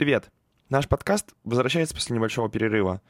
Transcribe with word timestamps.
Привет! 0.00 0.30
Наш 0.70 0.88
подкаст 0.88 1.34
возвращается 1.44 1.94
после 1.94 2.16
небольшого 2.16 2.48
перерыва. 2.48 3.02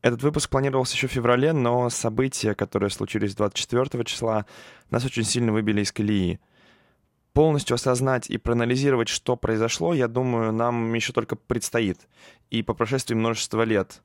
Этот 0.00 0.22
выпуск 0.22 0.48
планировался 0.48 0.94
еще 0.94 1.06
в 1.06 1.12
феврале, 1.12 1.52
но 1.52 1.90
события, 1.90 2.54
которые 2.54 2.88
случились 2.88 3.34
24 3.34 4.02
числа, 4.06 4.46
нас 4.88 5.04
очень 5.04 5.24
сильно 5.24 5.52
выбили 5.52 5.82
из 5.82 5.92
колеи. 5.92 6.40
Полностью 7.34 7.74
осознать 7.74 8.30
и 8.30 8.38
проанализировать, 8.38 9.08
что 9.10 9.36
произошло, 9.36 9.92
я 9.92 10.08
думаю, 10.08 10.54
нам 10.54 10.94
еще 10.94 11.12
только 11.12 11.36
предстоит. 11.36 12.08
И 12.48 12.62
по 12.62 12.72
прошествии 12.72 13.14
множества 13.14 13.60
лет. 13.64 14.00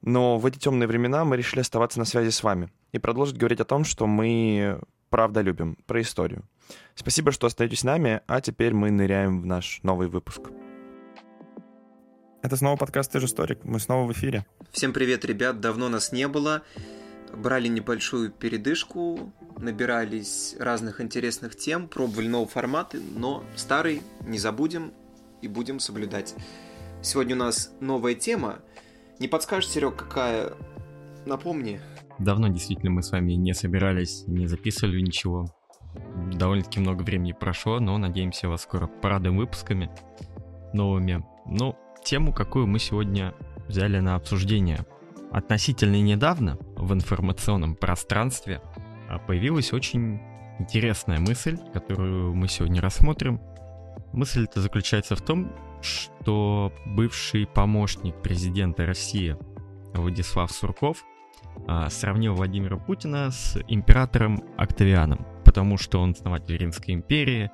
Но 0.00 0.38
в 0.38 0.46
эти 0.46 0.58
темные 0.58 0.86
времена 0.86 1.26
мы 1.26 1.36
решили 1.36 1.60
оставаться 1.60 1.98
на 1.98 2.06
связи 2.06 2.30
с 2.30 2.42
вами 2.42 2.70
и 2.92 2.98
продолжить 2.98 3.36
говорить 3.36 3.60
о 3.60 3.66
том, 3.66 3.84
что 3.84 4.06
мы 4.06 4.80
правда 5.10 5.42
любим, 5.42 5.76
про 5.86 6.00
историю. 6.00 6.44
Спасибо, 6.94 7.30
что 7.30 7.46
остаетесь 7.46 7.80
с 7.80 7.84
нами, 7.84 8.22
а 8.26 8.40
теперь 8.40 8.72
мы 8.72 8.90
ныряем 8.90 9.42
в 9.42 9.44
наш 9.44 9.80
новый 9.82 10.08
выпуск. 10.08 10.50
Это 12.40 12.56
снова 12.56 12.76
подкаст 12.76 13.10
«Ты 13.10 13.18
же 13.18 13.26
историк». 13.26 13.64
Мы 13.64 13.80
снова 13.80 14.06
в 14.06 14.12
эфире. 14.12 14.46
Всем 14.70 14.92
привет, 14.92 15.24
ребят. 15.24 15.60
Давно 15.60 15.88
нас 15.88 16.12
не 16.12 16.28
было. 16.28 16.62
Брали 17.34 17.66
небольшую 17.66 18.30
передышку, 18.30 19.32
набирались 19.58 20.54
разных 20.58 21.00
интересных 21.00 21.56
тем, 21.56 21.88
пробовали 21.88 22.28
новые 22.28 22.48
форматы, 22.48 23.00
но 23.16 23.42
старый 23.56 24.02
не 24.24 24.38
забудем 24.38 24.92
и 25.42 25.48
будем 25.48 25.80
соблюдать. 25.80 26.34
Сегодня 27.02 27.34
у 27.34 27.38
нас 27.38 27.72
новая 27.80 28.14
тема. 28.14 28.60
Не 29.18 29.26
подскажешь, 29.26 29.68
Серег, 29.68 29.96
какая? 29.96 30.52
Напомни. 31.26 31.80
Давно 32.20 32.48
действительно 32.48 32.92
мы 32.92 33.02
с 33.02 33.10
вами 33.10 33.32
не 33.32 33.52
собирались, 33.52 34.24
не 34.28 34.46
записывали 34.46 35.00
ничего. 35.00 35.52
Довольно-таки 36.32 36.78
много 36.78 37.02
времени 37.02 37.32
прошло, 37.32 37.80
но 37.80 37.98
надеемся 37.98 38.48
вас 38.48 38.62
скоро 38.62 38.86
порадуем 38.86 39.36
выпусками 39.36 39.90
новыми. 40.72 41.24
Ну, 41.46 41.76
тему, 42.08 42.32
какую 42.32 42.66
мы 42.66 42.78
сегодня 42.78 43.34
взяли 43.68 43.98
на 43.98 44.14
обсуждение. 44.14 44.86
Относительно 45.30 46.00
недавно 46.00 46.56
в 46.74 46.94
информационном 46.94 47.74
пространстве 47.74 48.62
а, 49.10 49.18
появилась 49.18 49.74
очень 49.74 50.18
интересная 50.58 51.18
мысль, 51.18 51.58
которую 51.74 52.34
мы 52.34 52.48
сегодня 52.48 52.80
рассмотрим. 52.80 53.42
Мысль 54.14 54.44
эта 54.44 54.62
заключается 54.62 55.16
в 55.16 55.20
том, 55.20 55.52
что 55.82 56.72
бывший 56.86 57.46
помощник 57.46 58.22
президента 58.22 58.86
России 58.86 59.36
Владислав 59.92 60.50
Сурков 60.50 61.04
а, 61.66 61.90
сравнил 61.90 62.34
Владимира 62.34 62.78
Путина 62.78 63.30
с 63.30 63.62
императором 63.68 64.42
Октавианом, 64.56 65.26
потому 65.44 65.76
что 65.76 66.00
он 66.00 66.12
основатель 66.12 66.56
Римской 66.56 66.94
империи, 66.94 67.50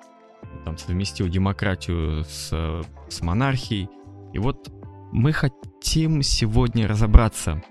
там 0.64 0.78
совместил 0.78 1.27
демократию 1.27 2.22
с, 2.22 2.84
с 3.08 3.20
монархией, 3.20 3.89
и 4.34 4.38
вот 4.38 4.70
мы 5.12 5.32
хотим 5.32 6.22
сегодня 6.22 6.88
разобраться, 6.88 7.62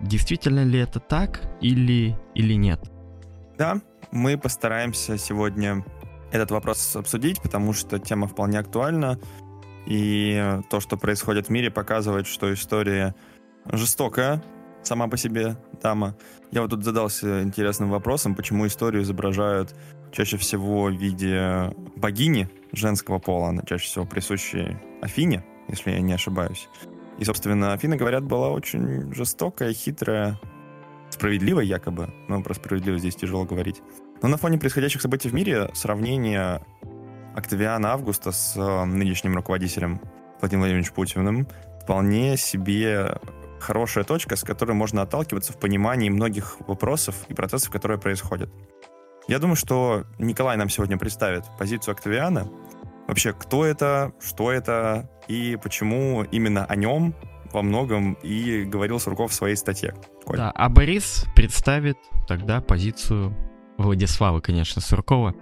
действительно 0.00 0.64
ли 0.64 0.80
это 0.80 0.98
так 0.98 1.40
или, 1.60 2.18
или 2.34 2.54
нет. 2.54 2.80
Да, 3.56 3.80
мы 4.10 4.36
постараемся 4.36 5.16
сегодня 5.16 5.84
этот 6.32 6.50
вопрос 6.50 6.96
обсудить, 6.96 7.40
потому 7.40 7.72
что 7.72 8.00
тема 8.00 8.26
вполне 8.26 8.58
актуальна. 8.58 9.20
И 9.86 10.58
то, 10.68 10.80
что 10.80 10.96
происходит 10.96 11.46
в 11.46 11.50
мире, 11.50 11.70
показывает, 11.70 12.26
что 12.26 12.52
история 12.52 13.14
жестокая 13.66 14.42
сама 14.82 15.06
по 15.06 15.16
себе 15.16 15.56
дама. 15.80 16.16
Я 16.50 16.62
вот 16.62 16.70
тут 16.70 16.84
задался 16.84 17.42
интересным 17.42 17.90
вопросом, 17.90 18.34
почему 18.34 18.66
историю 18.66 19.04
изображают 19.04 19.74
чаще 20.10 20.38
всего 20.38 20.86
в 20.86 20.92
виде 20.92 21.72
богини 21.96 22.48
женского 22.72 23.18
пола, 23.20 23.50
она 23.50 23.62
чаще 23.62 23.86
всего 23.86 24.04
присущая 24.04 24.80
Афине, 25.00 25.44
если 25.68 25.90
я 25.90 26.00
не 26.00 26.12
ошибаюсь. 26.12 26.68
И, 27.18 27.24
собственно, 27.24 27.72
Афина, 27.72 27.96
говорят, 27.96 28.24
была 28.24 28.50
очень 28.50 29.12
жестокая, 29.14 29.72
хитрая, 29.72 30.38
справедливая 31.10 31.64
якобы. 31.64 32.12
Но 32.28 32.42
про 32.42 32.54
справедливость 32.54 33.02
здесь 33.02 33.16
тяжело 33.16 33.44
говорить. 33.44 33.82
Но 34.22 34.28
на 34.28 34.36
фоне 34.36 34.58
происходящих 34.58 35.00
событий 35.00 35.28
в 35.28 35.34
мире 35.34 35.70
сравнение 35.74 36.64
Октавиана 37.36 37.92
Августа 37.92 38.32
с 38.32 38.56
э, 38.56 38.84
нынешним 38.84 39.34
руководителем 39.34 40.00
Владимиром 40.40 40.62
Владимировичем 40.62 40.94
Путиным 40.94 41.48
вполне 41.82 42.36
себе 42.36 43.18
хорошая 43.60 44.04
точка, 44.04 44.36
с 44.36 44.42
которой 44.42 44.72
можно 44.72 45.02
отталкиваться 45.02 45.52
в 45.52 45.58
понимании 45.58 46.10
многих 46.10 46.56
вопросов 46.66 47.24
и 47.28 47.34
процессов, 47.34 47.70
которые 47.70 47.98
происходят. 47.98 48.50
Я 49.26 49.38
думаю, 49.38 49.56
что 49.56 50.04
Николай 50.18 50.56
нам 50.56 50.68
сегодня 50.68 50.98
представит 50.98 51.44
позицию 51.58 51.92
Октавиана, 51.92 52.46
вообще, 53.08 53.32
кто 53.32 53.64
это, 53.64 54.12
что 54.20 54.52
это 54.52 55.10
и 55.28 55.56
почему 55.62 56.24
именно 56.24 56.64
о 56.64 56.76
нем 56.76 57.14
во 57.52 57.62
многом 57.62 58.14
и 58.22 58.64
говорил 58.64 58.98
Сурков 58.98 59.30
в 59.30 59.34
своей 59.34 59.56
статье. 59.56 59.94
Коль. 60.24 60.36
Да, 60.36 60.50
а 60.50 60.68
Борис 60.68 61.24
представит 61.36 61.96
тогда 62.26 62.60
позицию 62.60 63.34
Владислава, 63.78 64.40
конечно, 64.40 64.82
Суркова. 64.82 65.34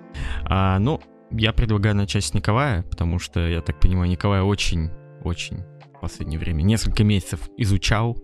А, 0.45 0.79
ну, 0.79 1.01
я 1.31 1.53
предлагаю 1.53 1.97
начать 1.97 2.25
с 2.25 2.35
Николая, 2.35 2.83
потому 2.83 3.19
что, 3.19 3.41
я 3.47 3.63
так 3.63 3.81
понимаю, 3.81 4.11
Николай 4.11 4.43
очень-очень 4.43 5.65
в 5.97 6.01
последнее 6.01 6.39
время, 6.39 6.63
несколько 6.63 7.05
месяцев 7.05 7.49
изучал 7.57 8.19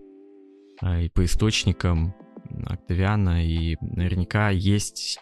а, 0.81 0.99
и 0.99 1.09
по 1.09 1.25
источникам 1.25 2.13
Октавиана, 2.67 3.45
и 3.45 3.77
наверняка 3.81 4.49
есть 4.49 5.19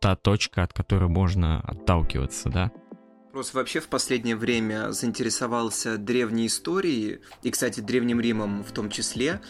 та 0.00 0.16
точка, 0.16 0.62
от 0.62 0.72
которой 0.72 1.08
можно 1.08 1.60
отталкиваться, 1.60 2.50
да? 2.50 2.70
Рос 3.34 3.52
вообще 3.52 3.80
в 3.80 3.88
последнее 3.88 4.36
время 4.36 4.92
заинтересовался 4.92 5.98
древней 5.98 6.46
историей, 6.46 7.18
и, 7.42 7.50
кстати, 7.50 7.80
Древним 7.80 8.20
Римом 8.20 8.62
в 8.62 8.70
том 8.70 8.90
числе, 8.90 9.40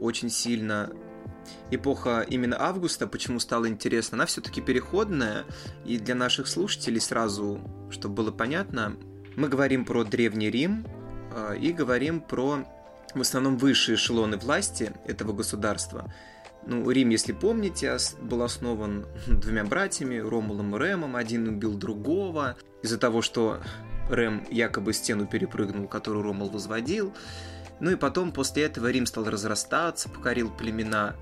очень 0.00 0.30
сильно. 0.30 0.90
Эпоха 1.70 2.22
именно 2.22 2.56
Августа, 2.58 3.06
почему 3.06 3.38
стало 3.38 3.68
интересно, 3.68 4.16
она 4.16 4.24
все-таки 4.24 4.62
переходная, 4.62 5.44
и 5.84 5.98
для 5.98 6.14
наших 6.14 6.48
слушателей 6.48 7.02
сразу, 7.02 7.60
чтобы 7.90 8.14
было 8.14 8.30
понятно, 8.30 8.96
мы 9.36 9.48
говорим 9.48 9.84
про 9.84 10.04
Древний 10.04 10.50
Рим 10.50 10.86
а, 11.30 11.52
и 11.52 11.74
говорим 11.74 12.22
про 12.22 12.64
в 13.14 13.20
основном 13.20 13.58
высшие 13.58 13.96
эшелоны 13.96 14.38
власти 14.38 14.94
этого 15.04 15.34
государства– 15.34 16.10
ну, 16.68 16.90
Рим, 16.90 17.08
если 17.08 17.32
помните, 17.32 17.96
был 18.20 18.42
основан 18.42 19.06
двумя 19.26 19.64
братьями, 19.64 20.18
Ромулом 20.18 20.76
и 20.76 20.78
Ремом. 20.78 21.16
Один 21.16 21.48
убил 21.48 21.74
другого 21.74 22.58
из-за 22.82 22.98
того, 22.98 23.22
что 23.22 23.60
Рэм 24.10 24.46
якобы 24.50 24.92
стену 24.92 25.26
перепрыгнул, 25.26 25.88
которую 25.88 26.24
Ромул 26.24 26.50
возводил. 26.50 27.14
Ну 27.80 27.90
и 27.90 27.96
потом, 27.96 28.32
после 28.32 28.64
этого, 28.64 28.90
Рим 28.90 29.06
стал 29.06 29.24
разрастаться, 29.24 30.10
покорил 30.10 30.50
племена 30.50 31.16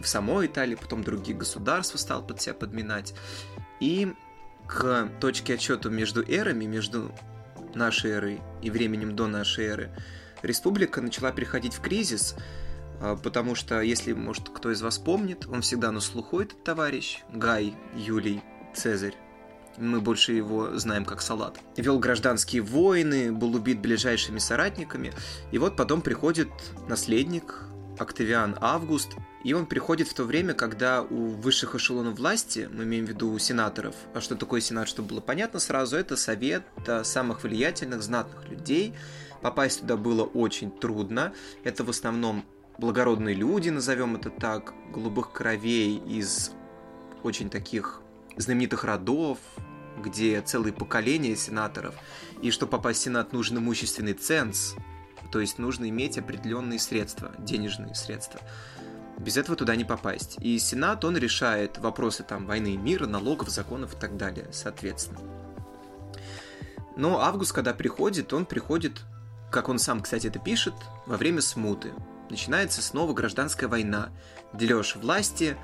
в 0.00 0.06
самой 0.06 0.48
Италии, 0.48 0.74
потом 0.74 1.02
другие 1.02 1.36
государства 1.36 1.96
стал 1.96 2.22
под 2.22 2.42
себя 2.42 2.52
подминать. 2.52 3.14
И 3.80 4.12
к 4.66 5.08
точке 5.18 5.54
отчета 5.54 5.88
между 5.88 6.22
эрами, 6.22 6.66
между 6.66 7.10
нашей 7.74 8.10
эрой 8.10 8.40
и 8.60 8.70
временем 8.70 9.16
до 9.16 9.28
нашей 9.28 9.64
эры, 9.64 9.90
республика 10.42 11.00
начала 11.00 11.32
переходить 11.32 11.72
в 11.72 11.80
кризис– 11.80 12.36
потому 13.22 13.54
что, 13.54 13.80
если, 13.80 14.12
может, 14.12 14.48
кто 14.48 14.70
из 14.70 14.82
вас 14.82 14.98
помнит, 14.98 15.46
он 15.46 15.62
всегда 15.62 15.90
на 15.90 16.00
слуху, 16.00 16.40
этот 16.40 16.62
товарищ, 16.62 17.22
Гай 17.32 17.74
Юлий 17.94 18.42
Цезарь. 18.74 19.16
Мы 19.76 20.00
больше 20.00 20.32
его 20.32 20.76
знаем 20.78 21.04
как 21.04 21.22
Салат. 21.22 21.58
Вел 21.76 21.98
гражданские 21.98 22.60
войны, 22.62 23.32
был 23.32 23.54
убит 23.54 23.80
ближайшими 23.80 24.38
соратниками. 24.38 25.12
И 25.52 25.58
вот 25.58 25.76
потом 25.76 26.02
приходит 26.02 26.48
наследник 26.88 27.64
Октавиан 27.98 28.56
Август, 28.60 29.10
и 29.44 29.52
он 29.54 29.66
приходит 29.66 30.08
в 30.08 30.14
то 30.14 30.24
время, 30.24 30.54
когда 30.54 31.02
у 31.02 31.28
высших 31.28 31.74
эшелонов 31.74 32.18
власти, 32.18 32.68
мы 32.72 32.84
имеем 32.84 33.06
в 33.06 33.08
виду 33.08 33.30
у 33.30 33.38
сенаторов, 33.38 33.94
а 34.12 34.20
что 34.20 34.36
такое 34.36 34.60
сенат, 34.60 34.88
чтобы 34.88 35.08
было 35.08 35.20
понятно 35.20 35.60
сразу, 35.60 35.96
это 35.96 36.16
совет 36.16 36.62
самых 37.04 37.42
влиятельных, 37.42 38.02
знатных 38.02 38.48
людей. 38.48 38.94
Попасть 39.40 39.80
туда 39.80 39.96
было 39.96 40.24
очень 40.24 40.70
трудно. 40.70 41.32
Это 41.64 41.84
в 41.84 41.90
основном 41.90 42.44
благородные 42.80 43.34
люди, 43.34 43.68
назовем 43.68 44.16
это 44.16 44.30
так, 44.30 44.72
голубых 44.90 45.32
кровей 45.32 45.98
из 45.98 46.52
очень 47.22 47.50
таких 47.50 48.00
знаменитых 48.36 48.84
родов, 48.84 49.38
где 50.02 50.40
целые 50.40 50.72
поколения 50.72 51.36
сенаторов, 51.36 51.94
и 52.40 52.50
чтобы 52.50 52.70
попасть 52.70 53.00
в 53.00 53.02
Сенат 53.04 53.34
нужен 53.34 53.58
имущественный 53.58 54.14
ценз, 54.14 54.74
то 55.30 55.40
есть 55.40 55.58
нужно 55.58 55.88
иметь 55.90 56.16
определенные 56.16 56.78
средства, 56.78 57.32
денежные 57.38 57.94
средства. 57.94 58.40
Без 59.18 59.36
этого 59.36 59.54
туда 59.54 59.76
не 59.76 59.84
попасть. 59.84 60.38
И 60.40 60.58
Сенат, 60.58 61.04
он 61.04 61.18
решает 61.18 61.76
вопросы 61.76 62.22
там 62.22 62.46
войны 62.46 62.74
и 62.74 62.78
мира, 62.78 63.06
налогов, 63.06 63.50
законов 63.50 63.94
и 63.94 64.00
так 64.00 64.16
далее, 64.16 64.48
соответственно. 64.52 65.20
Но 66.96 67.20
Август, 67.20 67.52
когда 67.52 67.74
приходит, 67.74 68.32
он 68.32 68.46
приходит, 68.46 69.02
как 69.52 69.68
он 69.68 69.78
сам, 69.78 70.00
кстати, 70.00 70.28
это 70.28 70.38
пишет, 70.38 70.74
во 71.04 71.18
время 71.18 71.42
смуты 71.42 71.92
начинается 72.30 72.82
снова 72.82 73.12
гражданская 73.12 73.68
война, 73.68 74.10
дележ 74.52 74.96
власти 74.96 75.56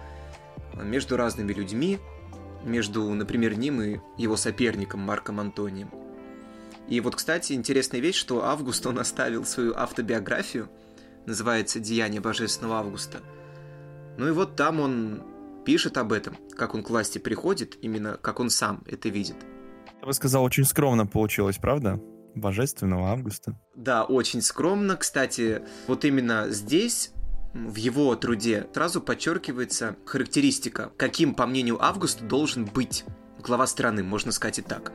между 0.75 1.17
разными 1.17 1.53
людьми, 1.53 1.99
между, 2.65 3.09
например, 3.15 3.57
ним 3.57 3.81
и 3.81 4.01
его 4.19 4.37
соперником 4.37 5.01
Марком 5.01 5.41
Антонием. 5.41 5.91
И 6.89 7.01
вот, 7.01 7.17
кстати, 7.17 7.53
интересная 7.53 8.01
вещь, 8.01 8.17
что 8.17 8.45
Август, 8.45 8.87
он 8.87 8.99
оставил 8.99 9.45
свою 9.45 9.75
автобиографию, 9.75 10.69
называется 11.27 11.81
«Деяние 11.81 12.21
Божественного 12.21 12.79
Августа». 12.79 13.19
Ну 14.19 14.29
и 14.29 14.31
вот 14.31 14.57
там 14.57 14.81
он 14.81 15.23
пишет 15.65 15.99
об 15.99 16.13
этом, 16.13 16.37
как 16.57 16.75
он 16.75 16.83
к 16.83 16.91
власти 16.91 17.19
приходит, 17.19 17.77
именно 17.83 18.19
как 18.23 18.41
он 18.41 18.51
сам 18.51 18.83
это 18.87 19.09
видит. 19.09 19.37
Я 20.01 20.07
бы 20.07 20.13
сказал, 20.13 20.45
очень 20.45 20.65
скромно 20.65 21.07
получилось, 21.07 21.59
правда? 21.59 22.01
Божественного 22.37 23.11
Августа. 23.11 23.59
Да, 23.75 24.05
очень 24.05 24.43
скромно. 24.43 24.97
Кстати, 24.97 25.63
вот 25.87 26.05
именно 26.05 26.51
здесь 26.51 27.11
в 27.55 27.77
его 27.77 28.15
труде 28.17 28.67
сразу 28.75 29.01
подчеркивается 29.01 29.97
характеристика, 30.05 30.93
каким, 30.97 31.35
по 31.35 31.47
мнению 31.47 31.83
Августа, 31.83 32.25
должен 32.25 32.67
быть 32.67 33.05
глава 33.43 33.67
страны, 33.67 34.03
можно 34.03 34.33
сказать 34.33 34.59
и 34.59 34.63
так. 34.63 34.93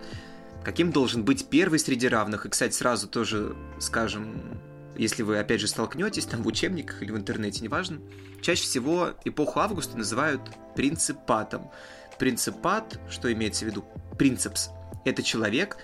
Каким 0.64 0.92
должен 0.92 1.26
быть 1.26 1.48
первый 1.48 1.80
среди 1.80 2.08
равных. 2.08 2.46
И, 2.46 2.50
кстати, 2.50 2.74
сразу 2.74 3.08
тоже 3.08 3.56
скажем, 3.80 4.60
если 4.96 5.24
вы, 5.24 5.40
опять 5.40 5.60
же, 5.60 5.68
столкнетесь 5.68 6.26
там 6.26 6.44
в 6.44 6.48
учебниках 6.48 7.02
или 7.02 7.12
в 7.12 7.18
интернете, 7.18 7.64
неважно, 7.64 8.00
чаще 8.42 8.64
всего 8.64 9.12
эпоху 9.26 9.60
Августа 9.60 9.98
называют 9.98 10.42
принципатом. 10.76 11.72
Принципат, 12.20 13.00
что 13.10 13.34
имеется 13.34 13.66
в 13.66 13.70
виду? 13.70 13.84
Принципс. 14.20 14.70
Это 15.04 15.24
человек 15.24 15.78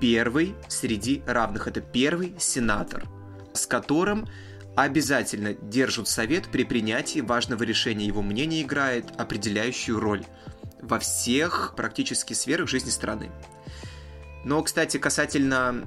первый 0.00 0.54
среди 0.68 1.22
равных. 1.26 1.68
Это 1.68 1.80
первый 1.80 2.34
сенатор, 2.38 3.04
с 3.52 3.66
которым 3.66 4.26
обязательно 4.76 5.54
держат 5.54 6.08
совет 6.08 6.48
при 6.48 6.64
принятии 6.64 7.20
важного 7.20 7.62
решения. 7.62 8.06
Его 8.06 8.22
мнение 8.22 8.62
играет 8.62 9.06
определяющую 9.18 10.00
роль 10.00 10.24
во 10.80 10.98
всех 10.98 11.74
практически 11.76 12.32
сферах 12.32 12.68
жизни 12.68 12.90
страны. 12.90 13.30
Но, 14.44 14.62
кстати, 14.62 14.96
касательно 14.96 15.84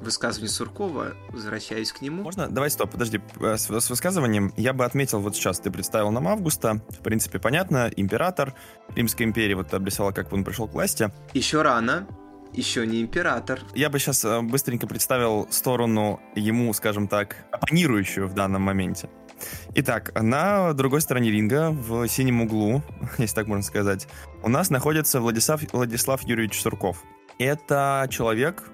высказывания 0.00 0.50
Суркова, 0.50 1.14
возвращаюсь 1.30 1.92
к 1.92 2.00
нему. 2.00 2.22
Можно? 2.22 2.48
Давай, 2.48 2.70
стоп, 2.70 2.92
подожди. 2.92 3.20
Э, 3.40 3.56
с, 3.56 3.68
с 3.68 3.90
высказыванием 3.90 4.52
я 4.56 4.72
бы 4.72 4.84
отметил, 4.84 5.20
вот 5.20 5.34
сейчас 5.34 5.58
ты 5.58 5.70
представил 5.70 6.10
нам 6.10 6.28
Августа, 6.28 6.80
в 6.90 7.02
принципе, 7.02 7.38
понятно, 7.38 7.90
император 7.96 8.54
Римской 8.94 9.26
империи, 9.26 9.54
вот 9.54 9.70
ты 9.70 9.76
обрисовала, 9.76 10.12
как 10.12 10.32
он 10.32 10.44
пришел 10.44 10.68
к 10.68 10.72
власти. 10.72 11.10
Еще 11.34 11.62
рано, 11.62 12.06
еще 12.52 12.86
не 12.86 13.02
император. 13.02 13.60
Я 13.74 13.90
бы 13.90 13.98
сейчас 13.98 14.24
э, 14.24 14.40
быстренько 14.42 14.86
представил 14.86 15.46
сторону 15.50 16.20
ему, 16.34 16.72
скажем 16.72 17.08
так, 17.08 17.36
оппонирующую 17.52 18.26
в 18.26 18.34
данном 18.34 18.62
моменте. 18.62 19.08
Итак, 19.74 20.12
на 20.20 20.72
другой 20.72 21.00
стороне 21.00 21.30
ринга, 21.30 21.70
в 21.70 22.08
синем 22.08 22.42
углу, 22.42 22.82
если 23.18 23.34
так 23.34 23.46
можно 23.46 23.62
сказать, 23.62 24.08
у 24.42 24.48
нас 24.48 24.70
находится 24.70 25.20
Владислав, 25.20 25.62
Владислав 25.72 26.22
Юрьевич 26.22 26.60
Сурков. 26.60 27.04
Это 27.38 28.06
человек, 28.10 28.64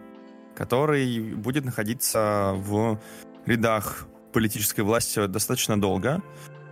который 0.57 1.35
будет 1.35 1.65
находиться 1.65 2.53
в 2.57 2.99
рядах 3.45 4.07
политической 4.33 4.81
власти 4.81 5.27
достаточно 5.27 5.81
долго. 5.81 6.23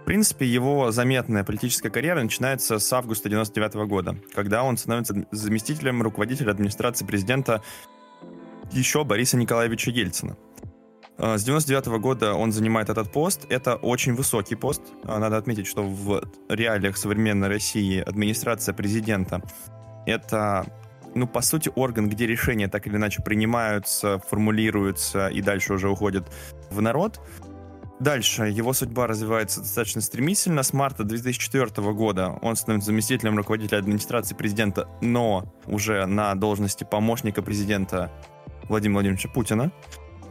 В 0.03 0.05
принципе, 0.05 0.47
его 0.47 0.91
заметная 0.91 1.45
политическая 1.45 1.89
карьера 1.89 2.21
начинается 2.21 2.81
с 2.81 2.93
августа 2.93 3.29
99 3.29 3.75
года, 3.87 4.17
когда 4.35 4.65
он 4.65 4.77
становится 4.77 5.27
заместителем 5.31 6.03
руководителя 6.03 6.51
администрации 6.51 7.07
президента 7.07 7.63
еще 8.73 9.05
Бориса 9.05 9.37
Николаевича 9.37 9.93
Ельцина. 9.93 10.37
А, 11.19 11.39
с 11.39 11.45
99 11.45 12.01
года 12.01 12.35
он 12.35 12.51
занимает 12.51 12.89
этот 12.89 13.13
пост. 13.13 13.47
Это 13.49 13.77
очень 13.77 14.15
высокий 14.15 14.57
пост. 14.57 14.83
А, 15.05 15.21
надо 15.21 15.37
отметить, 15.37 15.69
что 15.69 15.85
в 15.85 16.25
реалиях 16.49 16.97
современной 16.97 17.47
России 17.47 18.01
администрация 18.01 18.75
президента— 18.75 19.41
это 20.07 20.67
ну, 21.15 21.29
по 21.29 21.43
сути, 21.43 21.71
орган, 21.75 22.09
где 22.09 22.27
решения 22.27 22.67
так 22.69 22.89
или 22.89 22.97
иначе 22.97 23.23
принимаются, 23.23 24.19
формулируются 24.19 25.29
и 25.29 25.43
дальше 25.43 25.75
уже 25.75 25.89
уходят 25.89 26.25
в 26.71 26.81
народ. 26.81 27.21
Дальше 28.03 28.47
его 28.47 28.73
судьба 28.73 29.07
развивается 29.07 29.61
достаточно 29.61 30.01
стремительно. 30.01 30.65
С 30.65 30.73
марта 30.73 31.05
2004 31.05 31.93
года 31.93 32.37
он 32.43 32.57
становится 32.57 32.87
заместителем 32.87 33.37
руководителя 33.37 33.79
администрации 33.79 34.35
президента, 34.35 34.89
но 35.01 35.55
уже 35.67 36.05
на 36.07 36.35
должности 36.35 36.83
помощника 36.83 37.43
президента 37.43 38.11
Владимира 38.69 38.97
Владимировича 38.97 39.29
Путина. 39.29 39.71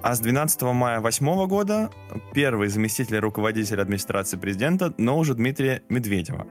А 0.03 0.15
с 0.15 0.19
12 0.19 0.63
мая 0.63 0.99
2008 0.99 1.47
года 1.47 1.89
первый 2.33 2.67
заместитель 2.67 3.19
руководителя 3.19 3.83
администрации 3.83 4.35
президента, 4.35 4.93
но 4.97 5.17
уже 5.17 5.33
Дмитрия 5.33 5.81
Медведева. 5.87 6.47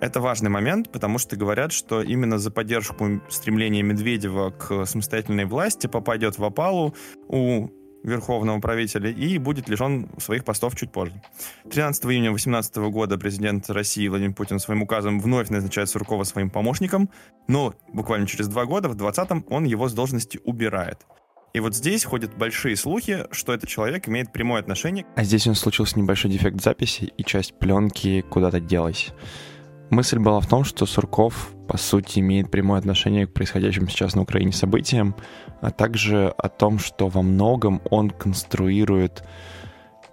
Это 0.00 0.22
важный 0.22 0.48
момент, 0.48 0.90
потому 0.90 1.18
что 1.18 1.36
говорят, 1.36 1.72
что 1.72 2.00
именно 2.00 2.38
за 2.38 2.50
поддержку 2.50 3.20
стремления 3.28 3.82
Медведева 3.82 4.48
к 4.48 4.86
самостоятельной 4.86 5.44
власти 5.44 5.88
попадет 5.88 6.38
в 6.38 6.44
опалу 6.44 6.94
у 7.28 7.68
верховного 8.04 8.60
правителя 8.60 9.10
и 9.10 9.38
будет 9.38 9.68
лишен 9.68 10.08
своих 10.18 10.44
постов 10.44 10.76
чуть 10.76 10.92
позже. 10.92 11.20
13 11.70 12.04
июня 12.04 12.28
2018 12.28 12.76
года 12.76 13.18
президент 13.18 13.68
России 13.70 14.06
Владимир 14.06 14.34
Путин 14.34 14.60
своим 14.60 14.82
указом 14.82 15.18
вновь 15.18 15.48
назначает 15.48 15.88
Суркова 15.88 16.24
своим 16.24 16.50
помощником, 16.50 17.10
но 17.48 17.74
буквально 17.92 18.26
через 18.26 18.46
два 18.46 18.66
года, 18.66 18.88
в 18.88 18.94
2020 18.94 19.46
он 19.50 19.64
его 19.64 19.88
с 19.88 19.94
должности 19.94 20.38
убирает. 20.44 21.06
И 21.54 21.60
вот 21.60 21.74
здесь 21.74 22.04
ходят 22.04 22.36
большие 22.36 22.76
слухи, 22.76 23.26
что 23.30 23.54
этот 23.54 23.68
человек 23.70 24.08
имеет 24.08 24.32
прямое 24.32 24.60
отношение. 24.60 25.06
А 25.14 25.22
здесь 25.22 25.46
у 25.46 25.50
нас 25.50 25.60
случился 25.60 25.98
небольшой 25.98 26.30
дефект 26.30 26.60
записи, 26.60 27.12
и 27.16 27.22
часть 27.22 27.56
пленки 27.58 28.22
куда-то 28.22 28.58
делась. 28.60 29.12
Мысль 29.90 30.18
была 30.18 30.40
в 30.40 30.46
том, 30.46 30.64
что 30.64 30.86
Сурков, 30.86 31.50
по 31.68 31.76
сути, 31.76 32.20
имеет 32.20 32.50
прямое 32.50 32.78
отношение 32.78 33.26
к 33.26 33.32
происходящим 33.32 33.88
сейчас 33.88 34.14
на 34.14 34.22
Украине 34.22 34.52
событиям, 34.52 35.14
а 35.60 35.70
также 35.70 36.28
о 36.28 36.48
том, 36.48 36.78
что 36.78 37.08
во 37.08 37.22
многом 37.22 37.80
он 37.90 38.10
конструирует 38.10 39.24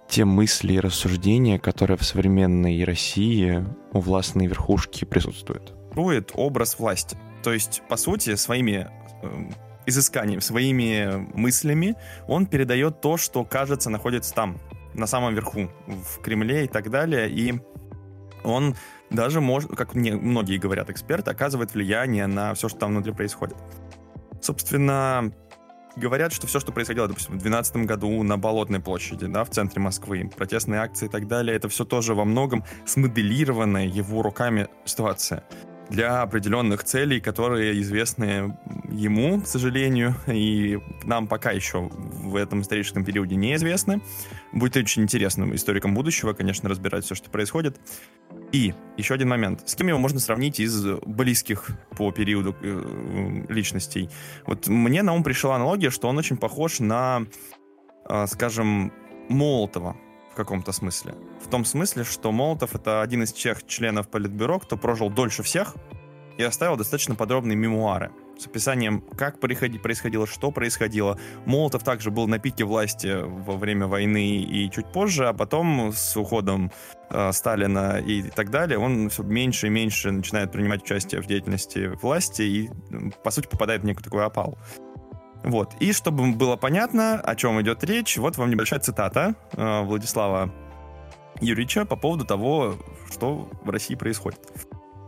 те 0.08 0.24
мысли 0.24 0.74
и 0.74 0.80
рассуждения, 0.80 1.58
которые 1.58 1.96
в 1.96 2.04
современной 2.04 2.84
России 2.84 3.64
у 3.92 4.00
властной 4.00 4.46
верхушки 4.46 5.06
присутствуют. 5.06 5.74
Строит 5.92 6.32
образ 6.34 6.78
власти. 6.78 7.16
То 7.42 7.52
есть, 7.52 7.82
по 7.88 7.96
сути, 7.96 8.34
своими 8.34 8.90
э, 9.22 9.50
изысканиями, 9.86 10.40
своими 10.40 11.26
мыслями 11.34 11.96
он 12.28 12.46
передает 12.46 13.00
то, 13.00 13.16
что, 13.16 13.44
кажется, 13.44 13.90
находится 13.90 14.34
там, 14.34 14.58
на 14.94 15.06
самом 15.06 15.34
верху, 15.34 15.70
в 15.86 16.20
Кремле 16.20 16.66
и 16.66 16.68
так 16.68 16.90
далее. 16.90 17.30
И 17.30 17.54
он 18.44 18.76
даже 19.12 19.40
может, 19.40 19.74
как 19.76 19.94
мне 19.94 20.14
многие 20.14 20.58
говорят 20.58 20.90
эксперты, 20.90 21.30
оказывает 21.30 21.74
влияние 21.74 22.26
на 22.26 22.54
все, 22.54 22.68
что 22.68 22.78
там 22.78 22.90
внутри 22.90 23.12
происходит. 23.12 23.56
Собственно, 24.40 25.32
говорят, 25.96 26.32
что 26.32 26.46
все, 26.46 26.60
что 26.60 26.72
происходило, 26.72 27.08
допустим, 27.08 27.34
в 27.34 27.42
2012 27.42 27.76
году 27.86 28.22
на 28.22 28.38
Болотной 28.38 28.80
площади, 28.80 29.26
да, 29.26 29.44
в 29.44 29.50
центре 29.50 29.80
Москвы, 29.80 30.30
протестные 30.36 30.80
акции 30.80 31.06
и 31.06 31.08
так 31.08 31.28
далее, 31.28 31.56
это 31.56 31.68
все 31.68 31.84
тоже 31.84 32.14
во 32.14 32.24
многом 32.24 32.64
смоделированная 32.86 33.86
его 33.86 34.22
руками 34.22 34.68
ситуация 34.84 35.44
для 35.90 36.22
определенных 36.22 36.84
целей, 36.84 37.20
которые 37.20 37.78
известны 37.82 38.56
ему, 38.88 39.42
к 39.42 39.46
сожалению, 39.46 40.14
и 40.26 40.78
нам 41.04 41.26
пока 41.26 41.50
еще 41.50 41.90
в 41.90 42.34
этом 42.36 42.62
историческом 42.62 43.04
периоде 43.04 43.36
неизвестны. 43.36 44.00
Будет 44.52 44.76
очень 44.78 45.02
интересным 45.02 45.54
историкам 45.54 45.94
будущего, 45.94 46.32
конечно, 46.32 46.68
разбирать 46.68 47.04
все, 47.04 47.14
что 47.14 47.30
происходит. 47.30 47.78
И 48.52 48.74
еще 48.98 49.14
один 49.14 49.28
момент. 49.28 49.66
С 49.66 49.74
кем 49.74 49.88
его 49.88 49.98
можно 49.98 50.20
сравнить 50.20 50.60
из 50.60 50.84
близких 51.06 51.70
по 51.96 52.12
периоду 52.12 52.54
э, 52.60 53.44
личностей? 53.48 54.10
Вот 54.46 54.68
мне 54.68 55.02
на 55.02 55.14
ум 55.14 55.24
пришла 55.24 55.56
аналогия, 55.56 55.90
что 55.90 56.08
он 56.08 56.18
очень 56.18 56.36
похож 56.36 56.78
на, 56.78 57.24
э, 58.08 58.26
скажем, 58.26 58.92
Молотова 59.28 59.96
в 60.32 60.34
каком-то 60.34 60.72
смысле. 60.72 61.14
В 61.42 61.48
том 61.48 61.64
смысле, 61.64 62.04
что 62.04 62.30
Молотов— 62.30 62.74
это 62.76 63.00
один 63.00 63.22
из 63.22 63.32
тех 63.32 63.66
членов 63.66 64.08
Политбюро, 64.08 64.58
кто 64.58 64.76
прожил 64.76 65.08
дольше 65.08 65.42
всех 65.42 65.74
и 66.36 66.42
оставил 66.42 66.76
достаточно 66.76 67.14
подробные 67.14 67.56
мемуары 67.56 68.10
с 68.42 68.46
описанием, 68.46 69.02
как 69.16 69.38
происходило, 69.40 70.26
что 70.26 70.50
происходило. 70.50 71.18
Молотов 71.46 71.84
также 71.84 72.10
был 72.10 72.26
на 72.26 72.38
пике 72.38 72.64
власти 72.64 73.18
во 73.22 73.56
время 73.56 73.86
войны 73.86 74.38
и 74.38 74.70
чуть 74.70 74.86
позже, 74.92 75.28
а 75.28 75.32
потом 75.32 75.92
с 75.92 76.16
уходом 76.16 76.72
э, 77.10 77.32
Сталина 77.32 77.98
и 77.98 78.22
так 78.22 78.50
далее, 78.50 78.78
он 78.78 79.08
все 79.08 79.22
меньше 79.22 79.68
и 79.68 79.70
меньше 79.70 80.10
начинает 80.10 80.52
принимать 80.52 80.82
участие 80.82 81.22
в 81.22 81.26
деятельности 81.26 81.92
власти 82.02 82.42
и, 82.42 82.70
по 83.22 83.30
сути, 83.30 83.46
попадает 83.46 83.82
в 83.82 83.84
некую 83.84 84.04
такую 84.04 84.24
опал. 84.24 84.58
Вот. 85.44 85.74
И 85.80 85.92
чтобы 85.92 86.32
было 86.32 86.56
понятно, 86.56 87.20
о 87.20 87.34
чем 87.34 87.60
идет 87.60 87.82
речь, 87.84 88.16
вот 88.16 88.36
вам 88.36 88.50
небольшая 88.50 88.80
цитата 88.80 89.34
э, 89.52 89.82
Владислава 89.82 90.52
Юрьевича 91.40 91.84
по 91.84 91.96
поводу 91.96 92.24
того, 92.24 92.76
что 93.10 93.48
в 93.64 93.70
России 93.70 93.94
происходит. 93.94 94.40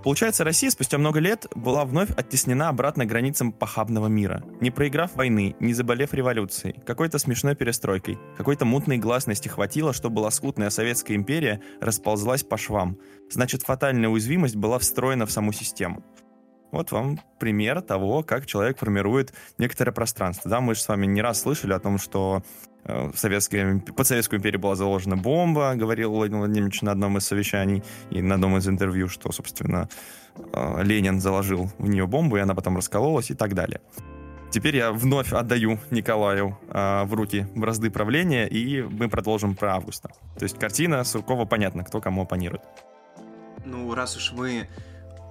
Получается, 0.04 0.44
Россия 0.44 0.68
спустя 0.68 0.98
много 0.98 1.18
лет 1.18 1.46
была 1.54 1.86
вновь 1.86 2.10
оттеснена 2.10 2.68
обратно 2.68 3.06
границам 3.06 3.52
похабного 3.52 4.06
мира. 4.06 4.44
Не 4.60 4.70
проиграв 4.70 5.16
войны, 5.16 5.56
не 5.60 5.72
заболев 5.72 6.12
революцией, 6.12 6.78
какой-то 6.84 7.18
смешной 7.18 7.56
перестройкой, 7.56 8.18
какой-то 8.36 8.66
мутной 8.66 8.98
гласности 8.98 9.48
хватило, 9.48 9.94
чтобы 9.94 10.20
лоскутная 10.20 10.68
Советская 10.68 11.16
империя 11.16 11.62
расползлась 11.80 12.42
по 12.42 12.58
швам. 12.58 12.98
Значит, 13.30 13.62
фатальная 13.62 14.10
уязвимость 14.10 14.56
была 14.56 14.78
встроена 14.78 15.24
в 15.24 15.32
саму 15.32 15.52
систему. 15.52 16.04
Вот 16.70 16.92
вам 16.92 17.18
пример 17.40 17.80
того, 17.80 18.22
как 18.22 18.44
человек 18.44 18.80
формирует 18.80 19.32
некоторое 19.56 19.92
пространство. 19.92 20.50
Да, 20.50 20.60
мы 20.60 20.74
же 20.74 20.82
с 20.82 20.88
вами 20.88 21.06
не 21.06 21.22
раз 21.22 21.40
слышали 21.40 21.72
о 21.72 21.78
том, 21.78 21.96
что 21.96 22.42
э, 22.84 23.10
в 23.10 23.18
Советской, 23.18 23.80
под 23.80 24.06
Советскую 24.06 24.38
империю 24.40 24.60
была 24.60 24.74
заложена 24.74 25.16
бомба, 25.16 25.74
говорил 25.74 26.12
Владимир 26.12 26.40
Владимирович 26.40 26.82
на 26.82 26.92
одном 26.92 27.18
из 27.18 27.26
совещаний 27.26 27.82
и 28.10 28.22
на 28.22 28.34
одном 28.34 28.56
из 28.56 28.68
интервью, 28.68 29.08
что, 29.08 29.32
собственно, 29.32 29.88
э, 30.36 30.82
Ленин 30.82 31.20
заложил 31.20 31.70
в 31.78 31.88
нее 31.88 32.06
бомбу, 32.06 32.36
и 32.36 32.40
она 32.40 32.54
потом 32.54 32.76
раскололась 32.76 33.30
и 33.30 33.34
так 33.34 33.54
далее. 33.54 33.80
Теперь 34.50 34.76
я 34.76 34.92
вновь 34.92 35.32
отдаю 35.32 35.80
Николаю 35.90 36.58
э, 36.68 37.04
в 37.04 37.14
руки 37.14 37.46
бразды 37.56 37.90
правления, 37.90 38.46
и 38.46 38.82
мы 38.82 39.08
продолжим 39.08 39.56
про 39.56 39.74
августа. 39.74 40.10
То 40.38 40.44
есть 40.44 40.58
картина 40.58 41.02
Суркова 41.02 41.44
понятно, 41.44 41.82
кто 41.82 42.00
кому 42.00 42.22
оппонирует. 42.22 42.62
Ну, 43.64 43.92
раз 43.94 44.16
уж 44.16 44.32
мы 44.32 44.68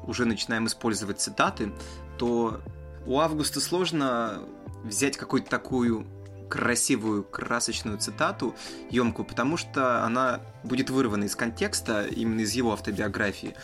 уже 0.05 0.25
начинаем 0.25 0.65
использовать 0.65 1.19
цитаты, 1.19 1.72
то 2.17 2.60
у 3.05 3.19
Августа 3.19 3.60
сложно 3.60 4.43
взять 4.83 5.17
какую-то 5.17 5.50
такую 5.50 6.05
красивую, 6.53 7.24
красочную 7.24 7.98
цитату, 7.98 8.53
емкую, 8.91 9.25
потому 9.25 9.57
что 9.57 10.03
она 10.03 10.39
будет 10.63 10.91
вырвана 10.91 11.24
из 11.24 11.36
контекста, 11.36 12.05
именно 12.05 12.41
из 12.41 12.51
его 12.51 12.74
автобиографии. 12.74 13.55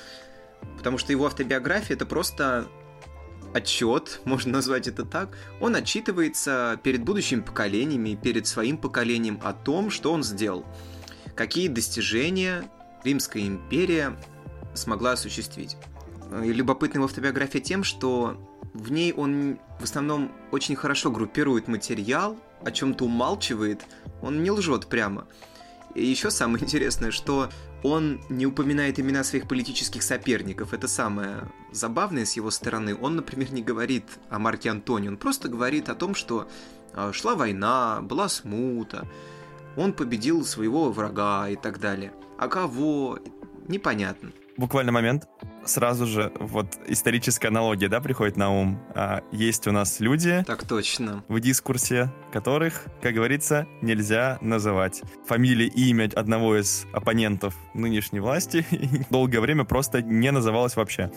Потому 0.75 0.97
что 0.97 1.11
его 1.11 1.27
автобиография 1.27 1.95
это 1.95 2.07
просто 2.07 2.67
отчет, 3.53 4.21
можно 4.25 4.53
назвать 4.53 4.87
это 4.87 5.05
так, 5.05 5.37
он 5.61 5.75
отчитывается 5.75 6.79
перед 6.81 7.03
будущими 7.03 7.41
поколениями, 7.41 8.15
перед 8.15 8.47
своим 8.47 8.75
поколением 8.75 9.39
о 9.43 9.53
том, 9.53 9.91
что 9.91 10.11
он 10.11 10.23
сделал. 10.23 10.65
Какие 11.35 11.67
достижения 11.67 12.63
Римская 13.03 13.43
империя 13.43 14.17
смогла 14.73 15.11
осуществить. 15.11 15.77
И 16.43 16.51
любопытна 16.51 16.97
его 16.97 17.05
автобиография 17.05 17.61
тем, 17.61 17.83
что 17.83 18.43
в 18.73 18.91
ней 18.91 19.13
он 19.13 19.59
в 19.79 19.83
основном 19.83 20.31
очень 20.49 20.75
хорошо 20.75 21.11
группирует 21.11 21.67
материал, 21.67 22.35
о 22.63 22.71
чем-то 22.71 23.05
умалчивает, 23.05 23.85
он 24.21 24.43
не 24.43 24.51
лжет 24.51 24.87
прямо. 24.87 25.27
И 25.95 26.05
еще 26.05 26.31
самое 26.31 26.63
интересное, 26.63 27.11
что 27.11 27.49
он 27.83 28.21
не 28.29 28.45
упоминает 28.45 28.99
имена 28.99 29.23
своих 29.23 29.47
политических 29.47 30.03
соперников. 30.03 30.73
Это 30.73 30.87
самое 30.87 31.49
забавное 31.71 32.25
с 32.25 32.33
его 32.33 32.51
стороны. 32.51 32.95
Он, 32.95 33.15
например, 33.15 33.51
не 33.53 33.61
говорит 33.61 34.05
о 34.29 34.39
Марке 34.39 34.69
Антоне, 34.69 35.09
он 35.09 35.17
просто 35.17 35.47
говорит 35.47 35.89
о 35.89 35.95
том, 35.95 36.15
что 36.15 36.47
а, 36.93 37.13
шла 37.13 37.35
война, 37.35 38.01
была 38.01 38.27
смута, 38.27 39.07
он 39.77 39.93
победил 39.93 40.43
своего 40.43 40.91
врага 40.91 41.47
и 41.49 41.55
так 41.55 41.79
далее. 41.79 42.11
А 42.37 42.47
кого? 42.47 43.19
Непонятно 43.67 44.31
буквально 44.59 44.91
момент. 44.91 45.27
Сразу 45.65 46.05
же 46.05 46.31
вот 46.39 46.77
историческая 46.87 47.47
аналогия, 47.47 47.87
да, 47.87 48.01
приходит 48.01 48.37
на 48.37 48.51
ум. 48.51 48.79
А, 48.93 49.21
есть 49.31 49.67
у 49.67 49.71
нас 49.71 49.99
люди... 49.99 50.43
Так 50.45 50.67
точно. 50.67 51.23
В 51.27 51.39
дискурсе, 51.39 52.11
которых, 52.31 52.85
как 53.01 53.13
говорится, 53.13 53.67
нельзя 53.81 54.37
называть. 54.41 55.01
Фамилия 55.25 55.67
и 55.67 55.89
имя 55.89 56.09
одного 56.13 56.59
из 56.59 56.85
оппонентов 56.93 57.55
нынешней 57.73 58.19
власти 58.19 58.65
долгое 59.09 59.39
время 59.39 59.63
просто 59.63 60.01
не 60.01 60.31
называлось 60.31 60.75
вообще. 60.75 61.11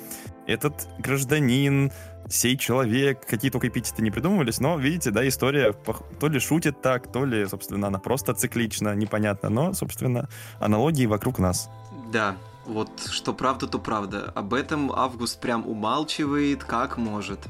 Этот 0.47 0.89
гражданин, 0.99 1.91
сей 2.29 2.57
человек, 2.57 3.27
какие 3.27 3.51
только 3.51 3.69
эпитеты 3.69 4.03
не 4.03 4.11
придумывались, 4.11 4.61
но, 4.61 4.79
видите, 4.79 5.11
да, 5.11 5.27
история 5.27 5.73
то 5.73 6.29
ли 6.29 6.39
шутит 6.39 6.81
так, 6.81 7.11
то 7.11 7.25
ли, 7.25 7.47
собственно, 7.47 7.89
она 7.89 7.99
просто 7.99 8.35
циклична, 8.35 8.95
непонятно, 8.95 9.49
но, 9.49 9.73
собственно, 9.73 10.29
аналогии 10.61 11.07
вокруг 11.07 11.39
нас. 11.39 11.69
Да, 12.13 12.37
вот 12.67 12.91
что 13.11 13.33
правда, 13.33 13.67
то 13.67 13.79
правда. 13.79 14.31
Об 14.35 14.55
этом 14.55 14.93
Август 14.93 15.41
прям 15.41 15.67
умалчивает, 15.67 16.65
как 16.65 16.97
может. 16.97 17.41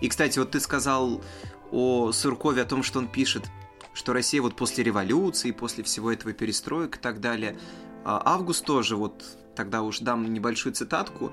И, 0.00 0.08
кстати, 0.08 0.38
вот 0.38 0.52
ты 0.52 0.60
сказал 0.60 1.22
о 1.70 2.12
Суркове, 2.12 2.62
о 2.62 2.66
том, 2.66 2.82
что 2.82 2.98
он 2.98 3.08
пишет, 3.08 3.48
что 3.94 4.12
Россия 4.12 4.42
вот 4.42 4.56
после 4.56 4.84
революции, 4.84 5.50
после 5.50 5.84
всего 5.84 6.12
этого 6.12 6.32
перестроек 6.32 6.96
и 6.96 7.00
так 7.00 7.20
далее. 7.20 7.58
А 8.04 8.22
Август 8.24 8.64
тоже, 8.64 8.96
вот 8.96 9.24
тогда 9.54 9.82
уж 9.82 10.00
дам 10.00 10.32
небольшую 10.32 10.74
цитатку, 10.74 11.32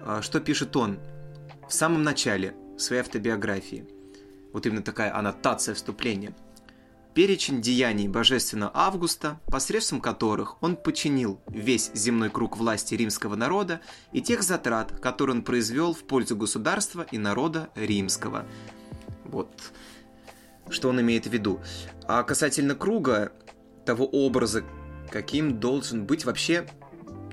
а, 0.00 0.22
что 0.22 0.40
пишет 0.40 0.76
он 0.76 0.98
в 1.68 1.72
самом 1.72 2.02
начале 2.02 2.54
своей 2.78 3.02
автобиографии. 3.02 3.88
Вот 4.52 4.66
именно 4.66 4.82
такая 4.82 5.16
аннотация 5.16 5.74
вступления– 5.74 6.34
перечень 7.16 7.62
деяний 7.62 8.08
божественного 8.08 8.70
Августа, 8.74 9.40
посредством 9.46 10.02
которых 10.02 10.62
он 10.62 10.76
починил 10.76 11.40
весь 11.48 11.90
земной 11.94 12.28
круг 12.28 12.58
власти 12.58 12.94
римского 12.94 13.36
народа 13.36 13.80
и 14.12 14.20
тех 14.20 14.42
затрат, 14.42 14.92
которые 15.00 15.36
он 15.36 15.42
произвел 15.42 15.94
в 15.94 16.04
пользу 16.04 16.36
государства 16.36 17.06
и 17.10 17.16
народа 17.16 17.70
римского. 17.74 18.44
Вот 19.24 19.48
что 20.68 20.90
он 20.90 21.00
имеет 21.00 21.26
в 21.26 21.32
виду. 21.32 21.62
А 22.06 22.22
касательно 22.22 22.74
круга, 22.74 23.32
того 23.86 24.04
образа, 24.04 24.62
каким 25.10 25.58
должен 25.58 26.04
быть 26.04 26.26
вообще 26.26 26.68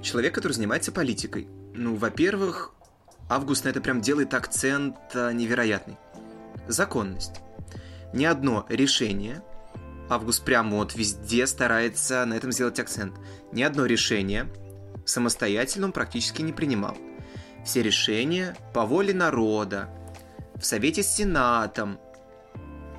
человек, 0.01 0.33
который 0.33 0.53
занимается 0.53 0.93
политикой. 0.93 1.49
Ну, 1.75 1.95
во-первых, 1.95 2.73
Август 3.27 3.65
на 3.65 3.69
это 3.69 3.81
прям 3.81 3.99
делает 3.99 4.33
акцент 4.33 4.95
а, 5.13 5.31
невероятный. 5.31 5.97
Законность. 6.67 7.41
Ни 8.13 8.25
одно 8.25 8.65
решение, 8.69 9.41
Август 10.09 10.43
прямо 10.43 10.77
вот 10.77 10.95
везде 10.95 11.47
старается 11.47 12.25
на 12.25 12.33
этом 12.33 12.51
сделать 12.51 12.79
акцент. 12.79 13.15
Ни 13.51 13.63
одно 13.63 13.85
решение 13.85 14.49
самостоятельно 15.05 15.87
он 15.87 15.91
практически 15.91 16.41
не 16.41 16.53
принимал. 16.53 16.97
Все 17.65 17.81
решения 17.81 18.55
по 18.73 18.85
воле 18.85 19.13
народа, 19.13 19.89
в 20.55 20.65
Совете 20.65 21.03
с 21.03 21.15
Сенатом, 21.15 21.99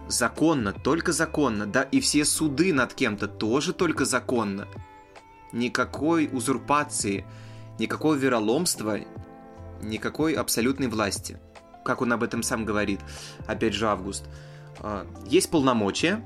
законно, 0.08 0.72
только 0.72 1.12
законно, 1.12 1.66
да 1.66 1.82
и 1.82 2.00
все 2.00 2.24
суды 2.24 2.72
над 2.72 2.94
кем-то 2.94 3.28
тоже 3.28 3.72
только 3.72 4.04
законно. 4.04 4.68
Никакой 5.52 6.28
узурпации, 6.32 7.24
никакого 7.78 8.14
вероломства, 8.14 8.98
никакой 9.82 10.34
абсолютной 10.34 10.88
власти. 10.88 11.38
Как 11.84 12.00
он 12.00 12.12
об 12.12 12.22
этом 12.22 12.42
сам 12.42 12.64
говорит, 12.64 13.00
опять 13.46 13.74
же 13.74 13.86
Август. 13.86 14.24
А, 14.80 15.06
есть 15.26 15.50
полномочия, 15.50 16.24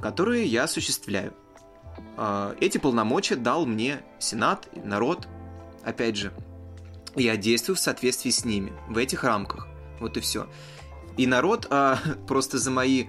которые 0.00 0.46
я 0.46 0.64
осуществляю. 0.64 1.34
А, 2.16 2.54
эти 2.60 2.78
полномочия 2.78 3.36
дал 3.36 3.66
мне 3.66 4.02
Сенат, 4.18 4.68
народ, 4.84 5.28
опять 5.84 6.16
же. 6.16 6.32
Я 7.14 7.36
действую 7.36 7.76
в 7.76 7.80
соответствии 7.80 8.30
с 8.30 8.44
ними, 8.44 8.72
в 8.88 8.98
этих 8.98 9.24
рамках. 9.24 9.68
Вот 10.00 10.16
и 10.16 10.20
все. 10.20 10.48
И 11.16 11.26
народ 11.26 11.66
а, 11.70 11.98
просто 12.28 12.58
за 12.58 12.70
мои 12.70 13.06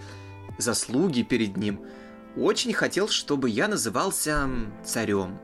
заслуги 0.57 1.21
перед 1.21 1.57
ним 1.57 1.81
очень 2.35 2.73
хотел, 2.73 3.07
чтобы 3.07 3.49
я 3.49 3.67
назывался 3.67 4.47
царем. 4.83 5.39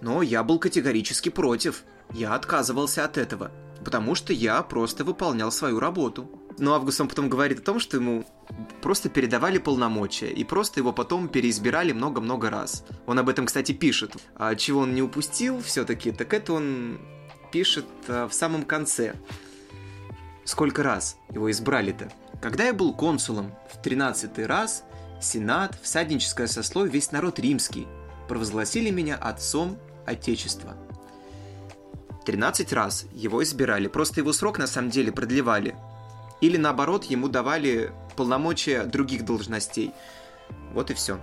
Но 0.00 0.22
я 0.22 0.44
был 0.44 0.58
категорически 0.58 1.28
против. 1.28 1.84
Я 2.12 2.34
отказывался 2.34 3.04
от 3.04 3.18
этого, 3.18 3.50
потому 3.84 4.14
что 4.14 4.32
я 4.32 4.62
просто 4.62 5.04
выполнял 5.04 5.50
свою 5.50 5.80
работу. 5.80 6.30
Но 6.58 6.74
Август 6.74 7.00
он 7.00 7.08
потом 7.08 7.28
говорит 7.28 7.60
о 7.60 7.62
том, 7.62 7.78
что 7.78 7.96
ему 7.96 8.24
просто 8.82 9.08
передавали 9.08 9.58
полномочия 9.58 10.30
и 10.30 10.44
просто 10.44 10.80
его 10.80 10.92
потом 10.92 11.28
переизбирали 11.28 11.92
много-много 11.92 12.50
раз. 12.50 12.84
Он 13.06 13.18
об 13.18 13.28
этом, 13.28 13.46
кстати, 13.46 13.72
пишет. 13.72 14.16
А 14.34 14.54
чего 14.54 14.80
он 14.80 14.94
не 14.94 15.02
упустил 15.02 15.62
все-таки, 15.62 16.10
так 16.10 16.34
это 16.34 16.52
он 16.52 16.98
пишет 17.52 17.86
а, 18.08 18.28
в 18.28 18.34
самом 18.34 18.64
конце. 18.64 19.14
Сколько 20.44 20.82
раз 20.82 21.16
его 21.30 21.50
избрали-то? 21.50 22.10
Когда 22.40 22.64
я 22.64 22.72
был 22.72 22.94
консулом 22.94 23.52
в 23.72 23.80
тринадцатый 23.82 24.46
раз, 24.46 24.84
Сенат, 25.20 25.76
всадническое 25.82 26.46
сословие, 26.46 26.92
весь 26.92 27.10
народ 27.10 27.38
римский 27.38 27.88
провозгласили 28.28 28.90
меня 28.90 29.16
отцом 29.16 29.78
Отечества. 30.06 30.76
13 32.24 32.72
раз 32.72 33.06
его 33.12 33.42
избирали, 33.42 33.88
просто 33.88 34.20
его 34.20 34.32
срок 34.32 34.58
на 34.58 34.66
самом 34.66 34.90
деле 34.90 35.10
продлевали. 35.10 35.74
Или 36.40 36.56
наоборот, 36.56 37.04
ему 37.04 37.28
давали 37.28 37.92
полномочия 38.16 38.84
других 38.84 39.24
должностей. 39.24 39.92
Вот 40.72 40.90
и 40.90 40.94
все. 40.94 41.18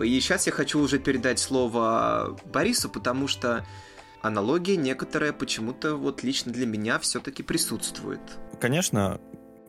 И 0.00 0.20
сейчас 0.20 0.46
я 0.46 0.52
хочу 0.52 0.80
уже 0.80 0.98
передать 0.98 1.38
слово 1.38 2.36
Борису, 2.52 2.88
потому 2.88 3.28
что 3.28 3.64
аналогия 4.22 4.76
некоторая 4.76 5.32
почему-то 5.32 5.96
вот 5.96 6.22
лично 6.22 6.52
для 6.52 6.66
меня 6.66 6.98
все-таки 6.98 7.42
присутствует. 7.42 8.20
Конечно. 8.60 9.20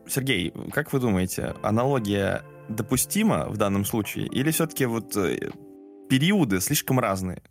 Сергей, 0.06 0.52
как 0.72 0.92
вы 0.92 1.00
думаете, 1.00 1.54
аналогия 1.62 2.42
допустима 2.68 3.46
в 3.48 3.56
данном 3.56 3.84
случае? 3.84 4.26
Или 4.26 4.50
все-таки 4.50 4.86
вот 4.86 5.16
э, 5.16 5.50
периоды 6.08 6.60
слишком 6.60 6.98
разные? 6.98 7.42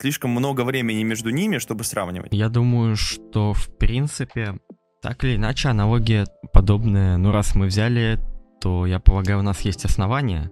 Слишком 0.00 0.30
много 0.30 0.62
времени 0.62 1.02
между 1.02 1.30
ними, 1.30 1.58
чтобы 1.58 1.84
сравнивать? 1.84 2.32
Я 2.32 2.48
думаю, 2.48 2.96
что 2.96 3.52
в 3.52 3.76
принципе 3.76 4.58
так 5.04 5.22
или 5.22 5.36
иначе, 5.36 5.68
аналогия 5.68 6.26
подобная, 6.54 7.18
ну 7.18 7.30
раз 7.30 7.54
мы 7.54 7.66
взяли, 7.66 8.18
то 8.58 8.86
я 8.86 8.98
полагаю, 8.98 9.40
у 9.40 9.42
нас 9.42 9.60
есть 9.60 9.84
основания 9.84 10.50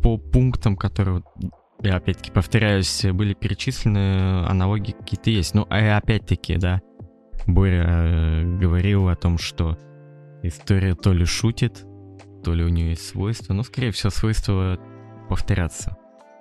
по 0.00 0.16
пунктам, 0.16 0.76
которые, 0.76 1.24
я 1.82 1.96
опять-таки 1.96 2.30
повторяюсь, 2.30 3.04
были 3.12 3.34
перечислены, 3.34 4.46
аналогии 4.46 4.92
какие-то 4.92 5.30
есть. 5.30 5.54
Ну, 5.54 5.66
а 5.70 5.96
опять-таки, 5.96 6.56
да, 6.56 6.82
Боря 7.48 7.84
э, 7.84 8.58
говорил 8.60 9.08
о 9.08 9.16
том, 9.16 9.38
что 9.38 9.76
история 10.44 10.94
то 10.94 11.12
ли 11.12 11.24
шутит, 11.24 11.84
то 12.44 12.54
ли 12.54 12.62
у 12.62 12.68
нее 12.68 12.90
есть 12.90 13.08
свойство, 13.08 13.54
но, 13.54 13.64
скорее 13.64 13.90
всего, 13.90 14.10
свойство 14.10 14.78
повторяться. 15.28 15.96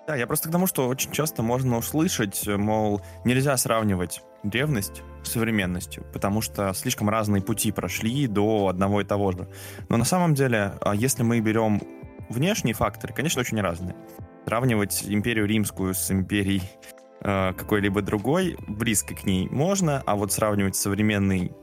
Да, 0.06 0.18
я 0.18 0.28
просто 0.28 0.50
к 0.50 0.52
тому, 0.52 0.68
что 0.68 0.88
очень 0.90 1.12
часто 1.12 1.44
можно 1.44 1.78
услышать, 1.78 2.46
мол, 2.46 3.02
нельзя 3.24 3.56
сравнивать 3.56 4.22
древность 4.44 5.02
с 5.24 5.32
современностью, 5.32 6.06
потому 6.12 6.42
что 6.42 6.74
слишком 6.74 7.10
разные 7.10 7.42
пути 7.42 7.72
прошли 7.72 8.28
до 8.28 8.68
одного 8.68 9.00
и 9.00 9.06
того 9.06 9.32
же. 9.32 9.48
Но 9.88 9.96
на 9.96 10.04
самом 10.04 10.34
деле, 10.34 10.74
а 10.82 10.94
если 10.94 11.24
мы 11.24 11.40
берем 11.40 11.82
внешние 12.30 12.74
факторы, 12.74 13.14
конечно, 13.14 13.40
очень 13.40 13.62
разные. 13.62 13.96
Сравнивать 14.46 15.06
империю 15.08 15.46
римскую 15.46 15.94
с 15.94 16.12
империей 16.12 16.64
э, 17.22 17.54
какой-либо 17.54 18.02
другой, 18.02 18.58
близко 18.68 19.16
к 19.16 19.24
ней 19.24 19.48
можно, 19.48 20.04
а 20.06 20.18
вот 20.18 20.34
сравнивать 20.34 20.76
с 20.76 20.82
современной 20.82 21.54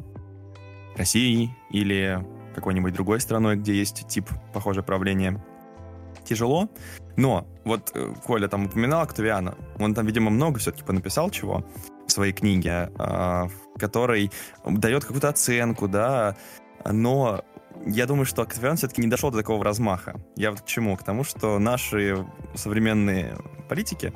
Россией 0.97 1.51
или 1.71 2.25
какой-нибудь 2.55 2.95
другой 2.95 3.21
страной, 3.21 3.57
где 3.57 3.75
есть 3.75 4.09
тип 4.09 4.31
похожего 4.55 4.83
правления, 4.83 5.45
тяжело. 6.25 6.69
Но 7.17 7.47
вот 7.65 7.91
э, 7.95 8.15
Коля 8.25 8.49
там 8.49 8.67
упоминал 8.67 9.03
Октавиана, 9.03 9.57
он 9.79 9.95
там, 9.95 10.07
видимо, 10.07 10.31
много 10.31 10.59
все-таки 10.59 10.85
понаписал 10.85 11.31
чего 11.31 11.65
в 12.07 12.13
своей 12.13 12.33
книге, 12.33 12.91
а, 12.99 13.49
в 13.75 13.79
которой 13.79 14.31
дает 14.65 15.05
какую-то 15.05 15.29
оценку, 15.29 15.87
да, 15.87 16.37
но 16.85 17.45
я 17.87 18.07
думаю, 18.07 18.27
что 18.27 18.43
Октавиан 18.43 18.77
все-таки 18.77 19.01
не 19.01 19.09
дошел 19.09 19.31
до 19.31 19.39
такого 19.39 19.65
размаха. 19.65 20.21
Я 20.37 20.51
вот 20.51 20.63
к 20.63 20.67
чему? 20.67 20.97
К 20.97 21.05
тому, 21.05 21.25
что 21.25 21.59
наши 21.59 22.27
современные 22.55 23.37
политики 23.69 24.13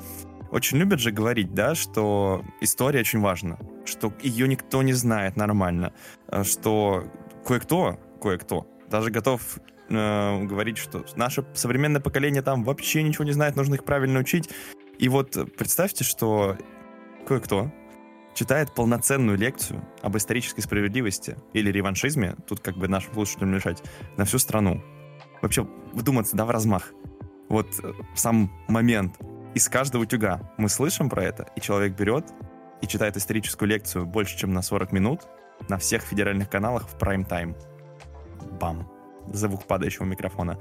очень 0.51 0.77
любят 0.77 0.99
же 0.99 1.11
говорить, 1.11 1.53
да, 1.53 1.75
что 1.75 2.43
история 2.61 2.99
очень 2.99 3.21
важна, 3.21 3.57
что 3.85 4.13
ее 4.21 4.47
никто 4.47 4.83
не 4.83 4.93
знает 4.93 5.35
нормально, 5.35 5.93
а, 6.27 6.43
что 6.43 7.05
кое-кто, 7.45 7.99
кое-кто 8.21 8.67
даже 8.89 9.09
готов 9.09 9.41
э, 9.89 10.43
говорить, 10.43 10.77
что 10.77 11.05
наше 11.15 11.45
современное 11.53 12.01
поколение 12.01 12.41
там 12.41 12.63
вообще 12.63 13.03
ничего 13.03 13.23
не 13.23 13.31
знает, 13.31 13.55
нужно 13.55 13.75
их 13.75 13.83
правильно 13.83 14.19
учить. 14.19 14.49
И 14.97 15.09
вот 15.09 15.37
представьте, 15.57 16.03
что 16.03 16.57
кое-кто 17.27 17.71
читает 18.33 18.73
полноценную 18.73 19.37
лекцию 19.37 19.83
об 20.01 20.17
исторической 20.17 20.61
справедливости 20.61 21.37
или 21.53 21.71
реваншизме, 21.71 22.35
тут 22.47 22.59
как 22.59 22.77
бы 22.77 22.87
нашим 22.87 23.13
слушателям 23.13 23.51
мешать, 23.51 23.81
на 24.17 24.25
всю 24.25 24.39
страну. 24.39 24.83
Вообще 25.41 25.67
вдуматься, 25.93 26.35
да, 26.35 26.45
в 26.45 26.49
размах. 26.49 26.91
Вот 27.49 27.67
э, 27.81 27.93
сам 28.15 28.51
момент. 28.67 29.17
Из 29.53 29.69
каждого 29.69 30.03
утюга 30.03 30.53
мы 30.57 30.67
слышим 30.67 31.09
про 31.09 31.23
это, 31.23 31.47
и 31.55 31.61
человек 31.61 31.93
берет 31.95 32.25
и 32.81 32.87
читает 32.87 33.15
историческую 33.15 33.69
лекцию 33.69 34.05
больше, 34.05 34.37
чем 34.37 34.53
на 34.53 34.61
40 34.61 34.91
минут 34.91 35.21
на 35.69 35.77
всех 35.77 36.03
федеральных 36.03 36.49
каналах 36.49 36.89
в 36.89 36.97
прайм-тайм. 36.97 37.55
Бам 38.59 38.94
звук 39.33 39.65
падающего 39.65 40.05
микрофона. 40.05 40.57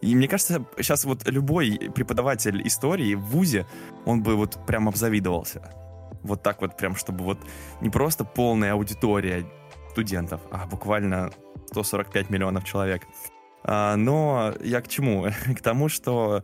И 0.00 0.14
мне 0.14 0.28
кажется, 0.28 0.64
сейчас 0.76 1.04
вот 1.04 1.28
любой 1.28 1.90
преподаватель 1.94 2.66
истории 2.66 3.14
в 3.14 3.22
ВУЗе, 3.22 3.66
он 4.04 4.22
бы 4.22 4.36
вот 4.36 4.58
прям 4.66 4.88
обзавидовался. 4.88 5.70
Вот 6.22 6.42
так 6.42 6.60
вот 6.60 6.76
прям, 6.76 6.96
чтобы 6.96 7.24
вот 7.24 7.38
не 7.80 7.90
просто 7.90 8.24
полная 8.24 8.72
аудитория 8.72 9.46
студентов, 9.92 10.40
а 10.50 10.66
буквально 10.66 11.30
145 11.70 12.30
миллионов 12.30 12.64
человек. 12.64 13.02
А, 13.64 13.96
но 13.96 14.54
я 14.62 14.80
к 14.80 14.88
чему? 14.88 15.26
к 15.56 15.60
тому, 15.62 15.88
что 15.88 16.42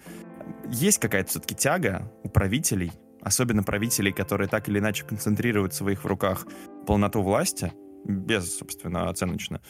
есть 0.69 0.99
какая-то 0.99 1.31
все-таки 1.31 1.55
тяга 1.55 2.11
у 2.23 2.29
правителей, 2.29 2.93
особенно 3.21 3.62
правителей, 3.62 4.12
которые 4.12 4.49
так 4.49 4.69
или 4.69 4.79
иначе 4.79 5.05
концентрируют 5.05 5.73
в 5.73 5.76
своих 5.76 6.05
руках 6.05 6.47
полноту 6.87 7.23
власти, 7.23 7.73
без, 8.05 8.59
собственно, 8.59 9.09
оценочно, 9.09 9.61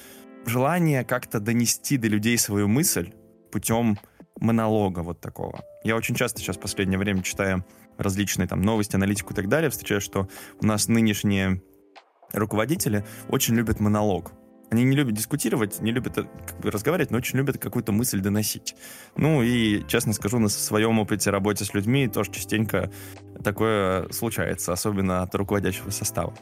желание 0.46 1.04
как-то 1.04 1.40
донести 1.40 1.96
до 1.96 2.08
людей 2.08 2.38
свою 2.38 2.68
мысль 2.68 3.12
путем 3.50 3.98
монолога 4.40 5.00
вот 5.00 5.20
такого. 5.20 5.64
Я 5.84 5.96
очень 5.96 6.14
часто 6.14 6.40
сейчас 6.40 6.56
в 6.56 6.60
последнее 6.60 6.98
время 6.98 7.22
читаю 7.22 7.64
различные 7.98 8.48
там 8.48 8.62
новости, 8.62 8.96
аналитику 8.96 9.32
и 9.32 9.36
так 9.36 9.48
далее, 9.48 9.70
встречаю, 9.70 10.00
что 10.00 10.28
у 10.60 10.66
нас 10.66 10.88
нынешние 10.88 11.62
руководители 12.32 13.04
очень 13.28 13.54
любят 13.54 13.80
монолог. 13.80 14.32
Они 14.70 14.84
не 14.84 14.96
любят 14.96 15.14
дискутировать, 15.14 15.82
не 15.82 15.92
любят 15.92 16.16
э, 16.16 16.24
как 16.46 16.60
бы, 16.60 16.70
разговаривать, 16.70 17.10
но 17.10 17.18
очень 17.18 17.36
любят 17.36 17.58
какую-то 17.58 17.92
мысль 17.92 18.20
доносить. 18.20 18.74
Ну 19.16 19.42
и, 19.42 19.86
честно 19.86 20.14
скажу, 20.14 20.38
на 20.38 20.48
своем 20.48 20.98
опыте 20.98 21.28
работы 21.28 21.66
с 21.66 21.74
людьми 21.74 22.08
тоже 22.08 22.32
частенько 22.32 22.90
такое 23.44 24.08
случается, 24.12 24.72
особенно 24.72 25.22
от 25.22 25.34
руководящего 25.34 25.90
состава. 25.90 26.34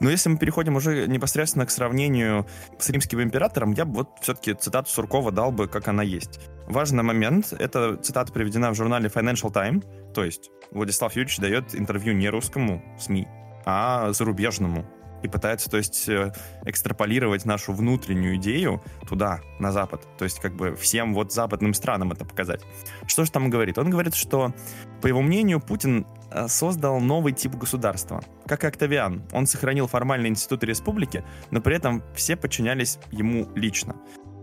Но 0.00 0.10
если 0.10 0.28
мы 0.28 0.38
переходим 0.38 0.76
уже 0.76 1.06
непосредственно 1.06 1.66
к 1.66 1.70
сравнению 1.70 2.46
с 2.78 2.88
римским 2.90 3.22
императором, 3.22 3.72
я 3.72 3.84
бы 3.84 3.96
вот 3.96 4.08
все-таки 4.20 4.54
цитату 4.54 4.90
Суркова 4.90 5.32
дал 5.32 5.50
бы, 5.50 5.68
как 5.68 5.88
она 5.88 6.02
есть. 6.02 6.40
Важный 6.66 7.02
момент, 7.02 7.52
эта 7.52 7.96
цитата 7.96 8.32
приведена 8.32 8.70
в 8.70 8.74
журнале 8.74 9.08
Financial 9.08 9.52
Times, 9.52 9.84
то 10.14 10.24
есть 10.24 10.50
Владислав 10.70 11.12
Юрьевич 11.14 11.38
дает 11.38 11.74
интервью 11.74 12.14
не 12.14 12.28
русскому 12.28 12.82
СМИ, 12.98 13.26
а 13.64 14.12
зарубежному 14.12 14.86
и 15.22 15.28
пытается, 15.28 15.70
то 15.70 15.76
есть, 15.76 16.08
э, 16.08 16.32
экстраполировать 16.64 17.44
нашу 17.44 17.72
внутреннюю 17.72 18.36
идею 18.36 18.82
туда, 19.08 19.40
на 19.58 19.72
Запад. 19.72 20.06
То 20.16 20.24
есть, 20.24 20.40
как 20.40 20.54
бы 20.54 20.74
всем 20.76 21.14
вот 21.14 21.32
западным 21.32 21.74
странам 21.74 22.12
это 22.12 22.24
показать. 22.24 22.62
Что 23.06 23.24
же 23.24 23.30
там 23.30 23.50
говорит? 23.50 23.78
Он 23.78 23.90
говорит, 23.90 24.14
что, 24.14 24.52
по 25.02 25.06
его 25.06 25.22
мнению, 25.22 25.60
Путин 25.60 26.06
э, 26.30 26.48
создал 26.48 27.00
новый 27.00 27.32
тип 27.32 27.54
государства. 27.54 28.22
Как 28.46 28.64
Октавиан. 28.64 29.22
Он 29.32 29.46
сохранил 29.46 29.86
формальные 29.86 30.30
институты 30.30 30.66
республики, 30.66 31.24
но 31.50 31.60
при 31.60 31.76
этом 31.76 32.02
все 32.14 32.36
подчинялись 32.36 32.98
ему 33.10 33.48
лично. 33.54 33.96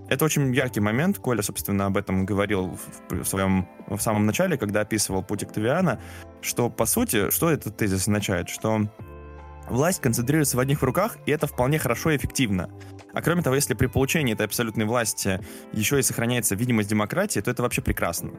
Это 0.08 0.26
очень 0.26 0.54
яркий 0.54 0.82
момент. 0.82 1.18
Коля, 1.18 1.42
собственно, 1.42 1.88
об 1.88 1.98
этом 1.98 2.26
говорил 2.26 2.78
в, 3.10 3.24
в 3.24 3.26
своем 3.26 3.68
в 3.88 4.00
самом 4.00 4.26
начале, 4.26 4.58
когда 4.58 4.82
описывал 4.82 5.24
путь 5.24 5.44
Октавиана, 5.44 6.00
что, 6.42 6.70
по 6.70 6.86
сути, 6.86 7.32
что 7.32 7.50
этот 7.50 7.78
тезис 7.78 8.02
означает? 8.02 8.50
Что 8.50 8.88
Власть 9.70 10.02
концентрируется 10.02 10.58
в 10.58 10.60
одних 10.60 10.84
руках, 10.84 11.18
и 11.26 11.32
это 11.32 11.48
вполне 11.48 11.80
хорошо 11.80 12.12
и 12.12 12.18
эффективно. 12.18 12.70
А 13.14 13.22
кроме 13.22 13.42
того, 13.42 13.56
если 13.56 13.74
при 13.74 13.88
получении 13.88 14.34
этой 14.34 14.46
абсолютной 14.46 14.86
власти 14.86 15.40
еще 15.74 16.00
и 16.00 16.04
сохраняется 16.04 16.56
видимость 16.56 16.90
демократии, 16.90 17.40
то 17.40 17.50
это 17.50 17.64
вообще 17.64 17.82
прекрасно. 17.82 18.32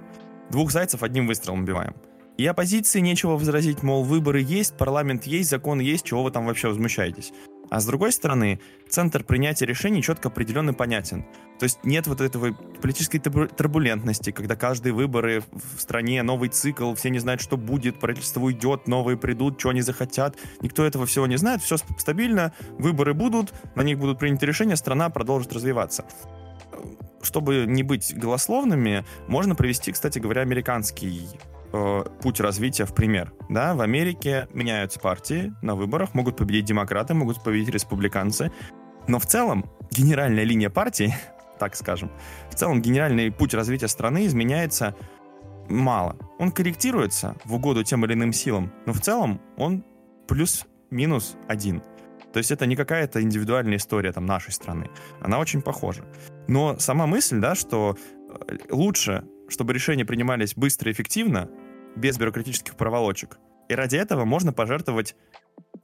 Двух 0.51 0.71
зайцев 0.71 1.03
одним 1.03 1.27
выстрелом 1.27 1.63
убиваем. 1.63 1.95
И 2.37 2.47
оппозиции 2.47 3.01
нечего 3.01 3.33
возразить, 3.33 3.83
мол, 3.83 4.05
выборы 4.05 4.43
есть, 4.43 4.77
парламент 4.77 5.25
есть, 5.25 5.49
закон 5.49 5.81
есть, 5.81 6.05
чего 6.05 6.23
вы 6.23 6.31
там 6.31 6.47
вообще 6.47 6.69
возмущаетесь. 6.69 7.33
А 7.71 7.81
с 7.81 7.87
другой 7.87 8.13
стороны, 8.13 8.61
центр 8.89 9.25
принятия 9.25 9.67
решений 9.67 10.03
четко 10.03 10.29
определен 10.29 10.71
и 10.71 10.73
понятен. 10.73 11.25
То 11.59 11.65
есть 11.65 11.79
нет 11.83 12.07
вот 12.07 12.21
этого 12.21 12.53
политической 12.53 13.19
турбулентности, 13.19 14.31
когда 14.31 14.55
каждые 14.55 14.93
выборы 14.93 15.43
в 15.51 15.81
стране, 15.81 16.23
новый 16.23 16.51
цикл, 16.51 16.95
все 16.95 17.09
не 17.09 17.19
знают, 17.19 17.41
что 17.41 17.57
будет, 17.57 17.99
правительство 17.99 18.41
уйдет, 18.41 18.87
новые 18.87 19.17
придут, 19.17 19.59
что 19.59 19.71
они 19.71 19.81
захотят. 19.81 20.37
Никто 20.61 20.85
этого 20.85 21.07
всего 21.07 21.27
не 21.27 21.37
знает, 21.37 21.63
все 21.63 21.77
стабильно, 21.77 22.53
выборы 22.79 23.15
будут, 23.15 23.53
на 23.75 23.83
них 23.83 23.99
будут 23.99 24.19
приняты 24.19 24.47
решения, 24.47 24.77
страна 24.77 25.11
продолжит 25.11 25.53
развиваться 25.53 26.05
чтобы 27.23 27.65
не 27.67 27.83
быть 27.83 28.17
голословными, 28.17 29.05
можно 29.27 29.57
привести, 29.57 29.91
кстати 29.91 30.21
говоря, 30.21 30.43
американский 30.43 31.29
э, 31.73 32.05
путь 32.23 32.41
развития 32.41 32.85
в 32.85 32.95
пример. 32.95 33.33
Да, 33.49 33.75
в 33.75 33.81
Америке 33.81 34.49
меняются 34.53 35.01
партии 35.01 35.53
на 35.63 35.75
выборах, 35.75 36.15
могут 36.15 36.37
победить 36.37 36.65
демократы, 36.65 37.15
могут 37.15 37.43
победить 37.43 37.69
республиканцы, 37.69 38.53
но 39.09 39.19
в 39.19 39.27
целом 39.27 39.71
генеральная 39.91 40.45
линия 40.45 40.71
партии, 40.71 41.15
так 41.59 41.77
скажем, 41.77 42.11
в 42.51 42.55
целом 42.55 42.83
генеральный 42.83 43.31
путь 43.31 43.55
развития 43.55 43.89
страны 43.89 44.27
изменяется 44.27 44.95
мало. 45.69 46.17
Он 46.39 46.51
корректируется 46.51 47.37
в 47.45 47.55
угоду 47.55 47.85
тем 47.85 48.05
или 48.05 48.15
иным 48.15 48.33
силам, 48.33 48.73
но 48.87 48.93
в 48.93 49.01
целом 49.01 49.41
он 49.57 49.85
плюс-минус 50.29 51.37
один. 51.49 51.83
То 52.33 52.39
есть 52.39 52.51
это 52.51 52.67
не 52.67 52.77
какая-то 52.77 53.23
индивидуальная 53.23 53.79
история 53.79 54.13
там 54.13 54.27
нашей 54.27 54.53
страны. 54.53 54.91
Она 55.21 55.39
очень 55.39 55.63
похожа. 55.63 56.05
Но 56.49 56.79
сама 56.79 57.07
мысль, 57.07 57.41
да, 57.41 57.55
что 57.55 57.97
э, 58.49 58.57
лучше 58.71 59.25
чтобы 59.49 59.73
решения 59.73 60.05
принимались 60.05 60.55
быстро 60.55 60.91
и 60.91 60.95
эффективно, 60.95 61.51
без 61.97 62.19
бюрократических 62.19 62.77
проволочек. 62.77 63.39
И 63.69 63.75
ради 63.75 63.97
этого 63.97 64.25
можно 64.25 64.53
пожертвовать 64.53 65.17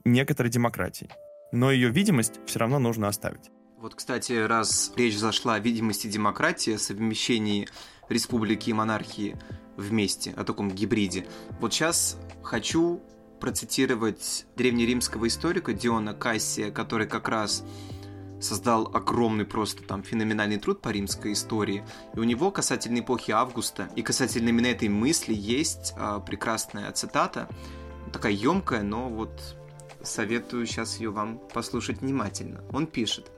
некоторой 0.04 0.50
демократией. 0.50 1.10
Но 1.52 1.70
ее 1.70 1.90
видимость 1.90 2.40
все 2.46 2.58
равно 2.58 2.78
нужно 2.78 3.08
оставить. 3.08 3.50
Вот, 3.78 3.94
кстати, 3.94 4.32
раз 4.32 4.92
речь 4.96 5.18
зашла 5.18 5.54
о 5.54 5.58
видимости 5.58 6.06
демократии, 6.06 6.74
о 6.74 6.78
совмещении 6.78 7.68
республики 8.08 8.70
и 8.70 8.72
монархии 8.72 9.36
вместе, 9.76 10.32
о 10.36 10.44
таком 10.44 10.70
гибриде, 10.70 11.26
вот 11.60 11.72
сейчас 11.72 12.18
хочу 12.42 13.02
процитировать 13.40 14.46
древнеримского 14.56 15.26
историка 15.26 15.72
Диона 15.72 16.14
Кассия, 16.14 16.70
который 16.70 17.08
как 17.08 17.28
раз 17.28 17.64
создал 18.42 18.90
огромный 18.94 19.44
просто 19.44 19.82
там 19.82 20.02
феноменальный 20.02 20.58
труд 20.58 20.80
по 20.80 20.88
римской 20.88 21.32
истории. 21.32 21.84
И 22.14 22.18
у 22.18 22.24
него 22.24 22.50
касательно 22.50 23.00
эпохи 23.00 23.30
Августа 23.30 23.88
и 23.96 24.02
касательно 24.02 24.48
именно 24.48 24.66
этой 24.66 24.88
мысли 24.88 25.34
есть 25.34 25.94
а, 25.96 26.20
прекрасная 26.20 26.90
цитата, 26.92 27.48
такая 28.12 28.32
емкая, 28.32 28.82
но 28.82 29.08
вот 29.08 29.56
советую 30.02 30.66
сейчас 30.66 30.98
ее 30.98 31.10
вам 31.10 31.40
послушать 31.52 32.00
внимательно. 32.00 32.64
Он 32.72 32.86
пишет. 32.86 33.30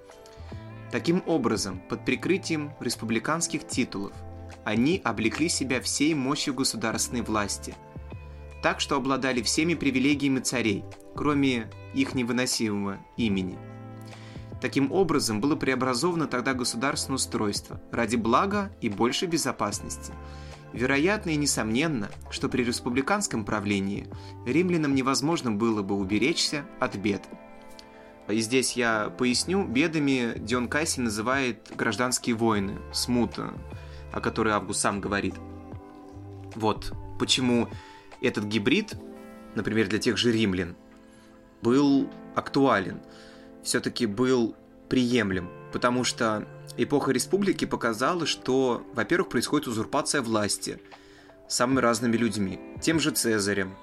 Таким 0.90 1.22
образом, 1.26 1.80
под 1.88 2.04
прикрытием 2.04 2.72
республиканских 2.80 3.66
титулов, 3.66 4.12
они 4.64 5.00
облекли 5.04 5.48
себя 5.48 5.80
всей 5.80 6.14
мощью 6.14 6.54
государственной 6.54 7.22
власти, 7.22 7.74
так 8.62 8.80
что 8.80 8.96
обладали 8.96 9.42
всеми 9.42 9.74
привилегиями 9.74 10.40
царей, 10.40 10.84
кроме 11.14 11.70
их 11.94 12.14
невыносимого 12.14 12.98
имени. 13.16 13.58
Таким 14.64 14.92
образом, 14.92 15.42
было 15.42 15.56
преобразовано 15.56 16.26
тогда 16.26 16.54
государственное 16.54 17.16
устройство 17.16 17.78
ради 17.92 18.16
блага 18.16 18.72
и 18.80 18.88
большей 18.88 19.28
безопасности. 19.28 20.14
Вероятно 20.72 21.28
и 21.28 21.36
несомненно, 21.36 22.08
что 22.30 22.48
при 22.48 22.64
республиканском 22.64 23.44
правлении 23.44 24.08
римлянам 24.46 24.94
невозможно 24.94 25.52
было 25.52 25.82
бы 25.82 25.94
уберечься 25.96 26.64
от 26.80 26.96
бед. 26.96 27.20
И 28.26 28.40
здесь 28.40 28.72
я 28.72 29.10
поясню, 29.10 29.66
бедами 29.66 30.32
Дион 30.38 30.68
Касси 30.68 31.00
называет 31.00 31.70
гражданские 31.76 32.34
войны, 32.34 32.78
смута, 32.90 33.52
о 34.14 34.22
которой 34.22 34.54
Август 34.54 34.80
сам 34.80 34.98
говорит. 34.98 35.34
Вот 36.54 36.94
почему 37.18 37.68
этот 38.22 38.44
гибрид, 38.44 38.94
например, 39.56 39.88
для 39.88 39.98
тех 39.98 40.16
же 40.16 40.32
римлян, 40.32 40.74
был 41.60 42.08
актуален, 42.34 43.02
все-таки 43.64 44.06
был 44.06 44.54
приемлем, 44.88 45.50
потому 45.72 46.04
что 46.04 46.46
эпоха 46.76 47.10
республики 47.10 47.64
показала, 47.64 48.26
что, 48.26 48.86
во-первых, 48.94 49.30
происходит 49.30 49.66
узурпация 49.66 50.22
власти 50.22 50.80
самыми 51.48 51.80
разными 51.80 52.16
людьми, 52.16 52.60
тем 52.80 53.00
же 53.00 53.10
Цезарем, 53.10 53.74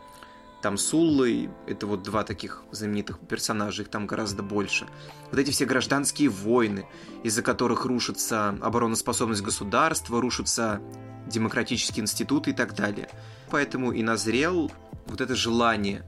там 0.62 0.78
Суллой, 0.78 1.50
это 1.68 1.88
вот 1.88 2.04
два 2.04 2.24
таких 2.24 2.64
знаменитых 2.72 3.20
персонажа, 3.20 3.82
их 3.82 3.90
там 3.90 4.06
гораздо 4.06 4.44
больше. 4.44 4.88
Вот 5.32 5.40
эти 5.40 5.50
все 5.50 5.66
гражданские 5.66 6.30
войны, 6.30 6.86
из-за 7.24 7.42
которых 7.42 7.86
рушится 7.86 8.50
обороноспособность 8.62 9.42
государства, 9.42 10.22
рушатся 10.22 10.82
демократические 11.28 12.04
институты 12.04 12.52
и 12.52 12.54
так 12.54 12.76
далее. 12.76 13.10
Поэтому 13.50 13.92
и 13.92 14.04
назрел 14.04 14.72
вот 15.08 15.22
это 15.22 15.36
желание 15.36 16.04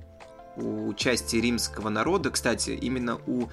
у 0.56 0.94
части 0.94 1.38
римского 1.38 1.90
народа, 1.90 2.30
кстати, 2.30 2.72
именно 2.72 3.20
у, 3.28 3.48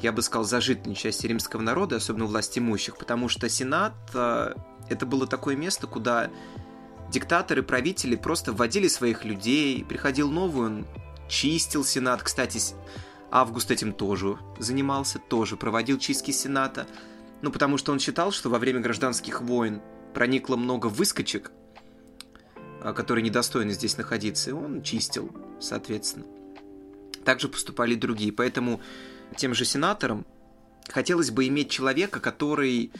я 0.00 0.12
бы 0.12 0.22
сказал, 0.22 0.44
зажиточной 0.44 0.94
части 0.94 1.26
римского 1.26 1.60
народа, 1.60 1.96
особенно 1.96 2.24
у 2.24 2.28
власть 2.28 2.58
имущих, 2.58 2.96
потому 2.96 3.28
что 3.28 3.48
Сенат 3.48 3.94
э, 4.14 4.54
это 4.88 5.06
было 5.06 5.26
такое 5.26 5.56
место, 5.56 5.86
куда 5.86 6.30
диктаторы, 7.10 7.62
правители 7.62 8.16
просто 8.16 8.52
вводили 8.52 8.88
своих 8.88 9.24
людей, 9.24 9.84
приходил 9.84 10.30
новый, 10.30 10.66
он 10.66 10.86
чистил 11.28 11.84
Сенат. 11.84 12.22
Кстати, 12.22 12.58
Август 13.30 13.70
этим 13.70 13.92
тоже 13.92 14.38
занимался, 14.58 15.18
тоже 15.18 15.56
проводил 15.56 15.98
чистки 15.98 16.30
Сената. 16.30 16.86
Ну, 17.42 17.52
потому 17.52 17.76
что 17.76 17.92
он 17.92 17.98
считал, 17.98 18.32
что 18.32 18.48
во 18.48 18.58
время 18.58 18.80
гражданских 18.80 19.42
войн 19.42 19.82
проникло 20.14 20.56
много 20.56 20.86
выскочек, 20.86 21.52
а, 22.80 22.92
которые 22.94 23.24
недостойны 23.24 23.72
здесь 23.72 23.98
находиться, 23.98 24.50
и 24.50 24.54
он 24.54 24.82
чистил, 24.82 25.30
соответственно. 25.60 26.24
Также 27.24 27.48
поступали 27.48 27.94
и 27.94 27.96
другие. 27.96 28.32
Поэтому 28.32 28.80
тем 29.36 29.54
же 29.54 29.64
сенаторам 29.64 30.26
хотелось 30.88 31.30
бы 31.30 31.46
иметь 31.48 31.70
человека, 31.70 32.20
который 32.20 32.92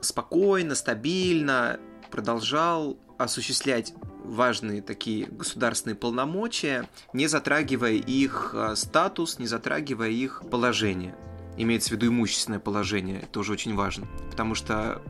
спокойно, 0.00 0.74
стабильно 0.74 1.80
продолжал 2.10 2.98
осуществлять 3.18 3.94
важные 4.24 4.82
такие 4.82 5.26
государственные 5.26 5.96
полномочия, 5.96 6.88
не 7.12 7.26
затрагивая 7.26 7.92
их 7.92 8.52
а, 8.54 8.76
статус, 8.76 9.38
не 9.38 9.46
затрагивая 9.46 10.10
их 10.10 10.42
положение. 10.50 11.16
Имеется 11.56 11.90
в 11.90 11.92
виду 11.92 12.08
имущественное 12.08 12.58
положение, 12.58 13.20
это 13.20 13.28
тоже 13.28 13.52
очень 13.52 13.74
важно. 13.74 14.06
Потому 14.30 14.54
что 14.54 15.00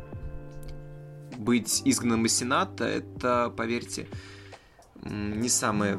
быть 1.37 1.83
изгнанным 1.85 2.27
из 2.27 2.37
Сената, 2.37 2.85
это, 2.85 3.53
поверьте, 3.57 4.07
не 5.03 5.49
самое 5.49 5.99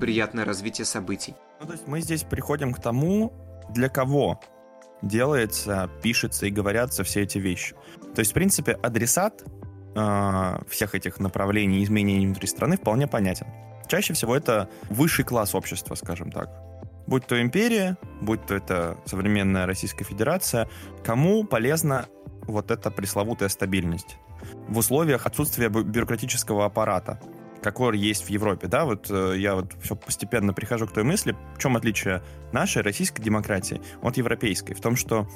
приятное 0.00 0.44
развитие 0.44 0.84
событий. 0.84 1.34
Ну, 1.60 1.66
то 1.66 1.72
есть 1.72 1.86
мы 1.86 2.00
здесь 2.00 2.22
приходим 2.22 2.72
к 2.72 2.80
тому, 2.80 3.32
для 3.70 3.88
кого 3.88 4.40
делается, 5.02 5.90
пишется 6.02 6.46
и 6.46 6.50
говорятся 6.50 7.04
все 7.04 7.22
эти 7.22 7.38
вещи. 7.38 7.74
То 8.14 8.20
есть, 8.20 8.30
в 8.30 8.34
принципе, 8.34 8.72
адресат 8.72 9.42
э, 9.94 10.58
всех 10.68 10.94
этих 10.94 11.18
направлений 11.18 11.82
изменений 11.84 12.26
внутри 12.26 12.46
страны 12.46 12.76
вполне 12.76 13.06
понятен. 13.06 13.46
Чаще 13.88 14.14
всего 14.14 14.36
это 14.36 14.68
высший 14.90 15.24
класс 15.24 15.54
общества, 15.54 15.94
скажем 15.94 16.30
так. 16.30 16.50
Будь 17.06 17.26
то 17.26 17.40
империя, 17.40 17.96
будь 18.20 18.44
то 18.46 18.54
это 18.54 18.98
современная 19.04 19.66
Российская 19.66 20.04
Федерация, 20.04 20.68
кому 21.04 21.44
полезна 21.44 22.06
вот 22.42 22.70
эта 22.70 22.90
пресловутая 22.90 23.48
стабильность 23.48 24.18
в 24.68 24.78
условиях 24.78 25.26
отсутствия 25.26 25.68
бюрократического 25.68 26.64
аппарата, 26.64 27.20
какой 27.66 27.98
есть 27.98 28.22
в 28.22 28.30
Европе, 28.30 28.68
да, 28.68 28.84
вот 28.84 29.10
э, 29.10 29.34
я 29.38 29.56
вот 29.56 29.72
все 29.82 29.96
постепенно 29.96 30.52
прихожу 30.52 30.86
к 30.86 30.92
той 30.92 31.02
мысли, 31.02 31.34
в 31.56 31.58
чем 31.58 31.76
отличие 31.76 32.22
нашей 32.52 32.82
российской 32.82 33.20
демократии 33.20 33.82
от 34.02 34.16
европейской, 34.16 34.72
в 34.72 34.80
том, 34.80 34.94
что 34.94 35.28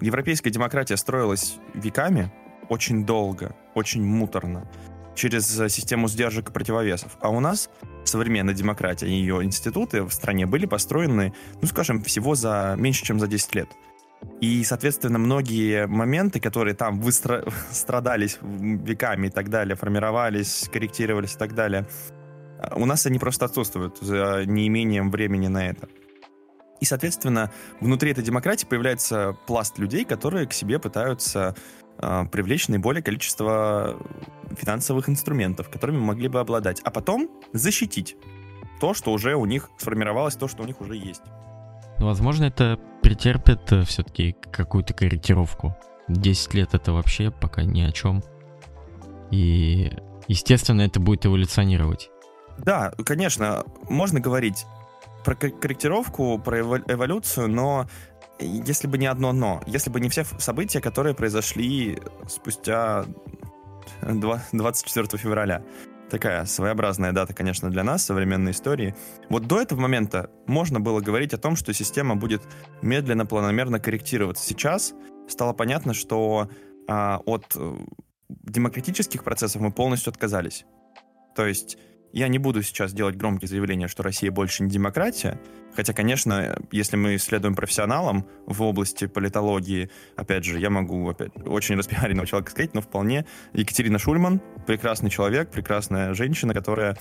европейская 0.00 0.50
демократия 0.50 0.96
строилась 0.96 1.58
веками, 1.74 2.32
очень 2.68 3.06
долго, 3.06 3.54
очень 3.76 4.04
муторно, 4.04 4.68
через 5.14 5.46
систему 5.72 6.08
сдержек 6.08 6.50
и 6.50 6.52
противовесов. 6.52 7.16
А 7.20 7.28
у 7.28 7.38
нас 7.38 7.70
современная 8.02 8.52
демократия 8.52 9.06
и 9.06 9.12
ее 9.12 9.44
институты 9.44 10.02
в 10.02 10.10
стране 10.10 10.44
были 10.44 10.66
построены, 10.66 11.34
ну, 11.62 11.68
скажем, 11.68 12.02
всего 12.02 12.34
за 12.34 12.74
меньше, 12.76 13.04
чем 13.04 13.20
за 13.20 13.28
10 13.28 13.54
лет. 13.54 13.68
И, 14.40 14.64
соответственно, 14.64 15.18
многие 15.18 15.86
моменты, 15.86 16.40
которые 16.40 16.74
там 16.74 17.00
выстра... 17.00 17.44
страдались 17.70 18.38
веками 18.42 19.28
и 19.28 19.30
так 19.30 19.48
далее, 19.48 19.76
формировались, 19.76 20.68
корректировались 20.72 21.34
и 21.34 21.38
так 21.38 21.54
далее, 21.54 21.86
у 22.74 22.86
нас 22.86 23.06
они 23.06 23.18
просто 23.18 23.44
отсутствуют 23.44 23.98
за 23.98 24.44
неимением 24.46 25.10
времени 25.10 25.48
на 25.48 25.68
это. 25.68 25.88
И, 26.80 26.84
соответственно, 26.84 27.50
внутри 27.80 28.10
этой 28.10 28.22
демократии 28.22 28.66
появляется 28.66 29.36
пласт 29.46 29.78
людей, 29.78 30.04
которые 30.04 30.46
к 30.46 30.52
себе 30.52 30.78
пытаются 30.78 31.54
э, 31.98 32.24
привлечь 32.30 32.68
наиболее 32.68 33.02
количество 33.02 33.96
финансовых 34.56 35.08
инструментов, 35.08 35.70
которыми 35.70 35.98
могли 35.98 36.28
бы 36.28 36.40
обладать, 36.40 36.80
а 36.80 36.90
потом 36.90 37.30
защитить 37.52 38.16
то, 38.80 38.92
что 38.92 39.12
уже 39.12 39.36
у 39.36 39.46
них 39.46 39.70
сформировалось, 39.78 40.36
то, 40.36 40.48
что 40.48 40.62
у 40.62 40.66
них 40.66 40.80
уже 40.80 40.96
есть. 40.96 41.22
Ну, 41.98 42.06
возможно, 42.06 42.44
это 42.44 42.78
претерпит 43.02 43.72
э, 43.72 43.82
все-таки 43.84 44.36
какую-то 44.52 44.94
корректировку. 44.94 45.76
10 46.08 46.54
лет 46.54 46.74
это 46.74 46.92
вообще 46.92 47.30
пока 47.30 47.62
ни 47.62 47.80
о 47.80 47.92
чем. 47.92 48.22
И, 49.30 49.92
естественно, 50.28 50.82
это 50.82 51.00
будет 51.00 51.26
эволюционировать. 51.26 52.10
Да, 52.58 52.92
конечно, 53.04 53.64
можно 53.88 54.20
говорить 54.20 54.66
про 55.24 55.34
корректировку, 55.34 56.38
про 56.38 56.60
эволюцию, 56.60 57.48
но 57.48 57.88
если 58.38 58.86
бы 58.86 58.98
не 58.98 59.06
одно 59.06 59.32
но, 59.32 59.62
если 59.66 59.90
бы 59.90 60.00
не 60.00 60.08
все 60.08 60.24
события, 60.38 60.80
которые 60.80 61.14
произошли 61.14 61.98
спустя 62.28 63.06
24 64.02 65.18
февраля. 65.18 65.62
Такая 66.10 66.44
своеобразная 66.44 67.12
дата, 67.12 67.34
конечно, 67.34 67.70
для 67.70 67.82
нас, 67.82 68.04
современной 68.04 68.52
истории. 68.52 68.94
Вот 69.28 69.46
до 69.46 69.60
этого 69.60 69.80
момента 69.80 70.30
можно 70.46 70.78
было 70.78 71.00
говорить 71.00 71.34
о 71.34 71.38
том, 71.38 71.56
что 71.56 71.72
система 71.72 72.14
будет 72.14 72.42
медленно, 72.80 73.26
планомерно 73.26 73.80
корректироваться. 73.80 74.44
Сейчас 74.46 74.94
стало 75.28 75.52
понятно, 75.52 75.94
что 75.94 76.48
а, 76.88 77.20
от 77.26 77.56
э, 77.56 77.76
демократических 78.28 79.24
процессов 79.24 79.60
мы 79.60 79.72
полностью 79.72 80.10
отказались. 80.10 80.64
То 81.34 81.44
есть 81.44 81.76
я 82.16 82.28
не 82.28 82.38
буду 82.38 82.62
сейчас 82.62 82.94
делать 82.94 83.14
громкие 83.16 83.46
заявления, 83.46 83.88
что 83.88 84.02
Россия 84.02 84.30
больше 84.30 84.62
не 84.62 84.70
демократия, 84.70 85.38
хотя, 85.74 85.92
конечно, 85.92 86.58
если 86.72 86.96
мы 86.96 87.18
следуем 87.18 87.54
профессионалам 87.54 88.26
в 88.46 88.62
области 88.62 89.06
политологии, 89.06 89.90
опять 90.16 90.42
же, 90.42 90.58
я 90.58 90.70
могу 90.70 91.10
опять, 91.10 91.32
очень 91.46 91.76
распиаренного 91.76 92.26
человека 92.26 92.52
сказать, 92.52 92.72
но 92.72 92.80
вполне 92.80 93.26
Екатерина 93.52 93.98
Шульман, 93.98 94.40
прекрасный 94.66 95.10
человек, 95.10 95.50
прекрасная 95.50 96.14
женщина, 96.14 96.54
которая 96.54 96.96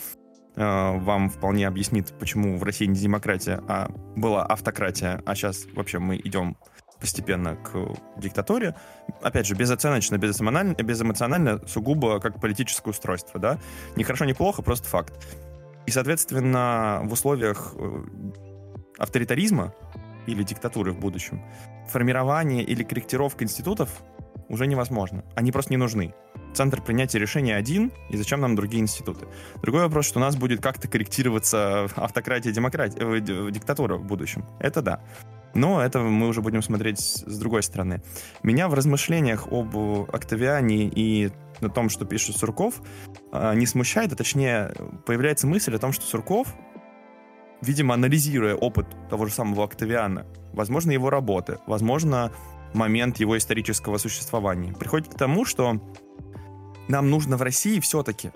э, 0.58 0.98
вам 0.98 1.30
вполне 1.30 1.66
объяснит, 1.66 2.14
почему 2.20 2.58
в 2.58 2.64
России 2.64 2.86
не 2.86 3.00
демократия, 3.00 3.62
а 3.70 3.90
была 4.18 4.46
автократия, 4.46 5.24
а 5.26 5.34
сейчас 5.34 5.66
вообще 5.76 6.00
мы 6.00 6.18
идем 6.18 6.58
постепенно 7.00 7.56
к 7.56 7.74
диктатуре. 8.18 8.76
Опять 9.22 9.46
же, 9.46 9.56
безоценочно, 9.56 10.18
безэмоционально, 10.18 10.74
безэмоционально, 10.76 11.68
сугубо 11.68 12.20
как 12.20 12.40
политическое 12.40 12.92
устройство, 12.92 13.40
да. 13.40 13.60
Не 13.96 14.04
хорошо, 14.04 14.26
не 14.26 14.34
плохо, 14.34 14.62
просто 14.62 14.88
факт. 14.88 15.14
И, 15.86 15.92
соответственно, 15.92 17.02
в 17.04 17.14
условиях 17.14 17.74
э, 17.78 18.04
авторитаризма 18.98 19.74
или 20.26 20.44
диктатуры 20.44 20.92
в 20.92 21.00
будущем 21.00 21.44
формирование 21.88 22.64
или 22.64 22.84
корректировка 22.84 23.44
институтов 23.44 23.90
уже 24.50 24.68
невозможно. 24.68 25.24
Они 25.36 25.52
просто 25.52 25.72
не 25.72 25.78
нужны. 25.78 26.14
центр 26.54 26.82
принятия 26.82 27.20
решений 27.20 27.52
один, 27.52 27.92
и 28.10 28.18
зачем 28.18 28.42
нам 28.42 28.56
другие 28.56 28.82
институты? 28.82 29.28
Другой 29.62 29.84
вопрос, 29.84 30.06
что 30.06 30.20
у 30.20 30.22
нас 30.22 30.36
будет 30.36 30.62
как-то 30.62 30.88
корректироваться 30.88 31.88
автократия, 31.96 32.52
демократия, 32.52 32.98
э, 33.00 33.20
диктатура 33.52 33.98
в 33.98 34.06
будущем. 34.06 34.46
Это 34.60 34.82
да. 34.82 35.02
Но 35.56 35.82
это 35.82 36.00
мы 36.00 36.28
уже 36.28 36.42
будем 36.42 36.62
смотреть 36.62 37.00
с 37.00 37.40
другой 37.40 37.64
стороны. 37.64 38.02
Меня 38.44 38.68
в 38.68 38.74
размышлениях 38.74 39.48
об 39.50 39.76
Октавиане 40.14 40.88
и 40.88 41.32
на 41.62 41.70
том, 41.70 41.90
что 41.90 42.06
пишет 42.06 42.36
Сурков, 42.36 42.82
а, 43.32 43.56
не 43.56 43.66
смущает, 43.66 44.12
а 44.12 44.16
точнее 44.16 44.74
появляется 45.06 45.48
мысль 45.48 45.74
о 45.74 45.80
том, 45.80 45.94
что 45.94 46.06
Сурков, 46.06 46.54
видимо, 47.62 47.94
анализируя 47.94 48.56
опыт 48.56 48.86
того 49.10 49.26
же 49.26 49.34
самого 49.34 49.64
Октавиана, 49.64 50.26
возможно, 50.52 50.92
его 50.92 51.10
работы, 51.10 51.60
возможно, 51.66 52.32
момент 52.74 53.18
его 53.18 53.38
исторического 53.38 53.98
существования, 53.98 54.74
приходит 54.74 55.08
к 55.08 55.18
тому, 55.18 55.46
что 55.46 55.80
нам 56.90 57.10
нужно 57.10 57.38
в 57.38 57.42
России 57.42 57.80
все-таки 57.80 58.32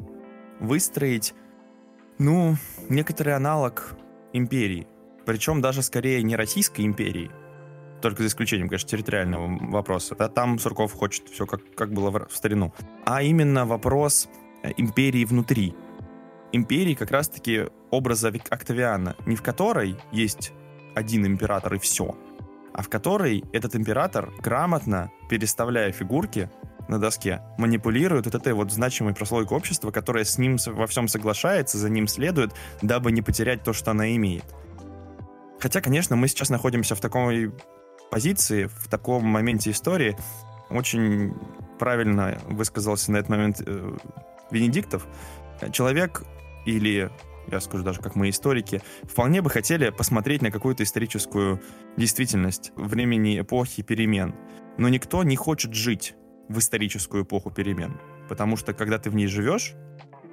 выстроить, 0.61 1.33
ну, 2.17 2.55
некоторый 2.87 3.35
аналог 3.35 3.95
империи. 4.31 4.87
Причем 5.29 5.61
даже 5.61 5.83
скорее 5.83 6.23
не 6.23 6.35
Российской 6.35 6.81
империи, 6.81 7.29
только 8.01 8.23
за 8.23 8.29
исключением, 8.29 8.67
конечно, 8.67 8.89
территориального 8.89 9.59
вопроса. 9.69 10.15
Да, 10.15 10.27
там 10.27 10.57
Сурков 10.57 10.93
хочет 10.93 11.29
все 11.29 11.45
как, 11.45 11.61
как 11.75 11.93
было 11.93 12.09
в, 12.09 12.27
в 12.27 12.35
старину. 12.35 12.73
А 13.05 13.21
именно 13.21 13.67
вопрос 13.67 14.27
э, 14.63 14.71
империи 14.77 15.25
внутри. 15.25 15.75
Империи 16.51 16.95
как 16.95 17.11
раз-таки 17.11 17.67
образа 17.91 18.33
Октавиана, 18.49 19.15
не 19.27 19.35
в 19.35 19.43
которой 19.43 19.97
есть 20.11 20.51
один 20.95 21.27
император 21.27 21.75
и 21.75 21.77
все, 21.77 22.17
а 22.73 22.81
в 22.81 22.89
которой 22.89 23.43
этот 23.53 23.75
император 23.75 24.31
грамотно, 24.41 25.11
переставляя 25.29 25.91
фигурки 25.91 26.49
на 26.87 26.97
доске, 26.97 27.43
манипулирует 27.59 28.25
вот 28.25 28.33
этой 28.33 28.53
вот 28.53 28.71
значимой 28.71 29.13
прослойкой 29.13 29.57
общества, 29.57 29.91
которая 29.91 30.23
с 30.23 30.39
ним 30.39 30.57
во 30.65 30.87
всем 30.87 31.07
соглашается, 31.07 31.77
за 31.77 31.91
ним 31.91 32.07
следует, 32.07 32.51
дабы 32.81 33.11
не 33.11 33.21
потерять 33.21 33.63
то, 33.63 33.73
что 33.73 33.91
она 33.91 34.15
имеет. 34.15 34.45
Хотя, 35.59 35.81
конечно, 35.81 36.15
мы 36.15 36.27
сейчас 36.27 36.49
находимся 36.49 36.95
в 36.95 37.01
такой 37.01 37.53
позиции, 38.11 38.65
в 38.65 38.87
таком 38.89 39.25
моменте 39.25 39.71
истории. 39.71 40.17
Очень 40.69 41.33
правильно 41.77 42.39
высказался 42.45 43.11
на 43.11 43.17
этот 43.17 43.29
момент 43.29 43.61
э, 43.65 43.97
Венедиктов. 44.51 45.07
Человек 45.71 46.23
или 46.65 47.11
я 47.51 47.59
скажу 47.59 47.83
даже 47.83 47.99
как 47.99 48.15
мы 48.15 48.29
историки, 48.29 48.81
вполне 49.03 49.41
бы 49.41 49.49
хотели 49.49 49.89
посмотреть 49.89 50.41
на 50.41 50.51
какую-то 50.51 50.83
историческую 50.83 51.61
действительность 51.97 52.71
времени 52.75 53.39
эпохи 53.39 53.81
перемен. 53.81 54.35
Но 54.77 54.87
никто 54.89 55.23
не 55.23 55.35
хочет 55.35 55.73
жить 55.73 56.15
в 56.47 56.59
историческую 56.59 57.23
эпоху 57.23 57.51
перемен. 57.51 57.99
Потому 58.27 58.55
что 58.55 58.73
когда 58.73 58.99
ты 58.99 59.09
в 59.09 59.15
ней 59.15 59.27
живешь, 59.27 59.73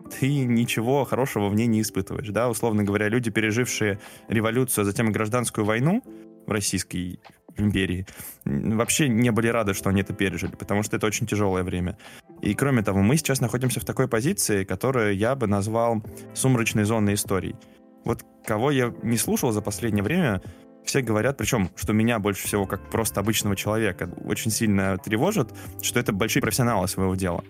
ты 0.07 0.45
ничего 0.45 1.05
хорошего 1.05 1.49
в 1.49 1.55
ней 1.55 1.67
не 1.67 1.83
испытываешь. 1.83 2.29
Да? 2.29 2.49
Условно 2.49 2.85
говоря, 2.85 3.09
люди, 3.09 3.31
пережившие 3.31 4.01
революцию, 4.29 4.83
а 4.83 4.85
затем 4.85 5.09
и 5.11 5.13
гражданскую 5.13 5.65
войну 5.65 6.03
в 6.47 6.51
Российской 6.51 7.21
империи, 7.57 8.07
вообще 8.45 9.09
не 9.09 9.31
были 9.31 9.49
рады, 9.49 9.75
что 9.75 9.91
они 9.91 10.03
это 10.03 10.13
пережили, 10.13 10.55
потому 10.57 10.83
что 10.83 10.97
это 10.97 11.07
очень 11.07 11.27
тяжелое 11.27 11.63
время. 11.63 11.97
И 12.43 12.55
кроме 12.55 12.83
того, 12.83 13.01
мы 13.01 13.17
сейчас 13.17 13.41
находимся 13.41 13.81
в 13.81 13.85
такой 13.85 14.09
позиции, 14.09 14.65
которую 14.65 15.17
я 15.17 15.35
бы 15.35 15.47
назвал 15.47 16.03
сумрачной 16.35 16.85
зоной 16.85 17.15
историй. 17.15 17.57
Вот 18.05 18.25
кого 18.45 18.71
я 18.71 18.95
не 19.03 19.17
слушал 19.17 19.53
за 19.53 19.63
последнее 19.63 20.05
время, 20.05 20.43
все 20.85 21.01
говорят, 21.01 21.37
причем, 21.37 21.71
что 21.75 21.93
меня 21.93 22.19
больше 22.19 22.47
всего, 22.47 22.67
как 22.67 22.89
просто 22.91 23.21
обычного 23.21 23.57
человека, 23.57 24.09
очень 24.25 24.51
сильно 24.51 24.97
тревожит, 24.99 25.53
что 25.83 25.99
это 25.99 26.13
большие 26.13 26.41
профессионалы 26.41 26.87
своего 26.87 27.17
дела. 27.17 27.43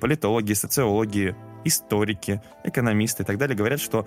Политологи, 0.00 0.52
социологи, 0.52 1.34
историки, 1.64 2.42
экономисты 2.64 3.22
и 3.22 3.26
так 3.26 3.38
далее 3.38 3.56
говорят, 3.56 3.80
что 3.80 4.06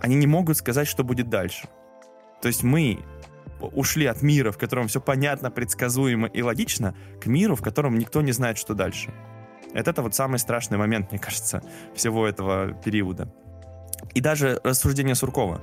они 0.00 0.16
не 0.16 0.26
могут 0.26 0.56
сказать, 0.56 0.88
что 0.88 1.04
будет 1.04 1.28
дальше. 1.28 1.68
То 2.42 2.48
есть 2.48 2.62
мы 2.62 3.04
ушли 3.60 4.06
от 4.06 4.22
мира, 4.22 4.52
в 4.52 4.58
котором 4.58 4.88
все 4.88 5.00
понятно, 5.00 5.50
предсказуемо 5.50 6.26
и 6.26 6.42
логично, 6.42 6.94
к 7.20 7.26
миру, 7.26 7.56
в 7.56 7.62
котором 7.62 7.98
никто 7.98 8.20
не 8.20 8.32
знает, 8.32 8.58
что 8.58 8.74
дальше. 8.74 9.12
Это, 9.72 9.90
это 9.90 10.02
вот 10.02 10.14
самый 10.14 10.38
страшный 10.38 10.78
момент, 10.78 11.10
мне 11.10 11.18
кажется, 11.18 11.62
всего 11.94 12.26
этого 12.26 12.72
периода. 12.72 13.32
И 14.14 14.20
даже 14.20 14.60
рассуждение 14.62 15.14
Суркова 15.14 15.60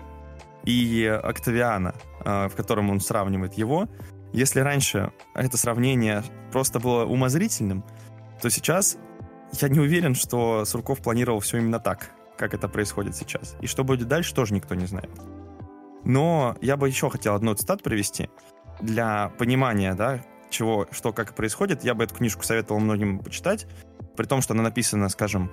и 0.66 1.06
Октавиана, 1.06 1.94
э, 2.26 2.48
в 2.50 2.56
котором 2.56 2.90
он 2.90 3.00
сравнивает 3.00 3.54
его, 3.54 3.88
если 4.34 4.62
раньше 4.62 5.12
это 5.36 5.58
сравнение 5.58 6.24
просто 6.52 6.80
было 6.80 7.06
умозрительным, 7.06 7.84
то 8.42 8.50
сейчас 8.50 8.98
я 9.60 9.70
не 9.70 9.80
уверен, 9.80 10.16
что 10.16 10.66
Сурков 10.66 11.02
планировал 11.02 11.40
все 11.40 11.58
именно 11.58 11.80
так, 11.80 12.12
как 12.38 12.54
это 12.54 12.68
происходит 12.68 13.16
сейчас. 13.16 13.56
И 13.62 13.68
что 13.68 13.84
будет 13.84 14.08
дальше, 14.08 14.34
тоже 14.34 14.54
никто 14.54 14.76
не 14.76 14.86
знает. 14.86 15.10
Но 16.04 16.56
я 16.62 16.78
бы 16.78 16.88
еще 16.88 17.10
хотел 17.10 17.36
одну 17.36 17.54
цитату 17.54 17.84
привести 17.84 18.30
для 18.80 19.30
понимания, 19.38 19.94
да, 19.94 20.24
чего, 20.50 20.88
что, 20.92 21.14
как 21.14 21.36
происходит. 21.36 21.84
Я 21.84 21.94
бы 21.94 22.04
эту 22.04 22.16
книжку 22.16 22.44
советовал 22.44 22.80
многим 22.80 23.20
почитать, 23.20 23.68
при 24.16 24.26
том, 24.26 24.42
что 24.42 24.54
она 24.54 24.64
написана, 24.64 25.10
скажем, 25.10 25.52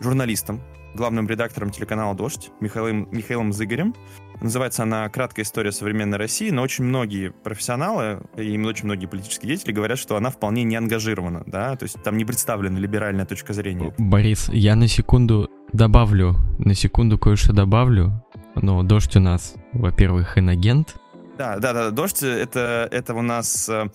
журналистом, 0.00 0.60
главным 0.94 1.28
редактором 1.28 1.70
телеканала 1.70 2.14
«Дождь» 2.14 2.50
Михаилом, 2.60 3.08
Михаилом 3.12 3.52
Зыгорем. 3.52 3.94
Называется 4.40 4.82
она 4.82 5.08
«Краткая 5.08 5.44
история 5.44 5.72
современной 5.72 6.18
России», 6.18 6.50
но 6.50 6.62
очень 6.62 6.84
многие 6.84 7.30
профессионалы 7.30 8.22
и 8.36 8.58
очень 8.58 8.84
многие 8.84 9.06
политические 9.06 9.48
деятели 9.48 9.72
говорят, 9.72 9.98
что 9.98 10.16
она 10.16 10.30
вполне 10.30 10.64
не 10.64 10.76
ангажирована, 10.76 11.42
да, 11.46 11.76
то 11.76 11.84
есть 11.84 12.02
там 12.02 12.16
не 12.16 12.24
представлена 12.24 12.78
либеральная 12.78 13.26
точка 13.26 13.52
зрения. 13.52 13.94
Борис, 13.98 14.48
я 14.48 14.76
на 14.76 14.88
секунду 14.88 15.50
добавлю, 15.72 16.36
на 16.58 16.74
секунду 16.74 17.18
кое-что 17.18 17.52
добавлю. 17.52 18.22
Но 18.54 18.82
дождь 18.82 19.14
у 19.16 19.20
нас, 19.20 19.54
во-первых, 19.72 20.38
инагент. 20.38 20.96
Да, 21.36 21.58
да, 21.58 21.74
да, 21.74 21.90
дождь 21.90 22.22
это, 22.22 22.88
это 22.90 23.14
у 23.14 23.20
нас 23.20 23.68
э, 23.68 23.90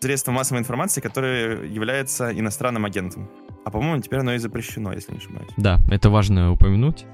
средство 0.00 0.32
массовой 0.32 0.60
информации, 0.60 1.00
которое 1.00 1.64
является 1.64 2.36
иностранным 2.36 2.84
агентом. 2.84 3.30
А 3.64 3.70
по-моему, 3.70 4.00
теперь 4.00 4.20
оно 4.20 4.34
и 4.34 4.38
запрещено, 4.38 4.92
если 4.92 5.12
не 5.12 5.18
ошибаюсь. 5.18 5.50
Да, 5.56 5.80
это 5.90 6.10
важно 6.10 6.52
упомянуть. 6.52 7.06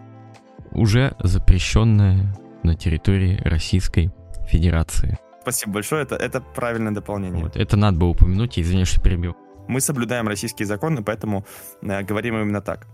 Уже 0.72 1.16
запрещенное 1.20 2.36
на 2.62 2.74
территории 2.74 3.40
Российской 3.44 4.10
Федерации. 4.48 5.18
Спасибо 5.42 5.74
большое, 5.74 6.02
это, 6.02 6.16
это 6.16 6.40
правильное 6.40 6.92
дополнение. 6.92 7.44
Вот, 7.44 7.56
это 7.56 7.76
надо 7.76 7.98
было 7.98 8.08
упомянуть, 8.08 8.58
извини, 8.58 8.84
что 8.84 9.00
перебил. 9.00 9.36
Мы 9.68 9.80
соблюдаем 9.80 10.28
российские 10.28 10.66
законы, 10.66 11.02
поэтому 11.02 11.44
э, 11.82 12.02
говорим 12.02 12.36
именно 12.36 12.60
так. 12.60 12.86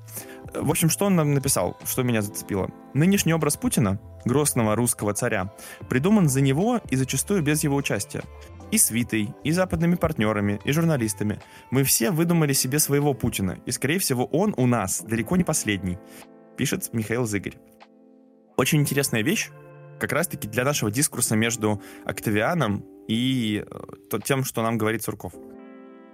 В 0.54 0.70
общем, 0.70 0.90
что 0.90 1.06
он 1.06 1.16
нам 1.16 1.34
написал, 1.34 1.76
что 1.84 2.02
меня 2.02 2.22
зацепило? 2.22 2.70
Нынешний 2.94 3.34
образ 3.34 3.56
Путина, 3.56 3.98
грозного 4.24 4.76
русского 4.76 5.14
царя, 5.14 5.52
придуман 5.88 6.28
за 6.28 6.40
него 6.40 6.80
и 6.90 6.96
зачастую 6.96 7.42
без 7.42 7.64
его 7.64 7.76
участия. 7.76 8.22
И 8.72 8.78
свитой, 8.78 9.32
и 9.44 9.52
западными 9.52 9.94
партнерами, 9.94 10.60
и 10.64 10.72
журналистами. 10.72 11.40
Мы 11.70 11.84
все 11.84 12.10
выдумали 12.10 12.52
себе 12.54 12.80
своего 12.80 13.14
Путина, 13.14 13.58
и, 13.66 13.70
скорее 13.70 14.00
всего, 14.00 14.24
он 14.24 14.54
у 14.56 14.66
нас 14.66 15.00
далеко 15.02 15.36
не 15.36 15.44
последний, 15.44 15.98
пишет 16.56 16.92
Михаил 16.92 17.24
Зыгорь. 17.24 17.54
Очень 18.56 18.80
интересная 18.80 19.22
вещь, 19.22 19.50
как 20.00 20.12
раз-таки 20.12 20.48
для 20.48 20.64
нашего 20.64 20.90
дискурса 20.90 21.36
между 21.36 21.80
Октавианом 22.04 22.84
и 23.06 23.64
э, 23.64 24.18
тем, 24.24 24.42
что 24.42 24.62
нам 24.62 24.76
говорит 24.78 25.02
Сурков. 25.02 25.32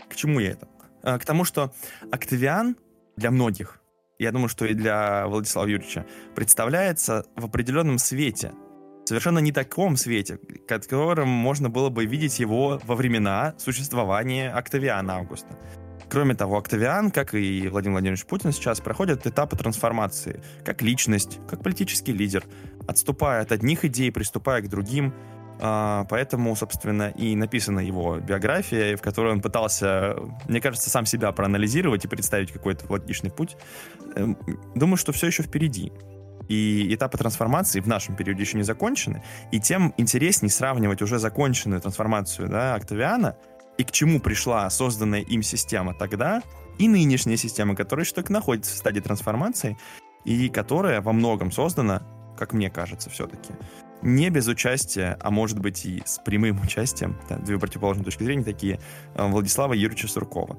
К 0.09 0.15
чему 0.15 0.41
я 0.41 0.51
это? 0.51 0.69
А, 1.03 1.19
к 1.19 1.25
тому, 1.25 1.45
что 1.45 1.73
Октавиан 2.11 2.77
для 3.17 3.31
многих, 3.31 3.81
я 4.19 4.33
думаю, 4.33 4.49
что 4.49 4.67
и 4.67 4.75
для 4.75 5.27
Владислава 5.27 5.67
Юрьевича, 5.67 6.07
представляется 6.35 7.25
в 7.37 7.45
определенном 7.45 7.99
свете. 7.99 8.53
Совершенно 9.09 9.39
не 9.39 9.53
таком 9.53 9.97
свете, 9.97 10.39
которым 10.67 11.29
можно 11.29 11.71
было 11.71 11.89
бы 11.89 12.05
видеть 12.05 12.41
его 12.41 12.79
во 12.85 12.95
времена 12.95 13.55
существования 13.57 14.51
Октавиана 14.51 15.15
Августа. 15.15 15.49
Кроме 16.11 16.35
того, 16.35 16.59
Октавиан, 16.59 17.11
как 17.11 17.33
и 17.33 17.69
Владимир 17.69 17.95
Владимирович 17.95 18.27
Путин 18.27 18.53
сейчас, 18.53 18.81
проходит 18.81 19.27
этапы 19.27 19.57
трансформации, 19.57 20.43
как 20.63 20.83
личность, 20.83 21.39
как 21.49 21.63
политический 21.63 22.13
лидер, 22.13 22.45
отступая 22.87 23.41
от 23.41 23.51
одних 23.51 23.87
идей, 23.87 24.13
приступая 24.13 24.61
к 24.61 24.69
другим, 24.69 25.15
а, 25.59 26.05
поэтому, 26.11 26.55
собственно, 26.55 27.09
и 27.09 27.35
написана 27.35 27.81
его 27.81 28.19
биография, 28.19 28.95
в 28.99 29.01
которой 29.01 29.33
он 29.33 29.41
пытался, 29.41 30.17
мне 30.49 30.61
кажется, 30.61 30.91
сам 30.91 31.07
себя 31.07 31.33
проанализировать 31.33 32.05
и 32.05 32.09
представить 32.09 32.53
какой-то 32.53 32.85
логичный 32.93 33.31
путь. 33.31 33.57
Эм, 34.17 34.37
думаю, 34.75 34.99
что 34.99 35.13
все 35.13 35.29
еще 35.29 35.43
впереди. 35.43 35.93
И 36.49 36.95
этапы 36.95 37.19
трансформации 37.19 37.81
в 37.81 37.87
нашем 37.87 38.17
периоде 38.17 38.43
еще 38.43 38.57
не 38.57 38.65
закончены. 38.65 39.23
И 39.53 39.61
тем 39.61 39.95
интереснее 39.97 40.51
сравнивать 40.51 41.03
уже 41.03 41.19
законченную 41.19 41.81
трансформацию 41.81 42.49
да, 42.49 42.75
Октавиана 42.75 43.37
и 43.77 43.85
к 43.85 43.93
чему 43.93 44.19
пришла 44.21 44.69
созданная 44.71 45.21
им 45.21 45.43
система 45.43 45.95
тогда, 45.95 46.43
и 46.79 46.89
нынешняя 46.89 47.37
система, 47.37 47.75
которая 47.75 48.05
еще 48.05 48.15
только 48.15 48.33
находится 48.33 48.75
в 48.75 48.79
стадии 48.79 49.01
трансформации, 49.01 49.77
и 50.25 50.49
которая 50.49 51.01
во 51.01 51.13
многом 51.13 51.53
создана, 51.53 52.03
как 52.37 52.53
мне 52.53 52.71
кажется, 52.71 53.11
все-таки, 53.11 53.53
не 54.03 54.31
без 54.31 54.47
участия, 54.49 55.17
а 55.21 55.31
может 55.31 55.59
быть 55.59 55.85
и 55.85 56.03
с 56.05 56.19
прямым 56.19 56.61
участием, 56.65 57.17
да, 57.29 57.37
две 57.37 57.59
противоположные 57.59 58.05
точки 58.05 58.25
зрения 58.25 58.45
такие, 58.45 58.81
э, 59.15 59.27
Владислава 59.27 59.73
Юрьевича 59.73 60.09
Суркова. 60.09 60.59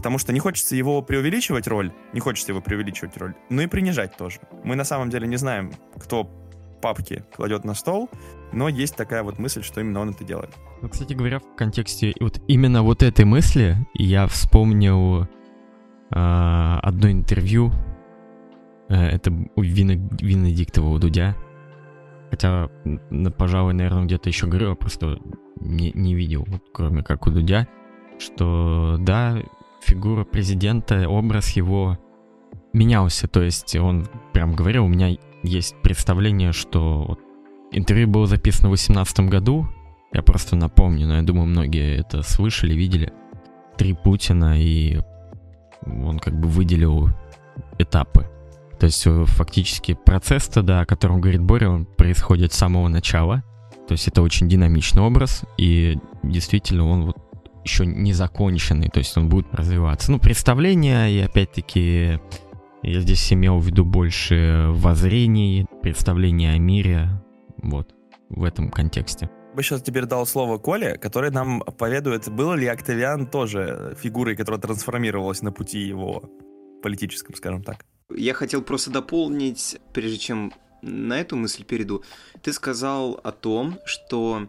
Потому 0.00 0.16
что 0.16 0.32
не 0.32 0.40
хочется 0.40 0.74
его 0.74 1.02
преувеличивать 1.02 1.66
роль, 1.66 1.92
не 2.14 2.20
хочется 2.20 2.52
его 2.52 2.62
преувеличивать 2.62 3.18
роль, 3.18 3.34
но 3.50 3.60
и 3.60 3.66
принижать 3.66 4.16
тоже. 4.16 4.40
Мы 4.64 4.74
на 4.74 4.84
самом 4.84 5.10
деле 5.10 5.26
не 5.28 5.36
знаем, 5.36 5.72
кто 6.02 6.24
папки 6.80 7.22
кладет 7.36 7.66
на 7.66 7.74
стол, 7.74 8.08
но 8.50 8.70
есть 8.70 8.96
такая 8.96 9.22
вот 9.22 9.38
мысль, 9.38 9.62
что 9.62 9.82
именно 9.82 10.00
он 10.00 10.08
это 10.08 10.24
делает. 10.24 10.56
Ну, 10.80 10.88
кстати 10.88 11.12
говоря, 11.12 11.38
в 11.38 11.54
контексте 11.54 12.14
вот 12.18 12.40
именно 12.48 12.82
вот 12.82 13.02
этой 13.02 13.26
мысли 13.26 13.76
я 13.92 14.26
вспомнил 14.26 15.24
э, 15.24 15.26
одно 16.08 17.10
интервью, 17.10 17.70
э, 18.88 18.94
это 18.94 19.30
у 19.54 19.60
Вина, 19.60 20.08
Винодиктова 20.18 20.88
у 20.88 20.98
Дудя, 20.98 21.36
хотя, 22.30 22.70
пожалуй, 23.36 23.74
наверное, 23.74 24.06
где-то 24.06 24.30
еще 24.30 24.46
говорил, 24.46 24.76
просто 24.76 25.18
не, 25.60 25.92
не 25.92 26.14
видел, 26.14 26.46
вот, 26.48 26.62
кроме 26.72 27.02
как 27.02 27.26
у 27.26 27.30
Дудя, 27.30 27.68
что 28.18 28.96
да, 28.98 29.36
фигура 29.82 30.24
президента, 30.24 31.08
образ 31.08 31.50
его 31.50 31.98
менялся, 32.72 33.28
то 33.28 33.42
есть 33.42 33.74
он 33.76 34.06
прям 34.32 34.54
говорил, 34.54 34.84
у 34.84 34.88
меня 34.88 35.16
есть 35.42 35.74
представление, 35.82 36.52
что 36.52 37.04
вот, 37.08 37.20
интервью 37.72 38.08
было 38.08 38.26
записано 38.26 38.68
в 38.68 38.72
2018 38.72 39.20
году, 39.20 39.66
я 40.12 40.22
просто 40.22 40.56
напомню, 40.56 41.06
но 41.06 41.16
я 41.16 41.22
думаю, 41.22 41.46
многие 41.46 41.98
это 41.98 42.22
слышали, 42.22 42.74
видели. 42.74 43.12
Три 43.76 43.94
Путина, 43.94 44.60
и 44.60 45.00
он 45.86 46.18
как 46.18 46.38
бы 46.38 46.48
выделил 46.48 47.08
этапы. 47.78 48.26
То 48.78 48.86
есть 48.86 49.06
э, 49.06 49.24
фактически 49.26 49.94
процесс 49.94 50.48
тогда, 50.48 50.80
о 50.80 50.86
котором 50.86 51.20
говорит 51.20 51.42
Боря, 51.42 51.70
он 51.70 51.86
происходит 51.86 52.52
с 52.52 52.56
самого 52.56 52.88
начала. 52.88 53.42
То 53.86 53.92
есть 53.92 54.08
это 54.08 54.22
очень 54.22 54.48
динамичный 54.48 55.02
образ, 55.02 55.42
и 55.58 55.98
действительно 56.22 56.86
он 56.86 57.06
вот 57.06 57.16
еще 57.64 57.86
не 57.86 58.12
законченный, 58.12 58.88
то 58.88 58.98
есть 58.98 59.16
он 59.16 59.28
будет 59.28 59.46
развиваться. 59.52 60.10
Ну, 60.10 60.18
представление, 60.18 61.12
и 61.12 61.20
опять-таки 61.20 62.18
я 62.82 63.00
здесь 63.00 63.32
имел 63.32 63.58
в 63.58 63.66
виду 63.66 63.84
больше 63.84 64.66
воззрений, 64.70 65.66
представления 65.82 66.52
о 66.52 66.58
мире, 66.58 67.08
вот, 67.58 67.94
в 68.28 68.44
этом 68.44 68.70
контексте. 68.70 69.30
Я 69.50 69.56
бы 69.56 69.62
сейчас 69.62 69.82
теперь 69.82 70.06
дал 70.06 70.26
слово 70.26 70.58
Коле, 70.58 70.96
который 70.96 71.30
нам 71.30 71.60
поведает, 71.60 72.28
был 72.30 72.54
ли 72.54 72.66
Октавиан 72.66 73.26
тоже 73.26 73.96
фигурой, 74.00 74.36
которая 74.36 74.60
трансформировалась 74.60 75.42
на 75.42 75.52
пути 75.52 75.80
его 75.80 76.22
политическом, 76.82 77.34
скажем 77.34 77.62
так. 77.62 77.84
Я 78.14 78.32
хотел 78.32 78.62
просто 78.62 78.90
дополнить, 78.90 79.78
прежде 79.92 80.18
чем 80.18 80.52
на 80.82 81.20
эту 81.20 81.36
мысль 81.36 81.64
перейду. 81.64 82.02
Ты 82.42 82.52
сказал 82.52 83.20
о 83.22 83.32
том, 83.32 83.78
что 83.84 84.46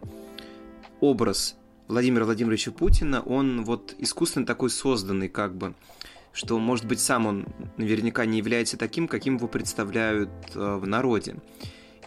образ 1.00 1.56
Владимира 1.92 2.24
Владимировича 2.24 2.70
Путина, 2.70 3.20
он 3.20 3.64
вот 3.64 3.94
искусственно 3.98 4.46
такой 4.46 4.70
созданный, 4.70 5.28
как 5.28 5.54
бы, 5.54 5.74
что, 6.32 6.58
может 6.58 6.86
быть, 6.86 7.00
сам 7.00 7.26
он 7.26 7.46
наверняка 7.76 8.24
не 8.24 8.38
является 8.38 8.78
таким, 8.78 9.06
каким 9.06 9.36
его 9.36 9.46
представляют 9.46 10.30
э, 10.54 10.76
в 10.76 10.86
народе. 10.86 11.36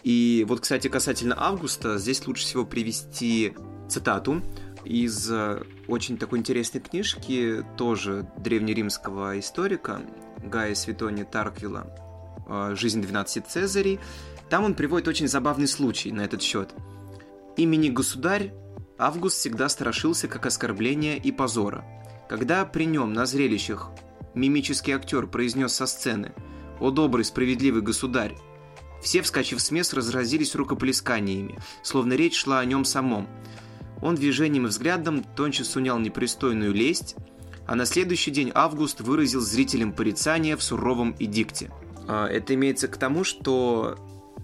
И 0.02 0.44
вот, 0.48 0.58
кстати, 0.58 0.88
касательно 0.88 1.36
Августа, 1.38 1.98
здесь 1.98 2.26
лучше 2.26 2.42
всего 2.42 2.64
привести 2.64 3.54
цитату 3.88 4.42
из 4.84 5.30
э, 5.30 5.62
очень 5.86 6.18
такой 6.18 6.40
интересной 6.40 6.80
книжки, 6.80 7.64
тоже 7.76 8.28
древнеримского 8.38 9.38
историка 9.38 10.00
Гая 10.42 10.74
Светони 10.74 11.22
Тарквилла 11.22 11.86
э, 12.48 12.74
«Жизнь 12.74 13.02
12 13.02 13.46
Цезарей». 13.46 14.00
Там 14.50 14.64
он 14.64 14.74
приводит 14.74 15.06
очень 15.06 15.28
забавный 15.28 15.68
случай 15.68 16.10
на 16.10 16.22
этот 16.22 16.42
счет. 16.42 16.74
Имени 17.56 17.88
государь 17.88 18.52
Август 18.98 19.36
всегда 19.38 19.68
страшился 19.68 20.26
как 20.26 20.46
оскорбления 20.46 21.16
и 21.16 21.30
позора. 21.30 21.84
Когда 22.28 22.64
при 22.64 22.84
нем 22.84 23.12
на 23.12 23.26
зрелищах 23.26 23.90
мимический 24.34 24.94
актер 24.94 25.26
произнес 25.26 25.74
со 25.74 25.86
сцены 25.86 26.32
«О 26.80 26.90
добрый, 26.90 27.24
справедливый 27.24 27.82
государь!», 27.82 28.36
все, 29.02 29.22
вскочив 29.22 29.60
с 29.60 29.70
мест, 29.70 29.94
разразились 29.94 30.54
рукоплесканиями, 30.54 31.58
словно 31.82 32.14
речь 32.14 32.36
шла 32.36 32.60
о 32.60 32.64
нем 32.64 32.84
самом. 32.84 33.28
Он 34.02 34.14
движением 34.14 34.66
и 34.66 34.68
взглядом 34.68 35.22
тоньше 35.22 35.64
сунял 35.64 35.98
непристойную 35.98 36.72
лесть, 36.72 37.16
а 37.66 37.74
на 37.74 37.84
следующий 37.84 38.30
день 38.30 38.50
Август 38.54 39.00
выразил 39.00 39.40
зрителям 39.40 39.92
порицание 39.92 40.56
в 40.56 40.62
суровом 40.62 41.14
эдикте. 41.18 41.70
А, 42.08 42.26
это 42.26 42.54
имеется 42.54 42.88
к 42.88 42.96
тому, 42.96 43.24
что 43.24 43.98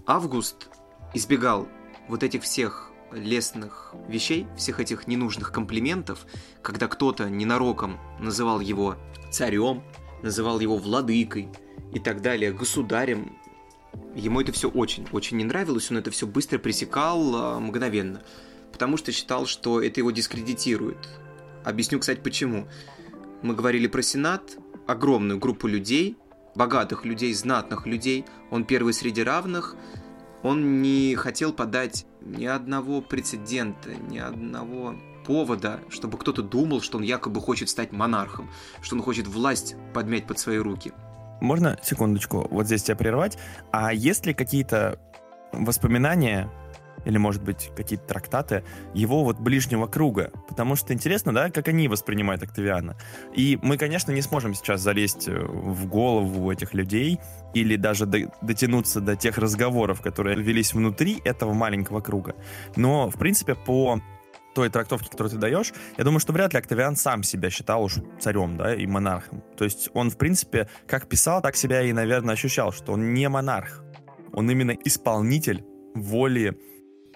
Август 0.05 0.69
избегал 1.13 1.67
вот 2.07 2.23
этих 2.23 2.43
всех 2.43 2.92
лестных 3.15 3.93
вещей, 4.07 4.47
всех 4.57 4.79
этих 4.79 5.07
ненужных 5.07 5.51
комплиментов, 5.51 6.25
когда 6.61 6.87
кто-то 6.87 7.29
ненароком 7.29 7.99
называл 8.19 8.59
его 8.59 8.97
царем, 9.31 9.83
называл 10.21 10.59
его 10.59 10.77
владыкой 10.77 11.49
и 11.93 11.99
так 11.99 12.21
далее, 12.21 12.51
государем. 12.51 13.37
Ему 14.15 14.41
это 14.41 14.51
все 14.51 14.69
очень-очень 14.69 15.37
не 15.37 15.43
нравилось, 15.43 15.91
он 15.91 15.97
это 15.97 16.11
все 16.11 16.25
быстро 16.25 16.57
пресекал 16.57 17.35
а, 17.35 17.59
мгновенно, 17.59 18.21
потому 18.71 18.97
что 18.97 19.11
считал, 19.11 19.45
что 19.45 19.81
это 19.81 19.99
его 19.99 20.11
дискредитирует. 20.11 20.97
Объясню, 21.63 21.99
кстати, 21.99 22.19
почему. 22.19 22.67
Мы 23.41 23.55
говорили 23.55 23.87
про 23.87 24.01
Сенат, 24.01 24.57
огромную 24.87 25.39
группу 25.39 25.67
людей, 25.67 26.17
богатых 26.55 27.05
людей, 27.05 27.33
знатных 27.33 27.85
людей, 27.85 28.25
он 28.49 28.65
первый 28.65 28.93
среди 28.93 29.21
равных– 29.23 29.75
он 30.43 30.81
не 30.81 31.15
хотел 31.15 31.53
подать 31.53 32.05
ни 32.25 32.45
одного 32.45 33.01
прецедента, 33.01 33.93
ни 33.95 34.17
одного 34.17 34.95
повода, 35.25 35.79
чтобы 35.89 36.17
кто-то 36.17 36.41
думал, 36.41 36.81
что 36.81 36.97
он 36.97 37.03
якобы 37.03 37.39
хочет 37.41 37.69
стать 37.69 37.91
монархом, 37.91 38.49
что 38.81 38.95
он 38.95 39.01
хочет 39.01 39.27
власть 39.27 39.75
подмять 39.93 40.27
под 40.27 40.39
свои 40.39 40.57
руки. 40.57 40.91
Можно 41.41 41.77
секундочку 41.81 42.47
вот 42.49 42.67
здесь 42.67 42.83
тебя 42.83 42.95
прервать? 42.95 43.37
А 43.71 43.93
есть 43.93 44.25
ли 44.25 44.33
какие-то 44.33 44.99
воспоминания 45.51 46.49
или, 47.05 47.17
может 47.17 47.43
быть, 47.43 47.71
какие-то 47.75 48.05
трактаты 48.05 48.63
его 48.93 49.23
вот 49.23 49.39
ближнего 49.39 49.87
круга. 49.87 50.31
Потому 50.47 50.75
что 50.75 50.93
интересно, 50.93 51.33
да, 51.33 51.49
как 51.49 51.67
они 51.67 51.87
воспринимают 51.87 52.43
Октавиана. 52.43 52.95
И 53.33 53.59
мы, 53.61 53.77
конечно, 53.77 54.11
не 54.11 54.21
сможем 54.21 54.53
сейчас 54.53 54.81
залезть 54.81 55.27
э, 55.27 55.39
в 55.39 55.87
голову 55.87 56.51
этих 56.51 56.73
людей 56.73 57.19
или 57.53 57.75
даже 57.75 58.05
до, 58.05 58.31
дотянуться 58.41 59.01
до 59.01 59.15
тех 59.15 59.37
разговоров, 59.37 60.01
которые 60.01 60.37
велись 60.41 60.73
внутри 60.73 61.21
этого 61.23 61.53
маленького 61.53 62.01
круга. 62.01 62.35
Но, 62.75 63.09
в 63.09 63.17
принципе, 63.17 63.55
по 63.55 63.99
той 64.53 64.69
трактовке, 64.69 65.09
которую 65.09 65.31
ты 65.31 65.37
даешь, 65.37 65.73
я 65.97 66.03
думаю, 66.03 66.19
что 66.19 66.31
вряд 66.33 66.53
ли 66.53 66.59
Октавиан 66.59 66.95
сам 66.95 67.23
себя 67.23 67.49
считал 67.49 67.83
уж 67.83 67.95
царем, 68.19 68.57
да, 68.57 68.75
и 68.75 68.85
монархом. 68.85 69.43
То 69.57 69.63
есть 69.63 69.89
он, 69.93 70.09
в 70.09 70.17
принципе, 70.17 70.69
как 70.87 71.07
писал, 71.07 71.41
так 71.41 71.55
себя 71.55 71.81
и, 71.81 71.91
наверное, 71.91 72.33
ощущал, 72.33 72.71
что 72.71 72.93
он 72.93 73.13
не 73.13 73.27
монарх. 73.29 73.83
Он 74.31 74.49
именно 74.49 74.71
исполнитель 74.71 75.63
воли 75.95 76.57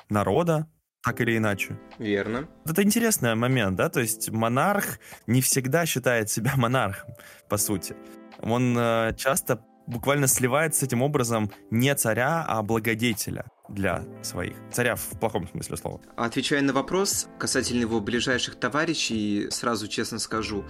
народа, 0.10 0.68
так 1.04 1.22
или 1.22 1.38
иначе. 1.38 1.80
Верно. 2.00 2.48
Это 2.66 2.84
интересный 2.84 3.36
момент, 3.36 3.78
да, 3.78 3.90
то 3.90 4.00
есть 4.00 4.30
монарх 4.30 5.00
не 5.26 5.42
всегда 5.42 5.86
считает 5.86 6.30
себя 6.30 6.54
монархом, 6.58 7.14
по 7.50 7.58
сути. 7.58 7.96
Он 8.42 8.78
э, 8.78 9.14
часто 9.18 9.64
буквально 9.88 10.28
сливается 10.28 10.82
с 10.82 10.84
этим 10.84 11.02
образом 11.02 11.50
не 11.72 11.96
царя, 11.96 12.46
а 12.48 12.62
благодетеля 12.62 13.46
для 13.70 14.04
своих. 14.22 14.58
Царя 14.72 14.96
в 14.96 15.20
плохом 15.20 15.48
смысле 15.48 15.78
слова. 15.78 16.02
Отвечая 16.16 16.62
на 16.62 16.74
вопрос 16.74 17.28
касательно 17.40 17.82
его 17.82 18.00
ближайших 18.00 18.56
товарищей, 18.56 19.48
сразу 19.50 19.88
честно 19.88 20.20
скажу, 20.20 20.66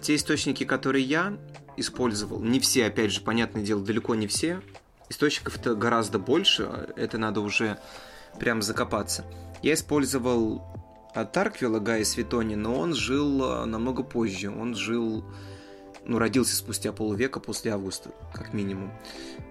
те 0.00 0.14
источники, 0.14 0.64
которые 0.64 1.04
я 1.04 1.36
использовал, 1.76 2.40
не 2.40 2.60
все, 2.60 2.86
опять 2.86 3.12
же, 3.12 3.20
понятное 3.20 3.62
дело, 3.62 3.84
далеко 3.84 4.14
не 4.14 4.26
все, 4.26 4.62
источников-то 5.08 5.74
гораздо 5.74 6.18
больше, 6.18 6.92
это 6.96 7.18
надо 7.18 7.40
уже 7.40 7.78
прям 8.38 8.62
закопаться. 8.62 9.24
Я 9.62 9.74
использовал 9.74 10.62
от 11.14 11.32
Тарквилла 11.32 11.80
Гая 11.80 12.04
Светони, 12.04 12.54
но 12.54 12.78
он 12.78 12.94
жил 12.94 13.42
а, 13.44 13.66
намного 13.66 14.02
позже. 14.02 14.50
Он 14.50 14.74
жил, 14.74 15.24
ну, 16.04 16.18
родился 16.18 16.56
спустя 16.56 16.92
полвека 16.92 17.40
после 17.40 17.72
августа, 17.72 18.10
как 18.32 18.52
минимум. 18.52 18.92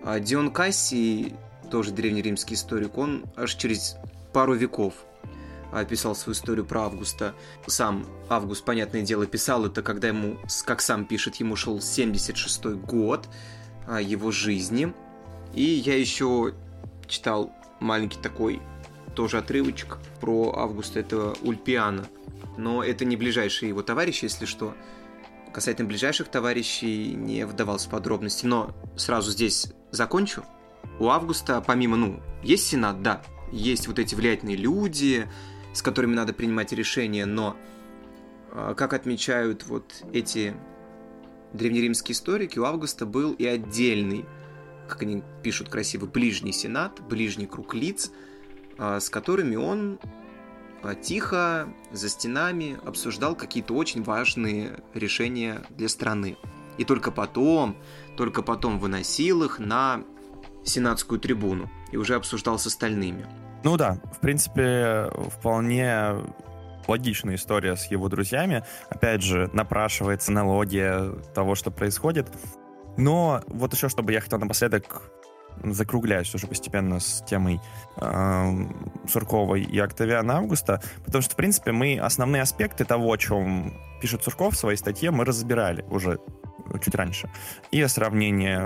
А 0.04 0.20
Дион 0.20 0.52
Кассий, 0.52 1.36
тоже 1.70 1.92
древнеримский 1.92 2.56
историк, 2.56 2.98
он 2.98 3.26
аж 3.36 3.56
через 3.56 3.98
пару 4.34 4.54
веков 4.56 4.94
описал 5.72 6.16
свою 6.16 6.36
историю 6.36 6.66
про 6.66 6.84
Августа. 6.84 7.36
Сам 7.68 8.06
Август, 8.28 8.66
понятное 8.66 9.02
дело, 9.02 9.26
писал 9.26 9.66
это, 9.66 9.82
когда 9.82 10.08
ему, 10.08 10.38
как 10.66 10.82
сам 10.82 11.06
пишет, 11.06 11.36
ему 11.36 11.56
шел 11.56 11.78
76-й 11.78 12.76
год 12.76 13.28
а, 13.88 14.02
его 14.02 14.32
жизни. 14.32 14.94
И 15.54 15.64
я 15.64 15.98
еще 15.98 16.54
читал 17.08 17.52
маленький 17.80 18.20
такой 18.20 18.62
тоже 19.20 19.38
отрывочек 19.38 19.98
про 20.22 20.54
Августа, 20.56 21.02
это 21.02 21.34
Ульпиана. 21.42 22.08
Но 22.56 22.82
это 22.82 23.04
не 23.04 23.18
ближайшие 23.18 23.68
его 23.68 23.82
товарищи, 23.82 24.24
если 24.24 24.46
что. 24.46 24.74
Касательно 25.52 25.90
ближайших 25.90 26.30
товарищей 26.30 27.16
не 27.16 27.46
вдавался 27.46 27.90
в 27.90 27.92
подробности. 27.92 28.46
Но 28.46 28.74
сразу 28.96 29.32
здесь 29.32 29.74
закончу. 29.92 30.46
У 31.00 31.10
Августа, 31.10 31.62
помимо, 31.68 31.98
ну, 31.98 32.22
есть 32.44 32.68
Сенат, 32.68 33.02
да, 33.02 33.22
есть 33.52 33.90
вот 33.90 34.00
эти 34.00 34.16
влиятельные 34.16 34.56
люди, 34.56 35.28
с 35.74 35.82
которыми 35.82 36.16
надо 36.16 36.32
принимать 36.32 36.72
решения, 36.72 37.26
но, 37.26 37.58
а, 38.54 38.74
как 38.74 38.94
отмечают 38.94 39.66
вот 39.66 40.02
эти 40.14 40.56
древнеримские 41.52 42.14
историки, 42.14 42.58
у 42.58 42.64
Августа 42.64 43.06
был 43.06 43.34
и 43.34 43.46
отдельный, 43.46 44.24
как 44.88 45.02
они 45.02 45.24
пишут 45.44 45.68
красиво, 45.68 46.06
ближний 46.06 46.54
сенат, 46.54 47.02
ближний 47.02 47.48
круг 47.48 47.76
лиц, 47.76 48.14
с 48.80 49.10
которыми 49.10 49.56
он 49.56 50.00
а, 50.82 50.96
тихо 50.96 51.68
за 51.92 52.10
стенами 52.10 52.80
обсуждал 52.86 53.36
какие-то 53.36 53.74
очень 53.74 54.04
важные 54.04 54.80
решения 54.94 55.62
для 55.72 55.90
страны. 55.90 56.38
И 56.78 56.86
только 56.86 57.12
потом, 57.12 57.76
только 58.16 58.42
потом 58.42 58.80
выносил 58.80 59.44
их 59.44 59.60
на 59.60 60.04
сенатскую 60.64 61.20
трибуну 61.20 61.70
и 61.92 61.98
уже 61.98 62.16
обсуждал 62.16 62.58
с 62.58 62.68
остальными. 62.68 63.28
Ну 63.64 63.76
да, 63.76 64.00
в 64.14 64.20
принципе, 64.20 65.12
вполне 65.38 66.16
логичная 66.88 67.36
история 67.36 67.76
с 67.76 67.92
его 67.92 68.08
друзьями. 68.08 68.64
Опять 68.90 69.22
же, 69.22 69.50
напрашивается 69.54 70.32
аналогия 70.32 71.12
того, 71.36 71.56
что 71.56 71.72
происходит. 71.72 72.30
Но 72.98 73.42
вот 73.48 73.74
еще, 73.74 73.90
чтобы 73.90 74.14
я 74.14 74.22
хотел 74.22 74.40
напоследок 74.40 75.12
закругляюсь 75.64 76.34
уже 76.36 76.48
постепенно 76.48 77.00
с 77.00 77.24
темой 77.28 77.60
э, 77.98 78.52
Сурковой 79.08 79.64
и 79.64 79.80
Октавиана 79.80 80.38
Августа, 80.38 80.82
потому 81.06 81.22
что, 81.22 81.34
в 81.34 81.36
принципе, 81.36 81.72
мы 81.72 82.00
основные 82.00 82.42
аспекты 82.42 82.86
того, 82.86 83.12
о 83.12 83.18
чем 83.18 83.74
пишет 84.02 84.24
Сурков 84.24 84.54
в 84.54 84.58
своей 84.58 84.78
статье, 84.78 85.12
мы 85.12 85.26
разбирали 85.26 85.84
уже 85.90 86.20
чуть 86.84 86.96
раньше. 86.96 87.30
И 87.72 87.82
о 87.82 87.90
сравнении 87.90 88.60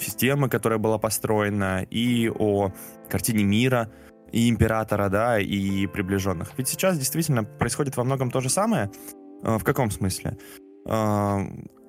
системы, 0.00 0.48
которая 0.48 0.78
была 0.78 0.98
построена, 0.98 1.86
и 1.88 2.28
о 2.28 2.72
картине 3.08 3.44
мира, 3.44 3.90
и 4.32 4.48
императора, 4.48 5.08
да, 5.08 5.38
и 5.38 5.86
приближенных. 5.86 6.52
Ведь 6.56 6.68
сейчас 6.68 6.98
действительно 6.98 7.44
происходит 7.44 7.96
во 7.96 8.04
многом 8.04 8.30
то 8.30 8.40
же 8.40 8.48
самое. 8.48 8.90
Э, 9.42 9.58
в 9.58 9.64
каком 9.64 9.90
смысле? 9.90 10.36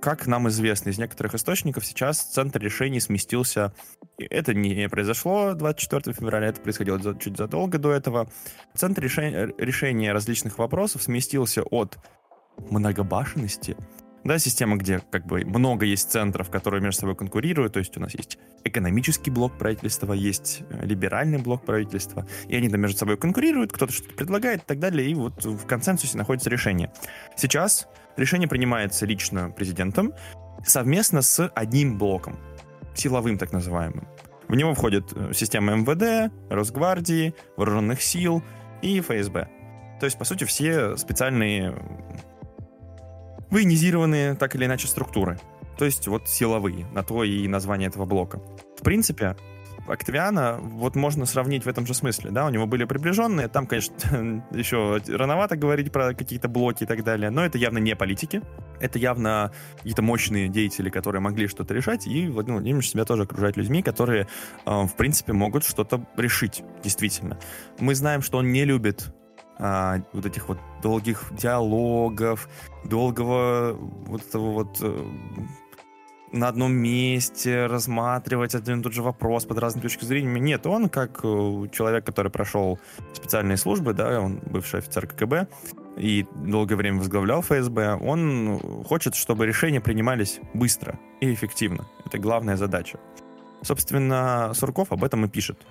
Э, 0.06 0.16
как 0.16 0.28
нам 0.28 0.48
известно 0.50 0.90
из 0.90 0.98
некоторых 0.98 1.34
источников, 1.36 1.86
сейчас 1.86 2.22
центр 2.22 2.62
решений 2.62 3.00
сместился. 3.00 3.74
Это 4.18 4.54
не 4.54 4.88
произошло 4.88 5.54
24 5.54 6.16
февраля, 6.16 6.48
это 6.48 6.62
происходило 6.62 7.00
чуть 7.20 7.38
задолго 7.38 7.78
до 7.78 7.92
этого. 7.92 8.30
Центр 8.76 9.02
решения, 9.02 9.54
решения 9.58 10.14
различных 10.14 10.58
вопросов 10.58 11.04
сместился 11.04 11.64
от 11.64 11.98
многобашенности 12.70 13.76
да, 14.26 14.40
система, 14.40 14.76
где 14.76 15.02
как 15.12 15.28
бы 15.28 15.46
много 15.46 15.86
есть 15.86 16.12
центров, 16.12 16.50
которые 16.50 16.82
между 16.82 17.02
собой 17.02 17.16
конкурируют, 17.16 17.74
то 17.74 17.80
есть 17.80 17.96
у 17.96 18.00
нас 18.00 18.16
есть 18.16 18.40
экономический 18.64 19.30
блок 19.30 19.56
правительства, 19.56 20.14
есть 20.14 20.64
э, 20.72 20.84
либеральный 20.84 21.38
блок 21.38 21.64
правительства, 21.64 22.28
и 22.48 22.56
они 22.56 22.68
там 22.70 22.82
между 22.82 22.98
собой 22.98 23.18
конкурируют, 23.18 23.72
кто-то 23.72 23.94
что-то 23.94 24.16
предлагает 24.16 24.64
и 24.64 24.66
так 24.66 24.80
далее, 24.80 25.08
и 25.08 25.14
вот 25.14 25.46
в 25.46 25.68
консенсусе 25.68 26.18
находится 26.18 26.50
решение. 26.50 26.92
Сейчас 27.38 27.88
решение 28.18 28.48
принимается 28.48 29.06
лично 29.06 29.50
президентом 29.52 30.14
совместно 30.66 31.22
с 31.22 31.48
одним 31.54 31.98
блоком, 31.98 32.38
силовым 32.94 33.38
так 33.38 33.52
называемым. 33.52 34.08
В 34.48 34.56
него 34.56 34.74
входит 34.74 35.12
э, 35.16 35.32
система 35.34 35.76
МВД, 35.76 36.32
Росгвардии, 36.50 37.34
Вооруженных 37.58 38.02
сил 38.02 38.44
и 38.82 39.00
ФСБ. 39.00 39.48
То 40.00 40.06
есть, 40.06 40.18
по 40.18 40.26
сути, 40.26 40.44
все 40.44 40.96
специальные 40.98 41.76
военизированные 43.50 44.36
так 44.36 44.56
или 44.56 44.66
иначе 44.66 44.88
структуры. 44.88 45.40
То 45.78 45.86
есть 45.86 46.08
вот 46.08 46.28
силовые, 46.28 46.86
на 46.94 47.04
то 47.04 47.24
и 47.24 47.48
название 47.48 47.90
этого 47.90 48.06
блока. 48.06 48.40
В 48.78 48.84
принципе, 48.84 49.36
Октавиана 49.88 50.60
вот 50.62 50.96
можно 50.96 51.26
сравнить 51.26 51.66
в 51.66 51.68
этом 51.68 51.86
же 51.86 51.94
смысле, 51.94 52.32
да, 52.32 52.46
у 52.46 52.50
него 52.50 52.66
были 52.66 52.86
приближенные, 52.86 53.48
там, 53.48 53.68
конечно, 53.68 54.44
еще 54.52 55.02
рановато 55.08 55.56
говорить 55.56 55.92
про 55.92 56.14
какие-то 56.14 56.48
блоки 56.48 56.84
и 56.84 56.88
так 56.88 57.04
далее, 57.04 57.30
но 57.30 57.46
это 57.46 57.58
явно 57.58 57.78
не 57.78 57.96
политики, 57.96 58.42
это 58.80 59.00
явно 59.00 59.52
какие-то 59.78 60.02
мощные 60.02 60.50
деятели, 60.50 60.90
которые 60.90 61.22
могли 61.22 61.48
что-то 61.48 61.74
решать, 61.74 62.08
и 62.08 62.28
Владимир 62.28 62.60
Владимирович 62.60 62.90
себя 62.90 63.06
тоже 63.06 63.24
окружает 63.24 63.58
людьми, 63.58 63.82
которые, 63.82 64.28
э, 64.66 64.84
в 64.86 64.96
принципе, 64.96 65.34
могут 65.34 65.64
что-то 65.64 66.06
решить, 66.18 66.64
действительно. 66.84 67.40
Мы 67.80 67.96
знаем, 67.96 68.22
что 68.22 68.40
он 68.40 68.52
не 68.52 68.66
любит 68.66 69.14
а, 69.58 70.02
вот 70.12 70.26
этих 70.26 70.50
вот 70.50 70.58
долгих 70.82 71.32
диалогов, 71.32 72.50
долгого 72.84 73.74
вот 73.74 74.22
этого 74.28 74.52
вот 74.52 74.78
э, 74.82 75.06
на 76.32 76.48
одном 76.48 76.74
месте 76.74 77.68
рассматривать 77.68 78.56
один 78.56 78.80
и 78.80 78.84
тот 78.84 78.94
же 78.94 79.02
вопрос 79.02 79.46
под 79.46 79.60
разными 79.60 79.84
точками 79.84 80.08
зрения. 80.08 80.40
Нет, 80.40 80.66
он 80.66 80.90
как 80.90 81.20
э, 81.24 81.68
человек, 81.72 82.06
который 82.06 82.32
прошел 82.32 82.80
специальные 83.14 83.58
службы, 83.58 83.94
да, 83.94 84.20
он 84.20 84.40
бывший 84.46 84.80
офицер 84.80 85.08
КГБ 85.08 85.48
и 85.98 86.26
долгое 86.36 86.76
время 86.76 87.00
возглавлял 87.00 87.42
ФСБ, 87.42 87.96
он 87.96 88.60
хочет, 88.86 89.16
чтобы 89.16 89.46
решения 89.46 89.80
принимались 89.80 90.40
быстро 90.54 91.00
и 91.22 91.34
эффективно. 91.34 91.86
Это 92.06 92.18
главная 92.18 92.58
задача. 92.58 93.00
Собственно, 93.62 94.52
Сурков 94.54 94.92
об 94.92 95.04
этом 95.04 95.26
и 95.26 95.30
пишет 95.30 95.66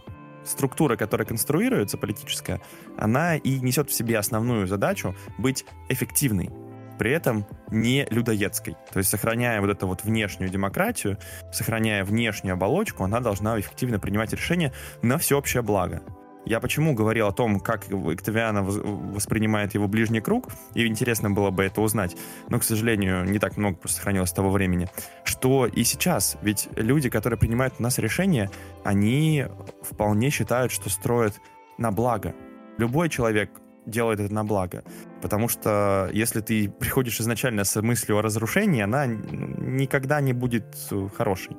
структура, 0.44 0.96
которая 0.96 1.26
конструируется, 1.26 1.96
политическая, 1.96 2.60
она 2.96 3.36
и 3.36 3.60
несет 3.60 3.90
в 3.90 3.94
себе 3.94 4.18
основную 4.18 4.66
задачу 4.66 5.14
быть 5.38 5.64
эффективной, 5.88 6.50
при 6.98 7.12
этом 7.12 7.46
не 7.70 8.06
людоедской. 8.10 8.76
То 8.92 8.98
есть, 8.98 9.10
сохраняя 9.10 9.60
вот 9.60 9.70
эту 9.70 9.86
вот 9.86 10.04
внешнюю 10.04 10.50
демократию, 10.50 11.18
сохраняя 11.52 12.04
внешнюю 12.04 12.54
оболочку, 12.54 13.04
она 13.04 13.20
должна 13.20 13.58
эффективно 13.58 13.98
принимать 13.98 14.32
решения 14.32 14.72
на 15.02 15.18
всеобщее 15.18 15.62
благо. 15.62 16.02
Я 16.46 16.60
почему 16.60 16.94
говорил 16.94 17.26
о 17.26 17.32
том, 17.32 17.58
как 17.58 17.86
Октавиана 17.90 18.62
воспринимает 18.62 19.72
его 19.72 19.88
ближний 19.88 20.20
круг, 20.20 20.48
и 20.74 20.86
интересно 20.86 21.30
было 21.30 21.50
бы 21.50 21.64
это 21.64 21.80
узнать, 21.80 22.16
но, 22.48 22.58
к 22.58 22.64
сожалению, 22.64 23.24
не 23.24 23.38
так 23.38 23.56
много 23.56 23.76
просто 23.76 23.96
сохранилось 23.98 24.28
с 24.28 24.34
того 24.34 24.50
времени, 24.50 24.88
что 25.24 25.66
и 25.66 25.84
сейчас, 25.84 26.36
ведь 26.42 26.68
люди, 26.76 27.08
которые 27.08 27.38
принимают 27.38 27.76
у 27.78 27.82
нас 27.82 27.98
решения, 27.98 28.50
они 28.84 29.46
вполне 29.82 30.28
считают, 30.28 30.70
что 30.70 30.90
строят 30.90 31.40
на 31.78 31.90
благо. 31.92 32.34
Любой 32.76 33.08
человек 33.08 33.50
делает 33.86 34.20
это 34.20 34.32
на 34.34 34.44
благо. 34.44 34.84
Потому 35.24 35.48
что 35.48 36.10
если 36.12 36.42
ты 36.42 36.68
приходишь 36.68 37.18
изначально 37.18 37.64
с 37.64 37.80
мыслью 37.80 38.18
о 38.18 38.22
разрушении, 38.22 38.82
она 38.82 39.06
никогда 39.06 40.20
не 40.20 40.34
будет 40.34 40.76
хорошей. 41.16 41.56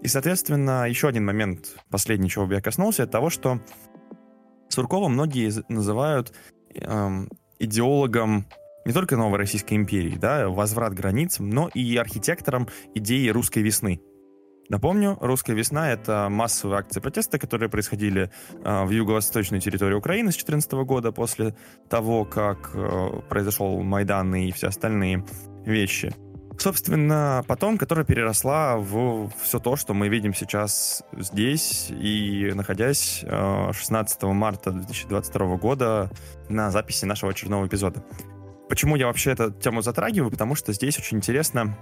И, 0.00 0.06
соответственно, 0.06 0.88
еще 0.88 1.08
один 1.08 1.24
момент, 1.24 1.74
последний, 1.90 2.30
чего 2.30 2.46
бы 2.46 2.54
я 2.54 2.60
коснулся, 2.60 3.02
это 3.02 3.10
того, 3.10 3.30
что 3.30 3.58
Суркова 4.68 5.08
многие 5.08 5.52
называют 5.68 6.34
эм, 6.72 7.28
идеологом 7.58 8.46
не 8.84 8.92
только 8.92 9.16
новой 9.16 9.38
Российской 9.38 9.74
империи, 9.74 10.16
да, 10.16 10.48
возврат 10.48 10.94
границ, 10.94 11.40
но 11.40 11.68
и 11.74 11.96
архитектором 11.96 12.68
идеи 12.94 13.26
русской 13.26 13.64
весны. 13.64 14.00
Напомню, 14.68 15.18
«Русская 15.20 15.54
весна»— 15.54 15.90
это 15.92 16.28
массовые 16.30 16.78
акции 16.78 17.00
протеста, 17.00 17.38
которые 17.38 17.68
происходили 17.68 18.30
э, 18.64 18.84
в 18.84 18.90
юго-восточной 18.90 19.60
территории 19.60 19.94
Украины 19.94 20.30
с 20.30 20.36
2014 20.36 20.72
года 20.72 21.12
после 21.12 21.54
того, 21.90 22.24
как 22.24 22.70
э, 22.74 23.20
произошел 23.28 23.82
Майдан 23.82 24.34
и 24.34 24.50
все 24.52 24.68
остальные 24.68 25.24
вещи 25.66 26.14
собственно, 26.58 27.42
потом, 27.46 27.78
которая 27.78 28.04
переросла 28.04 28.76
в 28.76 29.30
все 29.42 29.58
то, 29.58 29.76
что 29.76 29.94
мы 29.94 30.08
видим 30.08 30.34
сейчас 30.34 31.02
здесь 31.12 31.90
и 31.90 32.52
находясь 32.54 33.24
16 33.24 34.22
э, 34.22 34.26
марта 34.28 34.70
2022 34.70 35.56
года 35.56 36.10
на 36.48 36.70
записи 36.70 37.04
нашего 37.04 37.32
очередного 37.32 37.66
эпизода. 37.66 38.04
Почему 38.68 38.96
я 38.96 39.06
вообще 39.06 39.32
эту 39.32 39.50
тему 39.50 39.82
затрагиваю? 39.82 40.30
Потому 40.30 40.54
что 40.54 40.72
здесь 40.72 40.98
очень 40.98 41.18
интересно 41.18 41.76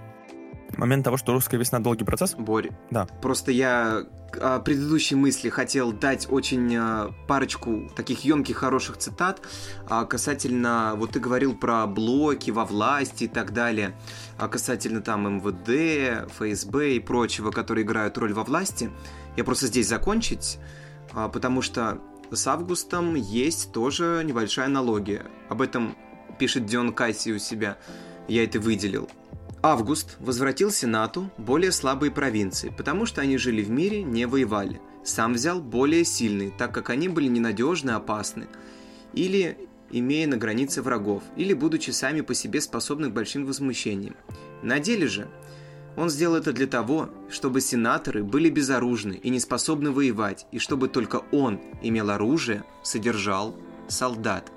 момент 0.77 1.05
того, 1.05 1.17
что 1.17 1.33
русская 1.33 1.59
весна 1.59 1.79
долгий 1.81 2.05
процесс. 2.05 2.35
Борь. 2.35 2.71
Да. 2.91 3.07
Просто 3.21 3.53
я 3.53 4.05
о 4.41 4.61
предыдущей 4.61 5.15
мысли 5.15 5.49
хотел 5.49 5.93
дать 5.93 6.27
очень 6.31 6.75
а, 6.77 7.13
парочку 7.27 7.91
таких 7.95 8.25
емких 8.25 8.57
хороших 8.57 8.97
цитат 8.97 9.43
а, 9.87 10.05
касательно, 10.05 10.95
вот 10.97 11.13
ты 11.13 11.21
говорил 11.21 11.55
про 11.55 11.87
блоки 11.87 12.51
во 12.51 12.65
власти 12.65 13.25
и 13.25 13.29
так 13.29 13.53
далее, 13.53 13.95
а 14.39 14.49
касательно 14.49 15.03
там 15.03 15.37
МВД, 15.37 16.31
ФСБ 16.33 16.95
и 16.95 17.01
прочего, 17.01 17.51
которые 17.51 17.85
играют 17.85 18.17
роль 18.19 18.33
во 18.33 18.45
власти. 18.45 18.91
Я 19.37 19.45
просто 19.45 19.67
здесь 19.67 19.89
закончить, 19.89 20.59
а, 21.13 21.29
потому 21.29 21.63
что 21.63 21.99
с 22.31 22.47
августом 22.47 23.15
есть 23.15 23.73
тоже 23.73 24.23
небольшая 24.25 24.67
аналогия. 24.67 25.27
Об 25.49 25.61
этом 25.61 25.97
пишет 26.39 26.65
Дион 26.65 26.93
Касси 26.93 27.33
у 27.33 27.39
себя. 27.39 27.77
Я 28.29 28.45
это 28.45 28.59
выделил. 28.59 29.09
Август 29.61 30.17
возвратил 30.19 30.71
Сенату 30.71 31.31
более 31.39 31.73
слабые 31.73 32.11
провинции, 32.11 32.73
потому 32.77 33.07
что 33.07 33.21
они 33.21 33.37
жили 33.39 33.63
в 33.63 33.71
мире, 33.71 34.03
не 34.03 34.27
воевали. 34.27 34.81
Сам 35.05 35.35
взял 35.35 35.61
более 35.61 36.05
сильные, 36.05 36.51
так 36.51 36.73
как 36.73 36.91
они 36.91 37.09
были 37.09 37.29
ненадежны, 37.29 37.91
опасны, 37.91 38.47
или 39.13 39.57
имея 39.91 40.27
на 40.27 40.37
границе 40.37 40.83
врагов, 40.83 41.23
или 41.37 41.53
будучи 41.53 41.91
сами 41.91 42.23
по 42.23 42.35
себе 42.35 42.61
способны 42.61 43.11
к 43.11 43.13
большим 43.13 43.45
возмущениям. 43.45 44.17
На 44.63 44.81
деле 44.81 45.07
же 45.07 45.29
он 45.97 46.09
сделал 46.09 46.37
это 46.37 46.53
для 46.53 46.67
того, 46.67 47.11
чтобы 47.31 47.61
сенаторы 47.61 48.25
были 48.25 48.49
безоружны 48.49 49.15
и 49.15 49.29
не 49.29 49.41
способны 49.41 49.91
воевать, 49.91 50.47
и 50.51 50.59
чтобы 50.59 50.89
только 50.89 51.23
он 51.33 51.61
имел 51.83 52.11
оружие, 52.11 52.65
содержал 52.83 53.55
солдат. 53.89 54.51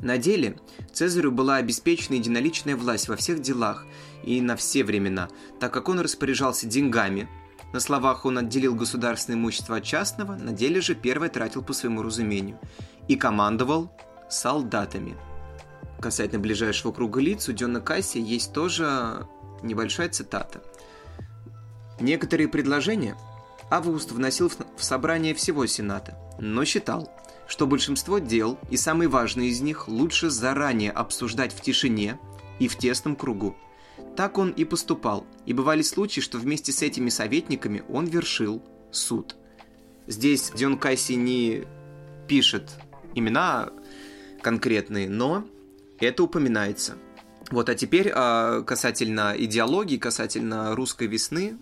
На 0.00 0.18
деле 0.18 0.56
Цезарю 0.92 1.30
была 1.30 1.56
обеспечена 1.56 2.16
единоличная 2.16 2.76
власть 2.76 3.08
во 3.08 3.16
всех 3.16 3.40
делах 3.40 3.86
и 4.22 4.40
на 4.40 4.56
все 4.56 4.84
времена, 4.84 5.28
так 5.60 5.72
как 5.72 5.88
он 5.88 6.00
распоряжался 6.00 6.66
деньгами. 6.66 7.28
На 7.72 7.80
словах 7.80 8.24
он 8.24 8.38
отделил 8.38 8.74
государственное 8.74 9.38
имущество 9.38 9.76
от 9.76 9.84
частного, 9.84 10.34
на 10.36 10.52
деле 10.52 10.80
же 10.80 10.94
первое 10.94 11.28
тратил 11.28 11.62
по 11.62 11.72
своему 11.72 12.02
разумению. 12.02 12.58
И 13.08 13.16
командовал 13.16 13.90
солдатами. 14.30 15.16
Касательно 16.00 16.40
ближайшего 16.40 16.92
круга 16.92 17.20
лиц, 17.20 17.48
у 17.48 17.52
Дёна 17.52 17.80
Касси 17.80 18.18
есть 18.18 18.52
тоже 18.52 19.26
небольшая 19.62 20.08
цитата. 20.08 20.62
Некоторые 22.00 22.48
предложения 22.48 23.16
Август 23.72 24.12
вносил 24.12 24.50
в 24.76 24.84
собрание 24.84 25.32
всего 25.32 25.64
Сената, 25.64 26.18
но 26.38 26.62
считал, 26.66 27.10
что 27.48 27.66
большинство 27.66 28.18
дел 28.18 28.58
и 28.68 28.76
самые 28.76 29.08
важные 29.08 29.48
из 29.48 29.62
них 29.62 29.88
лучше 29.88 30.28
заранее 30.28 30.90
обсуждать 30.90 31.54
в 31.54 31.62
тишине 31.62 32.18
и 32.58 32.68
в 32.68 32.76
тесном 32.76 33.16
кругу. 33.16 33.56
Так 34.16 34.38
он 34.38 34.50
и 34.50 34.64
поступал, 34.64 35.26
и 35.46 35.52
бывали 35.52 35.82
случаи, 35.82 36.20
что 36.20 36.38
вместе 36.38 36.72
с 36.72 36.82
этими 36.82 37.08
советниками 37.08 37.82
он 37.88 38.06
вершил 38.06 38.62
суд. 38.90 39.36
Здесь 40.06 40.50
Дион 40.54 40.78
Кайси 40.78 41.12
не 41.12 41.64
пишет 42.28 42.70
имена 43.14 43.70
конкретные, 44.42 45.08
но 45.08 45.46
это 45.98 46.24
упоминается. 46.24 46.96
Вот, 47.50 47.68
а 47.68 47.74
теперь 47.74 48.10
а, 48.14 48.62
касательно 48.62 49.34
идеологии, 49.36 49.96
касательно 49.96 50.74
русской 50.74 51.06
весны, 51.06 51.58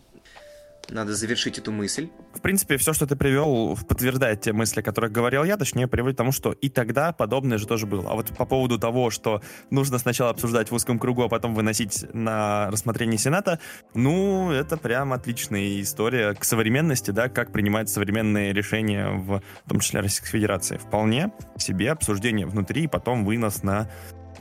надо 0.91 1.14
завершить 1.14 1.59
эту 1.59 1.72
мысль. 1.72 2.09
В 2.34 2.41
принципе, 2.41 2.76
все, 2.76 2.93
что 2.93 3.07
ты 3.07 3.16
привел, 3.16 3.76
подтверждает 3.88 4.41
те 4.41 4.53
мысли, 4.53 4.80
о 4.80 4.82
которых 4.82 5.12
говорил 5.12 5.45
я, 5.45 5.57
точнее, 5.57 5.86
приводит 5.86 6.16
к 6.16 6.18
тому, 6.18 6.32
что 6.32 6.53
и 6.53 6.68
тогда 6.68 7.12
подобное 7.12 7.59
же 7.59 7.66
тоже 7.66 7.86
было. 7.86 8.11
А 8.11 8.14
вот 8.14 8.28
по 8.36 8.45
поводу 8.45 8.78
того, 8.78 9.11
что 9.11 9.43
нужно 9.70 9.99
сначала 9.99 10.30
обсуждать 10.30 10.70
в 10.70 10.74
узком 10.74 10.99
кругу, 10.99 11.22
а 11.22 11.28
потом 11.28 11.55
выносить 11.55 12.07
на 12.12 12.70
рассмотрение 12.70 13.18
Сената, 13.18 13.61
ну, 13.95 14.51
это 14.51 14.76
прям 14.76 15.12
отличная 15.12 15.80
история 15.80 16.34
к 16.34 16.45
современности, 16.45 17.11
да, 17.11 17.28
как 17.28 17.53
принимать 17.53 17.88
современные 17.88 18.53
решения, 18.53 19.09
в, 19.09 19.43
в 19.64 19.68
том 19.68 19.80
числе 19.80 20.01
Российской 20.01 20.28
Федерации. 20.28 20.76
Вполне 20.78 21.32
себе 21.57 21.93
обсуждение 21.93 22.47
внутри 22.47 22.84
и 22.84 22.88
потом 22.88 23.24
вынос 23.24 23.62
на 23.62 23.91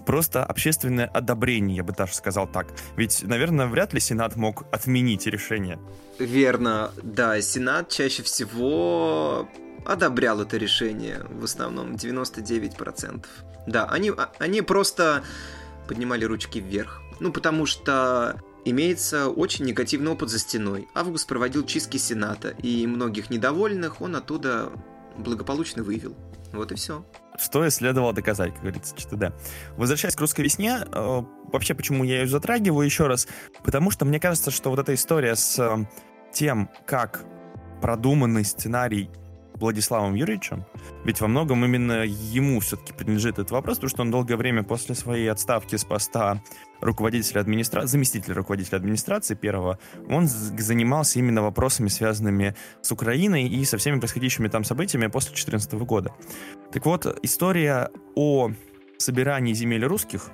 просто 0.10 0.43
общественное 0.43 1.05
одобрение, 1.05 1.78
я 1.78 1.84
бы 1.84 1.93
даже 1.93 2.16
сказал 2.16 2.47
так. 2.47 2.74
Ведь, 2.95 3.22
наверное, 3.22 3.68
вряд 3.68 3.93
ли 3.93 3.99
Сенат 3.99 4.36
мог 4.36 4.66
отменить 4.72 5.28
решение. 5.28 5.78
Верно, 6.18 6.91
да, 7.03 7.39
Сенат 7.41 7.89
чаще 7.89 8.24
всего 8.24 9.47
одобрял 9.86 10.41
это 10.41 10.57
решение, 10.57 11.22
в 11.30 11.43
основном 11.43 11.93
99%. 11.93 13.24
Да, 13.68 13.86
они, 13.86 14.10
а, 14.10 14.32
они 14.39 14.64
просто 14.64 15.24
поднимали 15.88 16.26
ручки 16.26 16.57
вверх. 16.57 17.03
Ну, 17.20 17.32
потому 17.32 17.68
что 17.68 18.41
имеется 18.66 19.30
очень 19.30 19.66
негативный 19.66 20.12
опыт 20.12 20.30
за 20.30 20.39
стеной. 20.39 20.88
Август 20.95 21.28
проводил 21.28 21.68
чистки 21.68 21.97
Сената, 21.97 22.49
и 22.64 22.88
многих 22.88 23.30
недовольных 23.30 24.01
он 24.01 24.16
оттуда 24.16 24.72
благополучно 25.18 25.84
вывел. 25.84 26.16
Вот 26.51 26.72
и 26.72 26.76
все 26.76 27.05
что 27.39 27.67
следовало 27.69 28.13
доказать, 28.13 28.53
как 28.53 28.61
говорится, 28.61 28.95
что 28.97 29.15
да. 29.15 29.33
Возвращаясь 29.77 30.15
к 30.15 30.21
русской 30.21 30.41
весне, 30.41 30.79
э, 30.91 31.23
вообще 31.51 31.73
почему 31.73 32.03
я 32.03 32.21
ее 32.21 32.27
затрагиваю 32.27 32.85
еще 32.85 33.07
раз, 33.07 33.27
потому 33.63 33.91
что 33.91 34.05
мне 34.05 34.19
кажется, 34.19 34.51
что 34.51 34.69
вот 34.69 34.79
эта 34.79 34.93
история 34.93 35.35
с 35.35 35.57
э, 35.59 35.85
тем, 36.33 36.69
как 36.85 37.23
продуманный 37.81 38.45
сценарий 38.45 39.09
Владиславом 39.60 40.16
Юрьевичем, 40.16 40.66
ведь 41.03 41.22
во 41.22 41.28
многом 41.28 41.64
именно 41.66 42.03
ему 42.05 42.60
все-таки 42.60 42.93
принадлежит 42.93 43.34
этот 43.34 43.51
вопрос, 43.51 43.78
потому 43.78 43.89
что 43.89 44.01
он 44.01 44.12
долгое 44.12 44.36
время 44.38 44.64
после 44.64 44.95
своей 44.95 45.30
отставки 45.30 45.76
с 45.76 45.84
поста 45.84 46.41
руководителя 46.82 47.41
администрации, 47.41 47.88
заместителя 47.88 48.36
руководителя 48.36 48.78
администрации 48.78 49.36
первого, 49.36 49.80
он 50.10 50.28
занимался 50.28 51.20
именно 51.20 51.41
вопросами, 51.41 51.88
связанными 51.88 52.55
с 52.82 52.91
Украиной 52.91 53.47
и 53.47 53.66
со 53.66 53.78
всеми 53.78 53.99
происходящими 53.99 54.47
там 54.47 54.64
событиями 54.64 55.07
после 55.07 55.30
2014 55.30 55.74
года. 55.74 56.14
Так 56.72 56.86
вот, 56.86 57.20
история 57.24 57.89
о 58.16 58.51
собирании 58.97 59.53
земель 59.53 59.86
русских, 59.86 60.30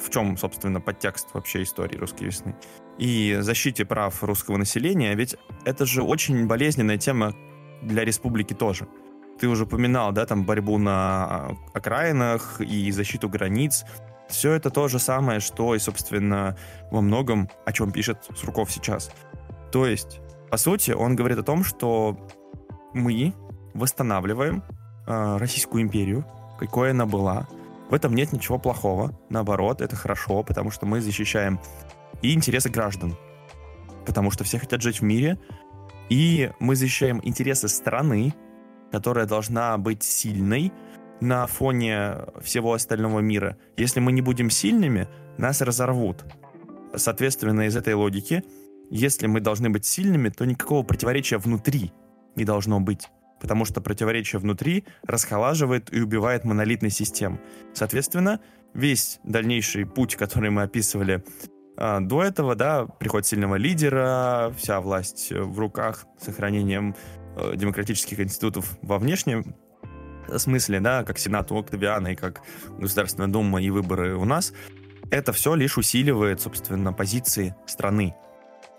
в 0.00 0.10
чем, 0.10 0.36
собственно, 0.36 0.80
подтекст 0.80 1.28
вообще 1.34 1.62
истории 1.62 1.96
русской 1.96 2.24
весны, 2.24 2.56
и 2.98 3.38
защите 3.40 3.84
прав 3.84 4.22
русского 4.22 4.56
населения, 4.56 5.14
ведь 5.14 5.36
это 5.64 5.86
же 5.86 6.02
очень 6.02 6.46
болезненная 6.46 6.98
тема 6.98 7.34
для 7.82 8.04
республики 8.04 8.54
тоже. 8.54 8.86
Ты 9.38 9.48
уже 9.48 9.64
упоминал, 9.64 10.12
да, 10.12 10.26
там 10.26 10.44
борьбу 10.44 10.78
на 10.78 11.56
окраинах 11.72 12.60
и 12.60 12.90
защиту 12.90 13.28
границ. 13.28 13.84
Все 14.28 14.52
это 14.52 14.70
то 14.70 14.88
же 14.88 14.98
самое, 14.98 15.40
что 15.40 15.74
и, 15.74 15.78
собственно, 15.78 16.56
во 16.90 17.00
многом, 17.00 17.48
о 17.66 17.72
чем 17.72 17.92
пишет 17.92 18.18
Сурков 18.36 18.70
сейчас. 18.70 19.10
То 19.72 19.86
есть, 19.86 20.20
по 20.50 20.56
сути, 20.56 20.92
он 20.92 21.16
говорит 21.16 21.38
о 21.38 21.42
том, 21.42 21.64
что 21.64 22.16
мы 22.94 23.34
восстанавливаем 23.74 24.62
э, 25.06 25.36
Российскую 25.36 25.82
империю, 25.82 26.24
какой 26.58 26.92
она 26.92 27.06
была. 27.06 27.48
В 27.90 27.94
этом 27.94 28.14
нет 28.14 28.32
ничего 28.32 28.58
плохого. 28.58 29.18
Наоборот, 29.28 29.80
это 29.80 29.96
хорошо, 29.96 30.42
потому 30.42 30.70
что 30.70 30.86
мы 30.86 31.00
защищаем 31.00 31.60
и 32.22 32.32
интересы 32.32 32.70
граждан. 32.70 33.16
Потому 34.06 34.30
что 34.30 34.44
все 34.44 34.58
хотят 34.58 34.80
жить 34.80 35.00
в 35.00 35.04
мире, 35.04 35.38
и 36.08 36.50
мы 36.60 36.76
защищаем 36.76 37.20
интересы 37.22 37.68
страны, 37.68 38.34
которая 38.90 39.26
должна 39.26 39.76
быть 39.78 40.02
сильной 40.02 40.72
на 41.20 41.46
фоне 41.46 42.16
всего 42.42 42.74
остального 42.74 43.20
мира. 43.20 43.56
Если 43.76 44.00
мы 44.00 44.12
не 44.12 44.20
будем 44.20 44.50
сильными, 44.50 45.08
нас 45.38 45.60
разорвут. 45.60 46.24
Соответственно, 46.94 47.62
из 47.62 47.76
этой 47.76 47.94
логики, 47.94 48.44
если 48.90 49.26
мы 49.26 49.40
должны 49.40 49.70
быть 49.70 49.84
сильными, 49.84 50.28
то 50.28 50.44
никакого 50.44 50.82
противоречия 50.82 51.38
внутри 51.38 51.92
не 52.36 52.44
должно 52.44 52.80
быть. 52.80 53.08
Потому 53.40 53.64
что 53.64 53.80
противоречие 53.80 54.38
внутри 54.38 54.84
расхолаживает 55.02 55.92
и 55.92 56.00
убивает 56.00 56.44
монолитной 56.44 56.90
систему. 56.90 57.40
Соответственно, 57.72 58.40
весь 58.74 59.18
дальнейший 59.24 59.86
путь, 59.86 60.16
который 60.16 60.50
мы 60.50 60.62
описывали 60.62 61.24
до 61.76 62.22
этого, 62.22 62.54
да, 62.54 62.86
приход 62.86 63.26
сильного 63.26 63.56
лидера, 63.56 64.52
вся 64.56 64.80
власть 64.80 65.32
в 65.32 65.58
руках, 65.58 66.06
сохранением 66.20 66.94
э, 67.36 67.56
демократических 67.56 68.20
институтов 68.20 68.78
во 68.82 68.98
внешнем 68.98 69.56
смысле, 70.36 70.80
да, 70.80 71.04
как 71.04 71.18
Сенат 71.18 71.50
у 71.52 71.58
Октавиана 71.58 72.08
и 72.08 72.16
как 72.16 72.42
Государственная 72.78 73.28
Дума 73.28 73.62
и 73.62 73.70
выборы 73.70 74.16
у 74.16 74.24
нас, 74.24 74.52
это 75.10 75.32
все 75.32 75.54
лишь 75.54 75.76
усиливает, 75.76 76.40
собственно, 76.40 76.92
позиции 76.92 77.54
страны. 77.66 78.14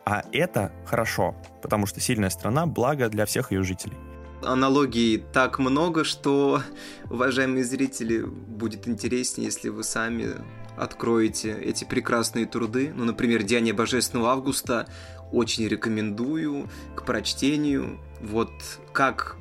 А 0.06 0.24
это 0.32 0.72
хорошо, 0.86 1.36
потому 1.62 1.88
что 1.88 2.00
сильная 2.00 2.30
страна– 2.30 2.66
благо 2.68 3.10
для 3.10 3.26
всех 3.26 3.52
ее 3.52 3.64
жителей. 3.64 3.98
Аналогий 4.43 5.24
так 5.34 5.60
много, 5.60 6.04
что, 6.04 6.62
уважаемые 7.10 7.64
зрители, 7.64 8.22
будет 8.22 8.88
интереснее, 8.88 9.46
если 9.46 9.70
вы 9.70 9.84
сами 9.84 10.36
откроете 10.78 11.53
эти 11.53 11.84
прекрасные 11.86 12.45
труды. 12.45 12.91
Ну, 12.95 13.05
например, 13.05 13.43
«Деяние 13.43 13.73
Божественного 13.73 14.32
Августа» 14.32 14.88
очень 15.32 15.67
рекомендую 15.67 16.69
к 16.95 17.05
прочтению. 17.05 17.99
Вот 18.21 18.51
как 18.93 19.38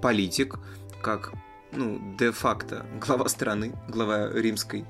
политик, 0.00 0.58
как, 1.02 1.32
ну, 1.72 2.00
де-факто 2.18 2.86
глава 3.00 3.28
страны, 3.28 3.74
глава 3.88 4.30
Римской 4.30 4.84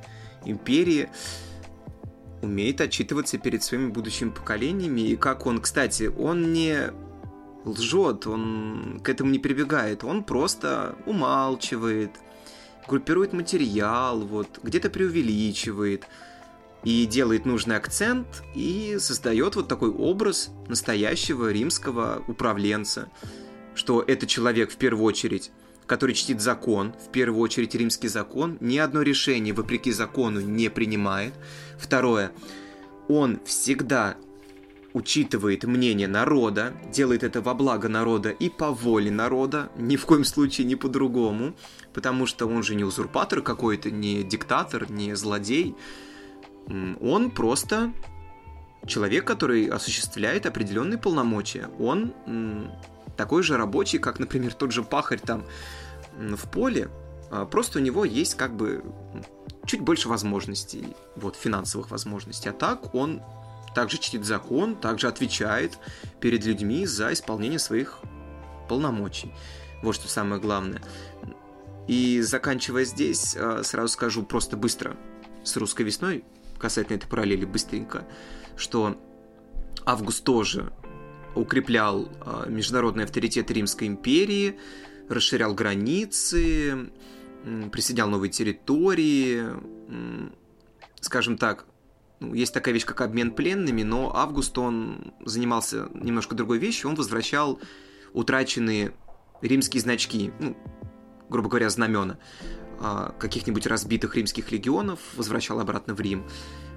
империи, 0.45 1.09
умеет 2.43 2.81
отчитываться 2.81 3.39
перед 3.39 3.63
своими 3.63 3.89
будущими 3.89 4.31
поколениями, 4.31 5.01
и 5.01 5.17
как 5.17 5.47
он, 5.47 5.61
кстати, 5.61 6.05
он 6.05 6.53
не 6.53 6.93
лжет, 7.65 8.27
он 8.27 9.01
к 9.03 9.09
этому 9.09 9.31
не 9.31 9.39
прибегает, 9.39 10.05
он 10.05 10.23
просто 10.23 10.95
умалчивает, 11.07 12.11
группирует 12.89 13.33
материал, 13.33 14.21
вот, 14.21 14.61
где-то 14.63 14.91
преувеличивает 14.91 16.05
и 16.85 17.07
делает 17.07 17.47
нужный 17.47 17.77
акцент 17.77 18.43
и 18.55 18.97
создает 18.99 19.57
вот 19.57 19.69
такой 19.69 19.91
образ 19.91 20.51
настоящего 20.69 21.51
римского 21.51 22.23
управленца, 22.29 23.09
что 23.75 24.03
это 24.03 24.27
человек 24.27 24.71
в 24.71 24.77
первую 24.77 25.05
очередь 25.05 25.51
который 25.87 26.15
чтит 26.15 26.41
закон, 26.41 26.95
в 26.95 27.11
первую 27.11 27.43
очередь 27.43 27.75
римский 27.75 28.09
закон, 28.09 28.57
ни 28.61 28.79
одно 28.79 29.03
решение 29.03 29.53
вопреки 29.53 29.93
закону 29.93 30.41
не 30.41 30.71
принимает. 30.71 31.35
Второе, 31.79 32.33
он 33.09 33.41
всегда 33.45 34.17
учитывает 34.95 35.65
мнение 35.65 36.09
народа, 36.09 36.73
делает 36.93 37.25
это 37.25 37.43
во 37.43 37.55
благо 37.55 37.89
народа 37.89 38.31
и 38.31 38.49
по 38.49 38.71
воле 38.71 39.11
народа, 39.11 39.71
ни 39.77 39.97
в 39.97 40.07
коем 40.07 40.25
случае 40.25 40.67
не 40.67 40.77
по-другому, 40.77 41.55
потому 41.95 42.27
что 42.27 42.47
он 42.47 42.63
же 42.63 42.75
не 42.75 42.85
узурпатор 42.85 43.41
какой-то, 43.41 43.91
не 43.91 44.23
диктатор, 44.23 44.91
не 44.91 45.15
злодей. 45.15 45.75
Он 47.01 47.31
просто 47.31 47.93
человек, 48.87 49.25
который 49.25 49.67
осуществляет 49.67 50.45
определенные 50.47 50.99
полномочия. 50.99 51.69
Он 51.79 52.13
такой 53.17 53.43
же 53.43 53.57
рабочий, 53.57 53.99
как, 53.99 54.19
например, 54.19 54.53
тот 54.53 54.73
же 54.73 54.83
пахарь 54.83 55.21
там 55.21 55.45
в 56.19 56.51
поле, 56.51 56.91
А, 57.35 57.47
просто 57.47 57.81
у 57.81 57.83
него 57.83 58.05
есть 58.05 58.37
как 58.37 58.55
бы 58.55 58.85
чуть 59.67 59.81
больше 59.81 60.09
возможностей, 60.09 60.87
вот, 61.17 61.35
финансовых 61.37 61.91
возможностей. 61.91 62.51
А 62.51 62.53
так 62.53 62.95
он 62.95 63.23
также 63.75 63.99
чтит 63.99 64.25
закон, 64.25 64.77
также 64.77 65.09
отвечает 65.09 65.79
перед 66.21 66.45
людьми 66.45 66.87
за 66.87 67.13
исполнение 67.13 67.59
своих 67.59 67.99
полномочий. 68.69 69.35
Вот 69.83 69.97
что 69.97 70.09
самое 70.09 70.41
главное. 70.41 70.81
И 71.87 72.21
заканчивая 72.23 72.85
здесь, 72.85 73.37
а, 73.37 73.63
сразу 73.63 73.89
скажу 73.89 74.23
просто 74.23 74.57
быстро 74.57 74.97
с 75.43 75.57
русской 75.57 75.83
весной, 75.83 76.25
касательно 76.59 76.97
этой 76.97 77.09
параллели 77.09 77.45
быстренько, 77.45 78.07
что 78.57 78.97
Август 79.85 80.25
тоже 80.25 80.73
укреплял 81.35 82.09
а, 82.21 82.47
международный 82.49 83.05
авторитет 83.05 83.51
Римской 83.51 83.87
империи, 83.87 84.59
расширял 85.09 85.55
границы, 85.55 86.91
присоединял 87.71 88.09
новые 88.09 88.31
территории, 88.31 89.45
скажем 91.01 91.37
так, 91.37 91.67
ну, 92.21 92.33
есть 92.33 92.55
такая 92.55 92.73
вещь, 92.73 92.87
как 92.87 93.03
обмен 93.03 93.33
пленными, 93.33 93.83
но 93.83 94.15
Август, 94.15 94.57
он 94.57 95.13
занимался 95.25 95.89
немножко 95.93 96.35
другой 96.35 96.59
вещью, 96.59 96.89
он 96.89 96.97
возвращал 96.97 97.61
утраченные 98.15 98.95
римские 99.43 99.83
значки, 99.83 100.33
ну, 100.39 100.57
грубо 101.29 101.49
говоря, 101.49 101.71
знамена 101.71 102.19
а, 102.81 103.15
каких-нибудь 103.19 103.67
разбитых 103.67 104.17
римских 104.17 104.53
легионов, 104.53 104.99
возвращал 105.17 105.61
обратно 105.61 105.95
в 105.95 106.01
Рим. 106.01 106.25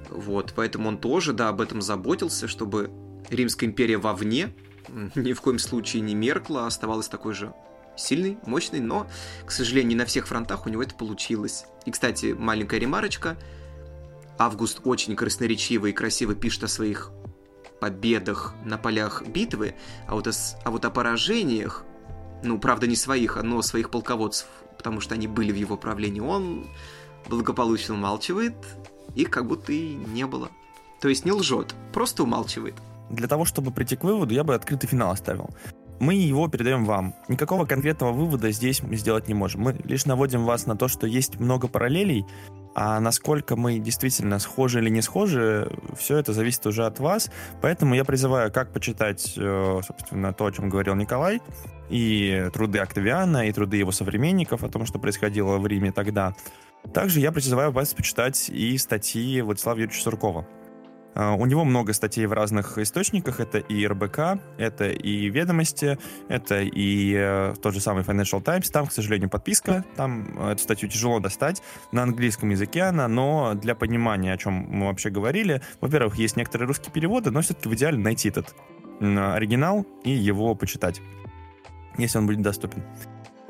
Вот, 0.09 0.53
поэтому 0.55 0.89
он 0.89 0.97
тоже, 0.97 1.33
да, 1.33 1.49
об 1.49 1.61
этом 1.61 1.81
заботился, 1.81 2.47
чтобы 2.47 2.91
Римская 3.29 3.69
империя 3.69 3.97
вовне 3.97 4.53
ни 5.15 5.33
в 5.33 5.41
коем 5.41 5.59
случае 5.59 6.01
не 6.01 6.15
меркла, 6.15 6.63
а 6.63 6.67
оставалась 6.67 7.07
такой 7.07 7.33
же 7.33 7.53
сильный, 7.95 8.37
мощный, 8.45 8.79
но, 8.79 9.07
к 9.45 9.51
сожалению, 9.51 9.89
не 9.89 9.95
на 9.95 10.05
всех 10.05 10.27
фронтах 10.27 10.65
у 10.65 10.69
него 10.69 10.83
это 10.83 10.95
получилось. 10.95 11.65
И, 11.85 11.91
кстати, 11.91 12.35
маленькая 12.37 12.79
ремарочка. 12.79 13.37
Август 14.37 14.81
очень 14.83 15.15
красноречиво 15.15 15.87
и 15.87 15.93
красиво 15.93 16.35
пишет 16.35 16.63
о 16.65 16.67
своих 16.67 17.11
победах 17.79 18.53
на 18.63 18.77
полях 18.77 19.23
битвы, 19.25 19.75
а 20.07 20.15
вот 20.15 20.27
о, 20.27 20.31
а 20.63 20.71
вот 20.71 20.85
о 20.85 20.91
поражениях, 20.91 21.83
ну, 22.43 22.59
правда, 22.59 22.87
не 22.87 22.95
своих, 22.95 23.41
но 23.41 23.61
своих 23.61 23.89
полководцев, 23.89 24.47
потому 24.77 24.99
что 24.99 25.15
они 25.15 25.27
были 25.27 25.51
в 25.51 25.55
его 25.55 25.77
правлении, 25.77 26.21
он 26.21 26.67
благополучно 27.29 27.95
умалчивает, 27.95 28.55
их 29.15 29.29
как 29.29 29.47
будто 29.47 29.71
и 29.71 29.95
не 29.95 30.25
было. 30.25 30.49
То 31.01 31.09
есть 31.09 31.25
не 31.25 31.31
лжет, 31.31 31.75
просто 31.93 32.23
умалчивает. 32.23 32.75
Для 33.09 33.27
того, 33.27 33.45
чтобы 33.45 33.71
прийти 33.71 33.95
к 33.95 34.03
выводу, 34.03 34.33
я 34.33 34.43
бы 34.43 34.55
открытый 34.55 34.89
финал 34.89 35.11
оставил 35.11 35.49
мы 35.99 36.13
его 36.13 36.47
передаем 36.47 36.85
вам. 36.85 37.15
Никакого 37.27 37.65
конкретного 37.65 38.11
вывода 38.11 38.51
здесь 38.51 38.81
мы 38.81 38.95
сделать 38.95 39.27
не 39.27 39.33
можем. 39.33 39.61
Мы 39.61 39.73
лишь 39.83 40.05
наводим 40.05 40.45
вас 40.45 40.65
на 40.65 40.75
то, 40.75 40.87
что 40.87 41.07
есть 41.07 41.39
много 41.39 41.67
параллелей, 41.67 42.25
а 42.75 42.99
насколько 42.99 43.55
мы 43.55 43.79
действительно 43.79 44.39
схожи 44.39 44.79
или 44.79 44.89
не 44.89 45.01
схожи, 45.01 45.71
все 45.97 46.17
это 46.17 46.33
зависит 46.33 46.65
уже 46.67 46.85
от 46.85 46.99
вас. 46.99 47.31
Поэтому 47.61 47.95
я 47.95 48.05
призываю 48.05 48.51
как 48.51 48.71
почитать, 48.71 49.33
э, 49.35 49.81
собственно, 49.85 50.33
то, 50.33 50.45
о 50.45 50.51
чем 50.51 50.69
говорил 50.69 50.93
Николай, 50.95 51.41
и 51.89 52.49
труды 52.53 52.79
Октавиана, 52.79 53.47
и 53.47 53.51
труды 53.51 53.77
его 53.77 53.91
современников 53.91 54.63
о 54.63 54.69
том, 54.69 54.85
что 54.85 54.99
происходило 54.99 55.57
в 55.57 55.67
Риме 55.67 55.91
тогда. 55.91 56.35
Также 56.93 57.19
я 57.19 57.31
призываю 57.31 57.71
вас 57.71 57.93
почитать 57.93 58.49
и 58.49 58.77
статьи 58.77 59.41
Владислава 59.41 59.77
Юрьевича 59.77 60.03
Суркова. 60.03 60.47
А, 61.17 61.33
у 61.33 61.45
него 61.47 61.63
много 61.65 61.93
статей 61.93 62.27
в 62.27 62.33
разных 62.33 62.77
источниках. 62.77 63.39
Это 63.39 63.57
и 63.57 63.87
РБК, 63.87 64.39
это 64.57 64.89
и 64.89 65.29
Ведомости, 65.29 65.97
это 66.29 66.61
и 66.61 67.13
э, 67.17 67.55
тот 67.59 67.73
же 67.73 67.79
самый 67.79 68.03
Financial 68.03 68.41
Times. 68.41 68.69
Там, 68.69 68.85
к 68.85 68.91
сожалению, 68.91 69.29
подписка. 69.29 69.83
Там 69.95 70.39
эту 70.39 70.61
статью 70.61 70.89
тяжело 70.89 71.19
достать. 71.19 71.63
На 71.91 72.03
английском 72.03 72.49
языке 72.49 72.83
она, 72.83 73.07
но 73.07 73.55
для 73.55 73.73
понимания, 73.73 74.31
о 74.31 74.37
чем 74.37 74.53
мы 74.53 74.85
вообще 74.85 75.09
говорили, 75.09 75.61
во-первых, 75.81 76.17
есть 76.17 76.37
некоторые 76.37 76.67
русские 76.67 76.91
переводы, 76.91 77.31
но 77.31 77.41
все-таки 77.41 77.67
в 77.67 77.73
идеале 77.73 77.97
найти 77.97 78.29
этот 78.29 78.53
оригинал 78.99 79.85
и 80.03 80.11
его 80.11 80.55
почитать, 80.55 81.01
если 81.97 82.17
он 82.17 82.27
будет 82.27 82.41
доступен. 82.41 82.83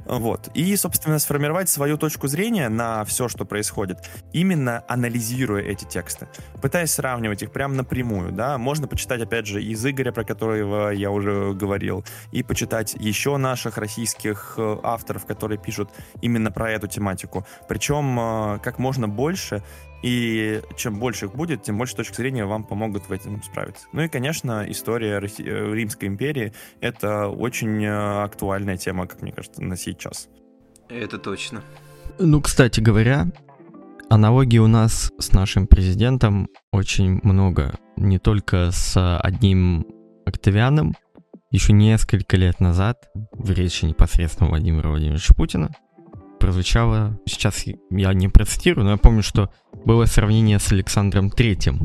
Вот. 0.08 0.50
И, 0.54 0.76
собственно, 0.78 1.20
сформировать 1.20 1.70
свою 1.70 1.98
точку 1.98 2.28
зрения 2.28 2.70
на 2.70 3.04
все, 3.04 3.28
что 3.28 3.46
происходит, 3.46 4.10
именно 4.32 4.84
анализируя 4.88 5.62
эти 5.62 5.84
тексты, 5.84 6.28
пытаясь 6.62 6.92
сравнивать 6.92 7.44
их 7.44 7.52
прямо 7.52 7.76
напрямую, 7.76 8.32
да. 8.32 8.58
Можно 8.58 8.88
почитать, 8.88 9.22
опять 9.22 9.48
же, 9.48 9.62
из 9.62 9.86
Игоря, 9.86 10.12
про 10.14 10.24
которого 10.24 10.92
я 10.92 11.12
уже 11.12 11.54
говорил, 11.54 12.06
и 12.32 12.42
почитать 12.42 12.96
еще 12.98 13.36
наших 13.38 13.78
российских 13.78 14.54
э, 14.58 14.78
авторов, 14.82 15.26
которые 15.26 15.60
пишут 15.60 15.90
именно 16.22 16.52
про 16.52 16.72
эту 16.72 16.88
тематику. 16.88 17.46
Причем 17.68 18.18
э, 18.20 18.60
как 18.60 18.80
можно 18.80 19.10
больше 19.10 19.62
и 20.04 20.62
чем 20.76 21.00
больше 21.00 21.26
их 21.26 21.36
будет, 21.36 21.64
тем 21.64 21.78
больше 21.78 21.96
точек 21.96 22.16
зрения 22.16 22.46
вам 22.46 22.64
помогут 22.64 23.10
в 23.10 23.12
этом 23.12 23.42
справиться. 23.42 23.88
Ну 23.94 24.04
и, 24.04 24.08
конечно, 24.08 24.66
история 24.70 25.20
Росси... 25.20 25.44
Э, 25.44 25.74
Римской 25.74 26.08
империи— 26.08 26.54
это 26.82 27.28
очень 27.28 27.84
э, 27.84 28.24
актуальная 28.24 28.78
тема, 28.78 29.08
как 29.08 29.22
мне 29.22 29.32
кажется, 29.32 29.64
на 29.64 29.76
сейчас. 29.76 30.30
Это 30.90 31.18
точно. 31.18 31.64
Ну, 32.20 32.42
кстати 32.42 32.80
говоря, 32.80 33.28
аналогий 34.10 34.60
у 34.60 34.68
нас 34.68 35.12
с 35.20 35.34
нашим 35.34 35.68
президентом 35.68 36.50
очень 36.72 37.20
много. 37.24 37.78
Не 37.96 38.20
только 38.20 38.72
с 38.72 39.20
одним 39.20 39.86
Октавианом, 40.26 40.96
еще 41.52 41.74
несколько 41.74 42.38
лет 42.38 42.60
назад 42.60 43.10
в 43.32 43.52
речи 43.52 43.86
непосредственно 43.86 44.50
Владимира 44.50 44.90
Владимировича 44.90 45.34
Путина 45.34 45.70
прозвучало, 46.40 47.20
сейчас 47.26 47.66
я 47.90 48.14
не 48.14 48.28
процитирую, 48.28 48.86
но 48.86 48.92
я 48.92 48.98
помню, 48.98 49.24
что 49.24 49.50
было 49.88 50.04
сравнение 50.04 50.60
с 50.60 50.70
Александром 50.74 51.30
Третьим. 51.30 51.80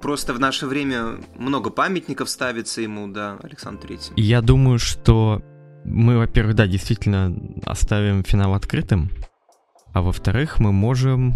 Просто 0.00 0.32
в 0.32 0.40
наше 0.40 0.66
время 0.66 1.18
много 1.36 1.68
памятников 1.68 2.30
ставится 2.30 2.80
ему, 2.80 3.08
да, 3.08 3.36
Александру 3.42 3.88
Третьему. 3.88 4.16
И 4.16 4.22
я 4.22 4.40
думаю, 4.40 4.78
что 4.78 5.42
мы, 5.84 6.16
во-первых, 6.16 6.54
да, 6.56 6.66
действительно 6.66 7.36
оставим 7.66 8.24
финал 8.24 8.54
открытым, 8.54 9.10
а 9.92 10.00
во-вторых, 10.00 10.58
мы 10.60 10.72
можем... 10.72 11.34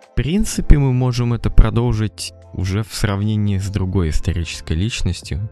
В 0.00 0.14
принципе, 0.16 0.78
мы 0.78 0.94
можем 0.94 1.34
это 1.34 1.50
продолжить 1.50 2.32
уже 2.54 2.82
в 2.82 2.94
сравнении 2.94 3.58
с 3.58 3.68
другой 3.68 4.08
исторической 4.08 4.72
личностью. 4.72 5.50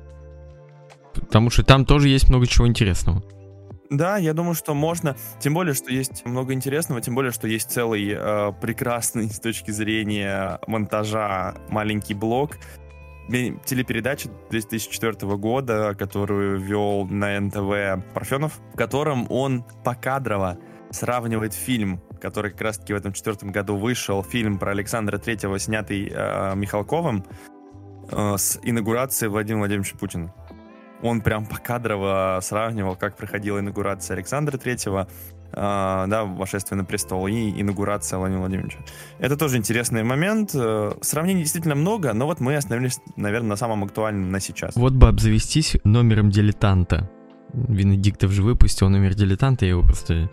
Потому 1.12 1.50
что 1.50 1.62
там 1.64 1.84
тоже 1.84 2.08
есть 2.08 2.30
много 2.30 2.46
чего 2.46 2.66
интересного. 2.66 3.22
Да, 3.90 4.16
я 4.16 4.32
думаю, 4.32 4.54
что 4.54 4.74
можно. 4.74 5.16
Тем 5.40 5.54
более, 5.54 5.74
что 5.74 5.92
есть 5.92 6.24
много 6.24 6.52
интересного, 6.52 7.00
тем 7.00 7.14
более, 7.14 7.32
что 7.32 7.46
есть 7.46 7.70
целый 7.70 8.14
э, 8.16 8.52
прекрасный 8.60 9.28
с 9.30 9.38
точки 9.40 9.70
зрения 9.70 10.58
монтажа 10.66 11.54
маленький 11.68 12.14
блок 12.14 12.56
телепередачи 13.28 14.28
2004 14.50 15.36
года, 15.36 15.94
которую 15.98 16.60
вел 16.60 17.06
на 17.06 17.40
НТВ 17.40 18.04
Парфенов, 18.12 18.60
в 18.74 18.76
котором 18.76 19.26
он 19.30 19.64
покадрово 19.82 20.58
сравнивает 20.90 21.54
фильм, 21.54 22.02
который 22.20 22.50
как 22.50 22.60
раз-таки 22.60 22.92
в 22.92 22.96
этом 22.96 23.12
четвертом 23.12 23.50
году 23.50 23.76
вышел, 23.76 24.22
фильм 24.22 24.58
про 24.58 24.72
Александра 24.72 25.18
Третьего, 25.18 25.58
снятый 25.58 26.12
э, 26.14 26.54
Михалковым, 26.54 27.24
э, 28.10 28.34
с 28.36 28.58
инаугурацией 28.62 29.30
Владимира 29.30 29.60
Владимировича 29.60 29.96
Путина 29.96 30.34
он 31.04 31.20
прям 31.20 31.46
покадрово 31.54 32.40
сравнивал, 32.42 32.96
как 32.96 33.16
проходила 33.16 33.60
инаугурация 33.60 34.16
Александра 34.16 34.58
Третьего, 34.58 35.08
Uh, 35.56 36.08
да, 36.08 36.24
вошествие 36.24 36.76
на 36.76 36.84
престол 36.84 37.28
и 37.28 37.60
инаугурация 37.60 38.18
Владимира 38.18 38.40
Владимировича. 38.40 38.78
Это 39.20 39.36
тоже 39.36 39.56
интересный 39.56 40.02
момент. 40.02 40.50
Э, 40.52 40.94
сравнений 41.00 41.42
действительно 41.42 41.76
много, 41.76 42.12
но 42.12 42.26
вот 42.26 42.40
мы 42.40 42.56
остановились, 42.56 42.98
наверное, 43.14 43.50
на 43.50 43.56
самом 43.56 43.84
актуальном 43.84 44.32
на 44.32 44.40
сейчас. 44.40 44.74
Вот 44.74 44.94
бы 44.94 45.06
обзавестись 45.06 45.76
номером 45.84 46.30
дилетанта. 46.30 47.08
Венедиктов 47.52 48.32
же 48.32 48.42
выпустил 48.42 48.88
номер 48.88 49.14
дилетанта, 49.14 49.64
я 49.64 49.72
его 49.72 49.82
просто 49.82 50.28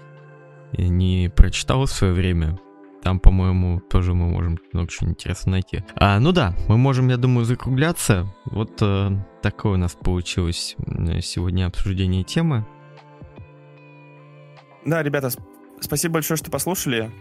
не 0.73 1.31
прочитал 1.35 1.85
в 1.85 1.91
свое 1.91 2.13
время. 2.13 2.57
Там, 3.03 3.19
по-моему, 3.19 3.79
тоже 3.79 4.13
мы 4.13 4.27
можем 4.27 4.59
много 4.73 4.89
чего 4.89 5.09
интересного 5.09 5.53
найти. 5.53 5.83
А, 5.95 6.19
ну 6.19 6.31
да, 6.31 6.55
мы 6.67 6.77
можем, 6.77 7.09
я 7.09 7.17
думаю, 7.17 7.45
закругляться. 7.45 8.27
Вот 8.45 8.77
э, 8.81 9.09
такое 9.41 9.73
у 9.73 9.77
нас 9.77 9.93
получилось 9.93 10.75
сегодня 11.21 11.65
обсуждение 11.65 12.23
темы. 12.23 12.65
Да, 14.85 15.01
ребята, 15.01 15.29
спасибо 15.79 16.15
большое, 16.15 16.37
что 16.37 16.51
послушали. 16.51 17.11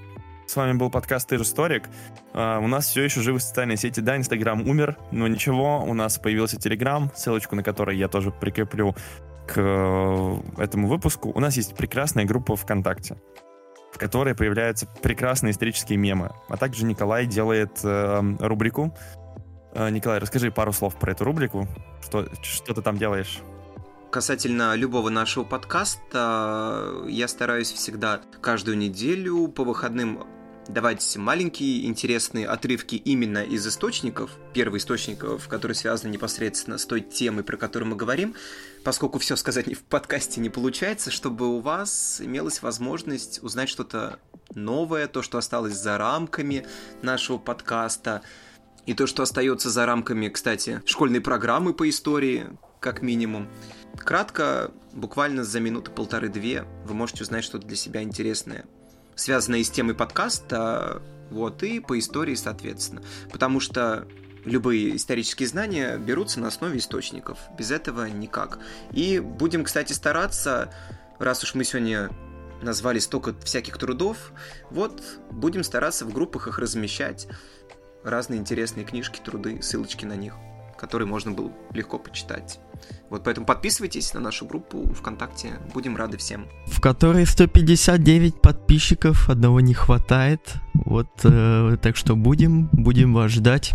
С 0.46 0.56
вами 0.56 0.76
был 0.76 0.90
подкаст 0.90 1.32
Ир 1.32 1.42
Историк. 1.42 1.88
Uh, 2.32 2.62
у 2.64 2.66
нас 2.66 2.88
все 2.88 3.04
еще 3.04 3.20
живы 3.20 3.38
социальные 3.38 3.76
сети. 3.76 4.00
Да, 4.00 4.16
Инстаграм 4.16 4.68
умер, 4.68 4.96
но 5.12 5.28
ничего, 5.28 5.80
у 5.80 5.94
нас 5.94 6.18
появился 6.18 6.56
Телеграм, 6.56 7.10
ссылочку 7.14 7.54
на 7.54 7.62
который 7.62 7.96
я 7.96 8.08
тоже 8.08 8.32
прикреплю 8.32 8.96
к 9.46 9.54
э, 9.56 10.40
этому 10.58 10.88
выпуску. 10.88 11.30
У 11.32 11.38
нас 11.38 11.56
есть 11.56 11.76
прекрасная 11.76 12.24
группа 12.24 12.56
ВКонтакте 12.56 13.16
в 13.92 13.98
которой 13.98 14.34
появляются 14.34 14.86
прекрасные 15.02 15.52
исторические 15.52 15.98
мемы. 15.98 16.30
А 16.48 16.56
также 16.56 16.84
Николай 16.84 17.26
делает 17.26 17.80
э, 17.82 18.22
рубрику. 18.38 18.96
Э, 19.74 19.90
Николай, 19.90 20.18
расскажи 20.18 20.50
пару 20.50 20.72
слов 20.72 20.96
про 20.96 21.12
эту 21.12 21.24
рубрику. 21.24 21.68
Что, 22.02 22.28
что 22.42 22.74
ты 22.74 22.82
там 22.82 22.98
делаешь? 22.98 23.40
Касательно 24.10 24.74
любого 24.74 25.08
нашего 25.08 25.44
подкаста, 25.44 27.04
я 27.06 27.28
стараюсь 27.28 27.70
всегда 27.70 28.20
каждую 28.40 28.76
неделю 28.76 29.46
по 29.46 29.62
выходным 29.62 30.26
давать 30.72 31.16
маленькие 31.16 31.86
интересные 31.86 32.46
отрывки 32.46 32.96
именно 32.96 33.42
из 33.42 33.66
источников, 33.66 34.30
первоисточников, 34.52 35.48
которые 35.48 35.74
связаны 35.74 36.10
непосредственно 36.10 36.78
с 36.78 36.86
той 36.86 37.00
темой, 37.00 37.44
про 37.44 37.56
которую 37.56 37.90
мы 37.90 37.96
говорим, 37.96 38.34
поскольку 38.84 39.18
все 39.18 39.36
сказать 39.36 39.72
в 39.74 39.82
подкасте 39.82 40.40
не 40.40 40.50
получается, 40.50 41.10
чтобы 41.10 41.48
у 41.48 41.60
вас 41.60 42.20
имелась 42.20 42.62
возможность 42.62 43.42
узнать 43.42 43.68
что-то 43.68 44.18
новое, 44.54 45.06
то, 45.06 45.22
что 45.22 45.38
осталось 45.38 45.74
за 45.74 45.98
рамками 45.98 46.66
нашего 47.02 47.38
подкаста, 47.38 48.22
и 48.86 48.94
то, 48.94 49.06
что 49.06 49.22
остается 49.22 49.70
за 49.70 49.86
рамками, 49.86 50.28
кстати, 50.28 50.82
школьной 50.86 51.20
программы 51.20 51.74
по 51.74 51.88
истории, 51.88 52.46
как 52.80 53.02
минимум. 53.02 53.48
Кратко, 53.98 54.72
буквально 54.92 55.44
за 55.44 55.60
минуты 55.60 55.90
полторы-две, 55.90 56.64
вы 56.86 56.94
можете 56.94 57.22
узнать 57.22 57.44
что-то 57.44 57.66
для 57.66 57.76
себя 57.76 58.02
интересное 58.02 58.66
связанное 59.20 59.62
с 59.62 59.70
темой 59.70 59.94
подкаста, 59.94 61.02
вот, 61.30 61.62
и 61.62 61.80
по 61.80 61.98
истории, 61.98 62.34
соответственно. 62.34 63.02
Потому 63.30 63.60
что 63.60 64.08
любые 64.44 64.96
исторические 64.96 65.46
знания 65.46 65.98
берутся 65.98 66.40
на 66.40 66.48
основе 66.48 66.78
источников. 66.78 67.38
Без 67.58 67.70
этого 67.70 68.06
никак. 68.06 68.58
И 68.92 69.20
будем, 69.20 69.64
кстати, 69.64 69.92
стараться, 69.92 70.72
раз 71.18 71.42
уж 71.44 71.54
мы 71.54 71.64
сегодня 71.64 72.10
назвали 72.62 72.98
столько 72.98 73.34
всяких 73.40 73.76
трудов, 73.76 74.32
вот 74.70 75.02
будем 75.30 75.64
стараться 75.64 76.04
в 76.06 76.12
группах 76.12 76.48
их 76.48 76.58
размещать. 76.58 77.28
Разные 78.02 78.40
интересные 78.40 78.86
книжки, 78.86 79.20
труды, 79.22 79.60
ссылочки 79.60 80.06
на 80.06 80.16
них, 80.16 80.34
которые 80.78 81.06
можно 81.06 81.32
было 81.32 81.52
легко 81.72 81.98
почитать. 81.98 82.58
Вот 83.10 83.24
поэтому 83.24 83.46
подписывайтесь 83.46 84.14
на 84.14 84.20
нашу 84.20 84.46
группу 84.46 84.86
ВКонтакте, 84.94 85.58
будем 85.74 85.96
рады 85.96 86.16
всем. 86.16 86.46
В 86.66 86.80
которой 86.80 87.26
159 87.26 88.40
подписчиков, 88.40 89.28
одного 89.28 89.60
не 89.60 89.74
хватает. 89.74 90.54
Вот, 90.74 91.08
э, 91.24 91.76
так 91.82 91.96
что 91.96 92.16
будем, 92.16 92.68
будем 92.72 93.14
вас 93.14 93.32
ждать 93.32 93.72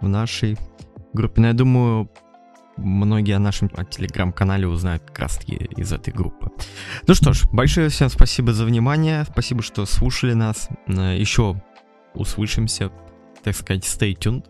в 0.00 0.08
нашей 0.08 0.58
группе. 1.14 1.40
Но 1.40 1.46
я 1.48 1.52
думаю, 1.54 2.10
многие 2.76 3.34
о 3.34 3.38
нашем 3.38 3.68
телеграм-канале 3.68 4.66
узнают 4.66 5.02
как 5.04 5.18
раз 5.18 5.38
таки 5.38 5.54
из 5.54 5.92
этой 5.92 6.12
группы. 6.12 6.50
Ну 7.06 7.14
что 7.14 7.32
ж, 7.32 7.44
большое 7.52 7.88
всем 7.88 8.08
спасибо 8.08 8.52
за 8.52 8.64
внимание, 8.64 9.24
спасибо, 9.24 9.62
что 9.62 9.86
слушали 9.86 10.34
нас. 10.34 10.68
Э, 10.86 11.16
Еще 11.18 11.60
услышимся, 12.14 12.90
так 13.42 13.54
сказать, 13.54 13.84
stay 13.84 14.16
tuned. 14.16 14.44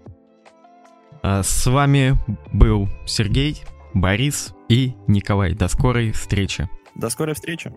А, 1.23 1.43
с 1.43 1.67
вами 1.67 2.17
был 2.53 2.89
Сергей, 3.07 3.63
Борис 3.95 4.55
и 4.69 4.95
Николай. 5.07 5.55
До 5.55 5.69
скорой 5.69 6.13
встречи. 6.13 6.69
До 6.95 7.09
скорой 7.11 7.35
встречи. 7.35 7.73